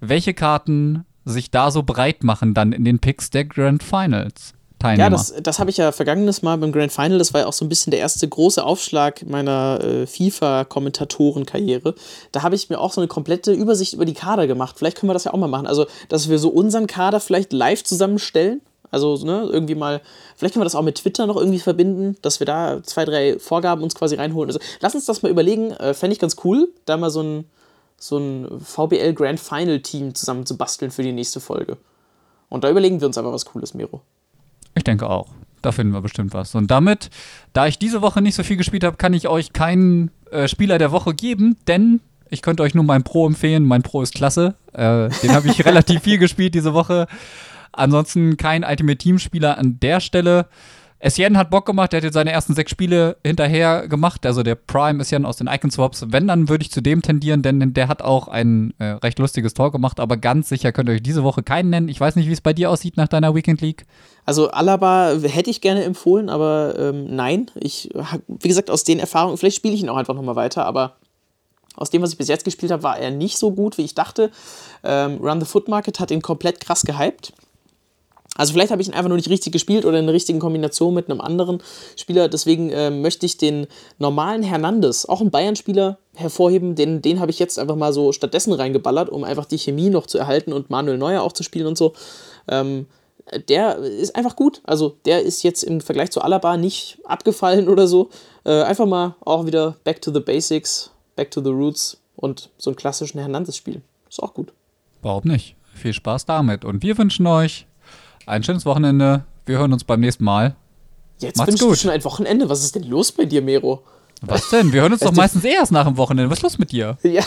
welche 0.00 0.34
Karten 0.34 1.04
sich 1.24 1.50
da 1.50 1.70
so 1.70 1.82
breit 1.82 2.22
machen 2.22 2.54
dann 2.54 2.72
in 2.72 2.84
den 2.84 3.00
Picks 3.00 3.30
der 3.30 3.44
Grand 3.44 3.82
Finals. 3.82 4.55
Teilnehmer. 4.86 5.04
Ja, 5.04 5.10
das, 5.10 5.34
das 5.42 5.58
habe 5.58 5.70
ich 5.70 5.76
ja 5.76 5.92
vergangenes 5.92 6.42
Mal 6.42 6.56
beim 6.58 6.72
Grand 6.72 6.92
Final, 6.92 7.18
das 7.18 7.34
war 7.34 7.42
ja 7.42 7.46
auch 7.46 7.52
so 7.52 7.64
ein 7.64 7.68
bisschen 7.68 7.90
der 7.90 8.00
erste 8.00 8.28
große 8.28 8.64
Aufschlag 8.64 9.26
meiner 9.26 9.80
äh, 9.82 10.06
FIFA-Kommentatorenkarriere. 10.06 11.94
Da 12.32 12.42
habe 12.42 12.54
ich 12.54 12.70
mir 12.70 12.80
auch 12.80 12.92
so 12.92 13.00
eine 13.00 13.08
komplette 13.08 13.52
Übersicht 13.52 13.94
über 13.94 14.04
die 14.04 14.14
Kader 14.14 14.46
gemacht. 14.46 14.76
Vielleicht 14.78 14.98
können 14.98 15.10
wir 15.10 15.14
das 15.14 15.24
ja 15.24 15.34
auch 15.34 15.38
mal 15.38 15.48
machen. 15.48 15.66
Also, 15.66 15.86
dass 16.08 16.28
wir 16.28 16.38
so 16.38 16.48
unseren 16.48 16.86
Kader 16.86 17.20
vielleicht 17.20 17.52
live 17.52 17.84
zusammenstellen. 17.84 18.60
Also, 18.90 19.16
ne, 19.24 19.48
irgendwie 19.50 19.74
mal, 19.74 20.00
vielleicht 20.36 20.54
können 20.54 20.62
wir 20.62 20.66
das 20.66 20.76
auch 20.76 20.82
mit 20.82 20.96
Twitter 20.96 21.26
noch 21.26 21.36
irgendwie 21.36 21.58
verbinden, 21.58 22.16
dass 22.22 22.40
wir 22.40 22.46
da 22.46 22.82
zwei, 22.82 23.04
drei 23.04 23.38
Vorgaben 23.38 23.82
uns 23.82 23.94
quasi 23.94 24.14
reinholen. 24.14 24.48
Also, 24.48 24.60
lass 24.80 24.94
uns 24.94 25.06
das 25.06 25.22
mal 25.22 25.30
überlegen. 25.30 25.72
Äh, 25.72 25.94
Fände 25.94 26.14
ich 26.14 26.20
ganz 26.20 26.36
cool, 26.44 26.68
da 26.84 26.96
mal 26.96 27.10
so 27.10 27.22
ein, 27.22 27.44
so 27.98 28.18
ein 28.18 28.60
VBL 28.60 29.12
Grand 29.14 29.40
Final 29.40 29.80
Team 29.80 30.14
zusammen 30.14 30.46
zu 30.46 30.56
basteln 30.56 30.90
für 30.90 31.02
die 31.02 31.12
nächste 31.12 31.40
Folge. 31.40 31.76
Und 32.48 32.64
da 32.64 32.70
überlegen 32.70 33.00
wir 33.00 33.08
uns 33.08 33.18
einfach 33.18 33.32
was 33.32 33.44
Cooles, 33.44 33.74
Miro. 33.74 34.02
Ich 34.76 34.84
denke 34.84 35.08
auch. 35.08 35.28
Da 35.62 35.72
finden 35.72 35.92
wir 35.92 36.02
bestimmt 36.02 36.32
was. 36.34 36.54
Und 36.54 36.70
damit, 36.70 37.10
da 37.52 37.66
ich 37.66 37.78
diese 37.78 38.02
Woche 38.02 38.22
nicht 38.22 38.36
so 38.36 38.44
viel 38.44 38.56
gespielt 38.56 38.84
habe, 38.84 38.96
kann 38.96 39.14
ich 39.14 39.26
euch 39.26 39.52
keinen 39.52 40.10
äh, 40.30 40.46
Spieler 40.46 40.78
der 40.78 40.92
Woche 40.92 41.14
geben, 41.14 41.56
denn 41.66 42.00
ich 42.30 42.42
könnte 42.42 42.62
euch 42.62 42.74
nur 42.74 42.84
mein 42.84 43.02
Pro 43.02 43.26
empfehlen. 43.26 43.64
Mein 43.64 43.82
Pro 43.82 44.02
ist 44.02 44.14
klasse. 44.14 44.54
Äh, 44.72 45.08
den 45.22 45.32
habe 45.32 45.48
ich 45.48 45.64
relativ 45.64 46.02
viel 46.02 46.18
gespielt 46.18 46.54
diese 46.54 46.74
Woche. 46.74 47.06
Ansonsten 47.72 48.36
kein 48.36 48.64
Ultimate 48.64 48.98
Team 48.98 49.18
Spieler 49.18 49.58
an 49.58 49.78
der 49.80 50.00
Stelle. 50.00 50.46
Essien 50.98 51.36
hat 51.36 51.50
Bock 51.50 51.66
gemacht, 51.66 51.92
der 51.92 51.98
hat 51.98 52.04
jetzt 52.04 52.14
seine 52.14 52.32
ersten 52.32 52.54
sechs 52.54 52.70
Spiele 52.70 53.16
hinterher 53.24 53.86
gemacht. 53.86 54.24
Also 54.24 54.42
der 54.42 54.54
Prime 54.54 55.02
Essien 55.02 55.26
aus 55.26 55.36
den 55.36 55.46
Icon 55.46 55.70
Swaps. 55.70 56.06
Wenn, 56.08 56.26
dann 56.26 56.48
würde 56.48 56.62
ich 56.62 56.70
zu 56.70 56.80
dem 56.80 57.02
tendieren, 57.02 57.42
denn 57.42 57.74
der 57.74 57.88
hat 57.88 58.00
auch 58.00 58.28
ein 58.28 58.72
äh, 58.78 58.92
recht 58.92 59.18
lustiges 59.18 59.52
Tor 59.52 59.72
gemacht. 59.72 60.00
Aber 60.00 60.16
ganz 60.16 60.48
sicher 60.48 60.72
könnt 60.72 60.88
ihr 60.88 60.94
euch 60.94 61.02
diese 61.02 61.22
Woche 61.22 61.42
keinen 61.42 61.70
nennen. 61.70 61.88
Ich 61.88 62.00
weiß 62.00 62.16
nicht, 62.16 62.28
wie 62.28 62.32
es 62.32 62.40
bei 62.40 62.54
dir 62.54 62.70
aussieht 62.70 62.96
nach 62.96 63.08
deiner 63.08 63.34
Weekend 63.34 63.60
League. 63.60 63.84
Also 64.24 64.50
Alaba 64.50 65.12
hätte 65.22 65.50
ich 65.50 65.60
gerne 65.60 65.84
empfohlen, 65.84 66.30
aber 66.30 66.74
ähm, 66.78 67.14
nein. 67.14 67.50
Ich, 67.54 67.90
wie 68.26 68.48
gesagt, 68.48 68.70
aus 68.70 68.82
den 68.82 68.98
Erfahrungen, 68.98 69.36
vielleicht 69.36 69.56
spiele 69.56 69.74
ich 69.74 69.82
ihn 69.82 69.88
auch 69.90 69.96
einfach 69.96 70.14
nochmal 70.14 70.36
weiter, 70.36 70.64
aber 70.64 70.96
aus 71.76 71.90
dem, 71.90 72.02
was 72.02 72.12
ich 72.12 72.18
bis 72.18 72.28
jetzt 72.28 72.44
gespielt 72.44 72.72
habe, 72.72 72.82
war 72.82 72.98
er 72.98 73.10
nicht 73.10 73.38
so 73.38 73.52
gut, 73.52 73.76
wie 73.76 73.82
ich 73.82 73.94
dachte. 73.94 74.30
Ähm, 74.82 75.18
Run 75.22 75.40
the 75.40 75.46
Foot 75.46 75.68
Market 75.68 76.00
hat 76.00 76.10
ihn 76.10 76.22
komplett 76.22 76.60
krass 76.60 76.82
gehypt. 76.82 77.34
Also 78.36 78.52
vielleicht 78.52 78.70
habe 78.70 78.82
ich 78.82 78.88
ihn 78.88 78.94
einfach 78.94 79.08
nur 79.08 79.16
nicht 79.16 79.30
richtig 79.30 79.52
gespielt 79.52 79.84
oder 79.84 79.98
in 79.98 80.06
der 80.06 80.14
richtigen 80.14 80.38
Kombination 80.38 80.94
mit 80.94 81.10
einem 81.10 81.20
anderen 81.20 81.62
Spieler. 81.96 82.28
Deswegen 82.28 82.70
äh, 82.70 82.90
möchte 82.90 83.26
ich 83.26 83.36
den 83.36 83.66
normalen 83.98 84.42
Hernandez, 84.42 85.06
auch 85.06 85.20
einen 85.20 85.30
Bayern-Spieler, 85.30 85.98
hervorheben. 86.14 86.74
Den, 86.74 87.02
den 87.02 87.20
habe 87.20 87.30
ich 87.30 87.38
jetzt 87.38 87.58
einfach 87.58 87.76
mal 87.76 87.92
so 87.92 88.12
stattdessen 88.12 88.52
reingeballert, 88.52 89.08
um 89.08 89.24
einfach 89.24 89.44
die 89.44 89.58
Chemie 89.58 89.90
noch 89.90 90.06
zu 90.06 90.18
erhalten 90.18 90.52
und 90.52 90.70
Manuel 90.70 90.98
Neuer 90.98 91.22
auch 91.22 91.32
zu 91.32 91.42
spielen 91.42 91.66
und 91.66 91.78
so. 91.78 91.92
Ähm, 92.48 92.86
der 93.48 93.76
ist 93.78 94.14
einfach 94.14 94.36
gut. 94.36 94.60
Also 94.64 94.96
der 95.04 95.22
ist 95.22 95.42
jetzt 95.42 95.62
im 95.62 95.80
Vergleich 95.80 96.10
zu 96.10 96.20
Alaba 96.20 96.56
nicht 96.56 96.98
abgefallen 97.04 97.68
oder 97.68 97.86
so. 97.86 98.10
Äh, 98.44 98.62
einfach 98.62 98.86
mal 98.86 99.16
auch 99.20 99.46
wieder 99.46 99.76
back 99.84 100.00
to 100.00 100.12
the 100.12 100.20
basics, 100.20 100.90
back 101.16 101.30
to 101.30 101.42
the 101.42 101.50
roots 101.50 101.98
und 102.16 102.50
so 102.56 102.70
einen 102.70 102.76
klassischen 102.76 103.18
Hernandez 103.18 103.56
spielen. 103.56 103.82
Ist 104.08 104.22
auch 104.22 104.34
gut. 104.34 104.52
Warum 105.02 105.24
nicht? 105.24 105.56
Viel 105.74 105.92
Spaß 105.92 106.24
damit. 106.24 106.64
Und 106.64 106.82
wir 106.82 106.96
wünschen 106.96 107.26
euch 107.26 107.66
ein 108.26 108.42
schönes 108.42 108.66
Wochenende. 108.66 109.24
Wir 109.46 109.58
hören 109.58 109.72
uns 109.72 109.84
beim 109.84 110.00
nächsten 110.00 110.24
Mal. 110.24 110.56
Jetzt 111.18 111.38
Macht's 111.38 111.52
wünschst 111.52 111.62
du 111.62 111.74
schon 111.74 111.90
ein 111.90 112.04
Wochenende. 112.04 112.48
Was 112.48 112.62
ist 112.62 112.74
denn 112.74 112.82
los 112.82 113.12
bei 113.12 113.24
dir, 113.24 113.40
Mero? 113.40 113.82
Was 114.22 114.50
denn? 114.50 114.72
Wir 114.72 114.82
hören 114.82 114.92
uns 114.92 115.00
doch 115.02 115.12
meistens 115.12 115.44
erst 115.44 115.72
nach 115.72 115.86
dem 115.86 115.96
Wochenende. 115.96 116.30
Was 116.30 116.38
ist 116.38 116.42
los 116.42 116.58
mit 116.58 116.72
dir? 116.72 116.98
Ja, 117.04 117.24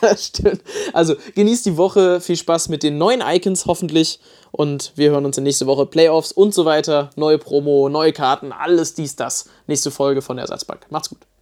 das 0.00 0.26
stimmt. 0.26 0.62
Also 0.92 1.14
genießt 1.34 1.64
die 1.66 1.76
Woche. 1.76 2.20
Viel 2.20 2.36
Spaß 2.36 2.68
mit 2.68 2.82
den 2.82 2.98
neuen 2.98 3.22
Icons 3.24 3.66
hoffentlich. 3.66 4.20
Und 4.50 4.92
wir 4.96 5.10
hören 5.10 5.24
uns 5.24 5.38
in 5.38 5.44
nächste 5.44 5.66
Woche. 5.66 5.86
Playoffs 5.86 6.32
und 6.32 6.52
so 6.52 6.64
weiter. 6.64 7.10
Neue 7.16 7.38
Promo, 7.38 7.88
neue 7.88 8.12
Karten, 8.12 8.52
alles 8.52 8.94
dies, 8.94 9.16
das. 9.16 9.48
Nächste 9.66 9.90
Folge 9.90 10.20
von 10.22 10.36
der 10.36 10.44
Ersatzbank. 10.44 10.86
Macht's 10.90 11.08
gut. 11.08 11.26